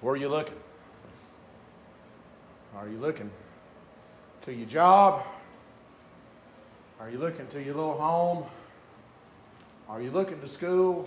Where 0.00 0.14
are 0.14 0.16
you 0.16 0.30
looking? 0.30 0.56
Are 2.74 2.88
you 2.88 2.96
looking 2.96 3.30
to 4.46 4.52
your 4.54 4.66
job? 4.66 5.26
Are 6.98 7.10
you 7.10 7.18
looking 7.18 7.46
to 7.48 7.62
your 7.62 7.74
little 7.74 7.98
home? 7.98 8.46
Are 9.90 10.00
you 10.00 10.10
looking 10.10 10.40
to 10.40 10.48
school? 10.48 11.06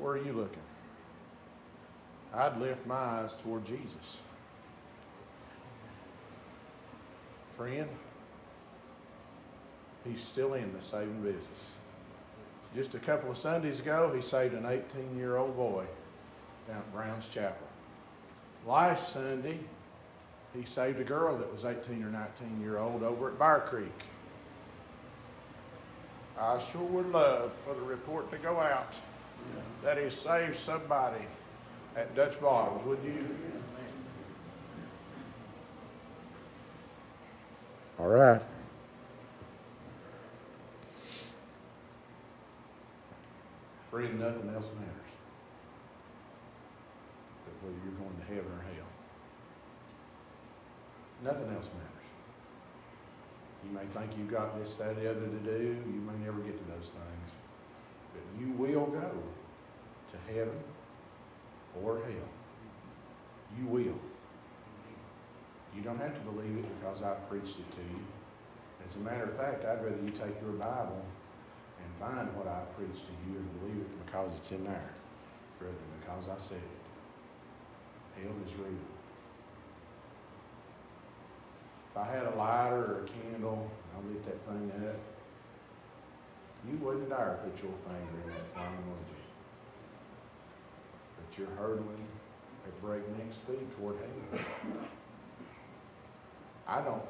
Where 0.00 0.14
are 0.14 0.24
you 0.24 0.32
looking? 0.32 0.62
I'd 2.32 2.58
lift 2.58 2.86
my 2.86 2.94
eyes 2.94 3.36
toward 3.42 3.66
Jesus. 3.66 4.18
Friend, 7.56 7.88
he's 10.06 10.22
still 10.22 10.54
in 10.54 10.72
the 10.72 10.80
saving 10.80 11.20
business. 11.22 11.72
Just 12.74 12.94
a 12.94 12.98
couple 12.98 13.30
of 13.30 13.36
Sundays 13.36 13.80
ago, 13.80 14.10
he 14.14 14.22
saved 14.22 14.54
an 14.54 14.64
18 14.64 15.18
year 15.18 15.36
old 15.36 15.56
boy 15.56 15.84
down 16.66 16.78
at 16.78 16.92
Brown's 16.94 17.28
Chapel. 17.28 17.66
Last 18.66 19.12
Sunday, 19.12 19.58
he 20.54 20.64
saved 20.64 21.00
a 21.00 21.04
girl 21.04 21.36
that 21.36 21.52
was 21.52 21.64
18 21.64 22.02
or 22.02 22.10
19 22.10 22.60
year 22.60 22.78
old 22.78 23.02
over 23.02 23.28
at 23.28 23.38
Bar 23.38 23.66
Creek. 23.68 23.92
I 26.38 26.58
sure 26.72 26.80
would 26.80 27.12
love 27.12 27.52
for 27.66 27.74
the 27.74 27.82
report 27.82 28.30
to 28.30 28.38
go 28.38 28.60
out 28.60 28.94
that 29.82 29.98
he 29.98 30.10
saved 30.10 30.56
somebody 30.56 31.24
at 31.96 32.14
Dutch 32.14 32.40
Bottoms, 32.40 32.84
would 32.86 32.98
you? 33.04 33.26
All 37.98 38.08
right. 38.08 38.40
Friend, 43.90 44.20
nothing 44.20 44.54
else 44.54 44.70
matters 44.78 45.00
but 47.44 47.54
whether 47.62 47.78
you're 47.84 47.98
going 47.98 48.16
to 48.16 48.26
heaven 48.26 48.50
or 48.52 48.62
hell. 48.74 48.90
Nothing 51.24 51.54
else 51.54 51.68
matters. 51.74 52.08
You 53.64 53.70
may 53.76 53.86
think 53.92 54.16
you've 54.18 54.30
got 54.30 54.58
this, 54.58 54.74
that, 54.74 54.96
the 54.96 55.10
other 55.10 55.26
to 55.26 55.42
do. 55.44 55.76
You 55.86 56.00
may 56.00 56.24
never 56.24 56.40
get 56.40 56.56
to 56.56 56.64
those 56.72 56.90
things. 56.90 57.28
But 58.12 58.22
you 58.40 58.52
will 58.52 58.86
go 58.86 59.12
to 60.12 60.32
heaven 60.32 60.58
or 61.82 61.98
hell. 61.98 62.28
You 63.58 63.66
will. 63.66 63.98
You 65.74 65.82
don't 65.82 65.98
have 66.00 66.14
to 66.14 66.20
believe 66.20 66.58
it 66.58 66.80
because 66.80 67.02
I've 67.02 67.28
preached 67.28 67.58
it 67.58 67.70
to 67.72 67.82
you. 67.82 68.04
As 68.86 68.96
a 68.96 68.98
matter 68.98 69.24
of 69.24 69.36
fact, 69.36 69.64
I'd 69.64 69.84
rather 69.84 69.96
you 70.04 70.10
take 70.10 70.40
your 70.42 70.52
Bible 70.52 71.04
and 71.78 71.88
find 72.00 72.34
what 72.36 72.48
I 72.48 72.60
preached 72.76 73.06
to 73.06 73.12
you 73.28 73.38
and 73.38 73.60
believe 73.60 73.76
it 73.82 74.06
because 74.06 74.34
it's 74.34 74.50
in 74.50 74.64
there, 74.64 74.90
than 75.60 75.70
because 76.00 76.28
I 76.28 76.36
said 76.36 76.58
it. 76.58 78.22
Hell 78.22 78.32
is 78.44 78.52
real. 78.54 78.74
If 81.90 81.96
I 81.96 82.06
had 82.06 82.26
a 82.26 82.36
lighter 82.36 82.76
or 82.76 83.04
a 83.04 83.30
candle, 83.30 83.70
I'll 83.94 84.02
lit 84.10 84.24
that 84.26 84.40
thing 84.46 84.88
up, 84.88 84.96
you 86.68 86.76
wouldn't 86.78 87.08
dare 87.08 87.38
put 87.42 87.62
your 87.62 87.72
finger 87.86 88.16
in 88.24 88.30
that 88.30 88.54
flame, 88.54 88.84
would 88.88 89.06
you? 89.08 89.20
But 91.16 91.38
you're 91.38 91.56
hurtling 91.56 92.06
at 92.66 92.82
breakneck 92.82 93.32
speed 93.32 93.66
toward 93.78 93.96
heaven. 93.96 94.44
I 96.66 96.80
don't. 96.82 97.02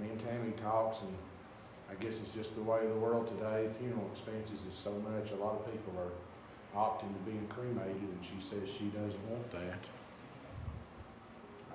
Me 0.00 0.08
and 0.08 0.20
Tammy 0.20 0.52
talks, 0.62 1.00
and 1.00 1.14
I 1.90 1.94
guess 2.02 2.20
it's 2.20 2.34
just 2.34 2.54
the 2.54 2.62
way 2.62 2.84
of 2.84 2.88
the 2.88 3.00
world 3.00 3.26
today. 3.28 3.68
Funeral 3.78 4.08
expenses 4.12 4.64
is 4.68 4.74
so 4.74 4.92
much. 4.92 5.30
A 5.32 5.36
lot 5.36 5.54
of 5.54 5.66
people 5.70 5.92
are 5.98 6.12
opting 6.78 7.12
to 7.12 7.30
being 7.30 7.46
cremated, 7.48 7.96
and 7.96 8.20
she 8.22 8.40
says 8.40 8.68
she 8.68 8.86
doesn't 8.86 9.28
want 9.28 9.50
that. 9.52 9.78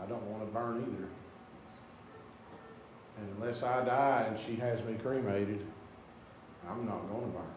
I 0.01 0.05
don't 0.05 0.23
want 0.23 0.45
to 0.45 0.51
burn 0.51 0.81
either. 0.81 1.07
And 3.19 3.35
unless 3.37 3.63
I 3.63 3.83
die 3.83 4.25
and 4.29 4.39
she 4.39 4.55
has 4.57 4.83
me 4.83 4.93
cremated, 5.01 5.65
I'm 6.69 6.85
not 6.85 7.09
going 7.09 7.21
to 7.21 7.37
burn. 7.37 7.55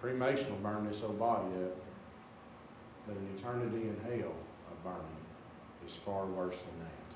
Cremation 0.00 0.50
will 0.50 0.58
burn 0.58 0.86
this 0.86 1.02
old 1.02 1.18
body 1.18 1.46
up, 1.64 1.76
but 3.06 3.16
an 3.16 3.28
eternity 3.36 3.88
in 3.88 3.96
hell 4.04 4.32
of 4.70 4.84
burning 4.84 5.24
is 5.86 5.94
far 5.96 6.26
worse 6.26 6.56
than 6.62 6.78
that. 6.80 7.08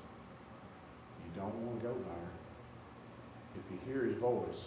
You 1.23 1.41
don't 1.41 1.55
want 1.65 1.81
to 1.81 1.87
go 1.87 1.93
there. 1.93 2.31
If 3.55 3.71
you 3.71 3.79
hear 3.91 4.05
his 4.05 4.17
voice, 4.17 4.65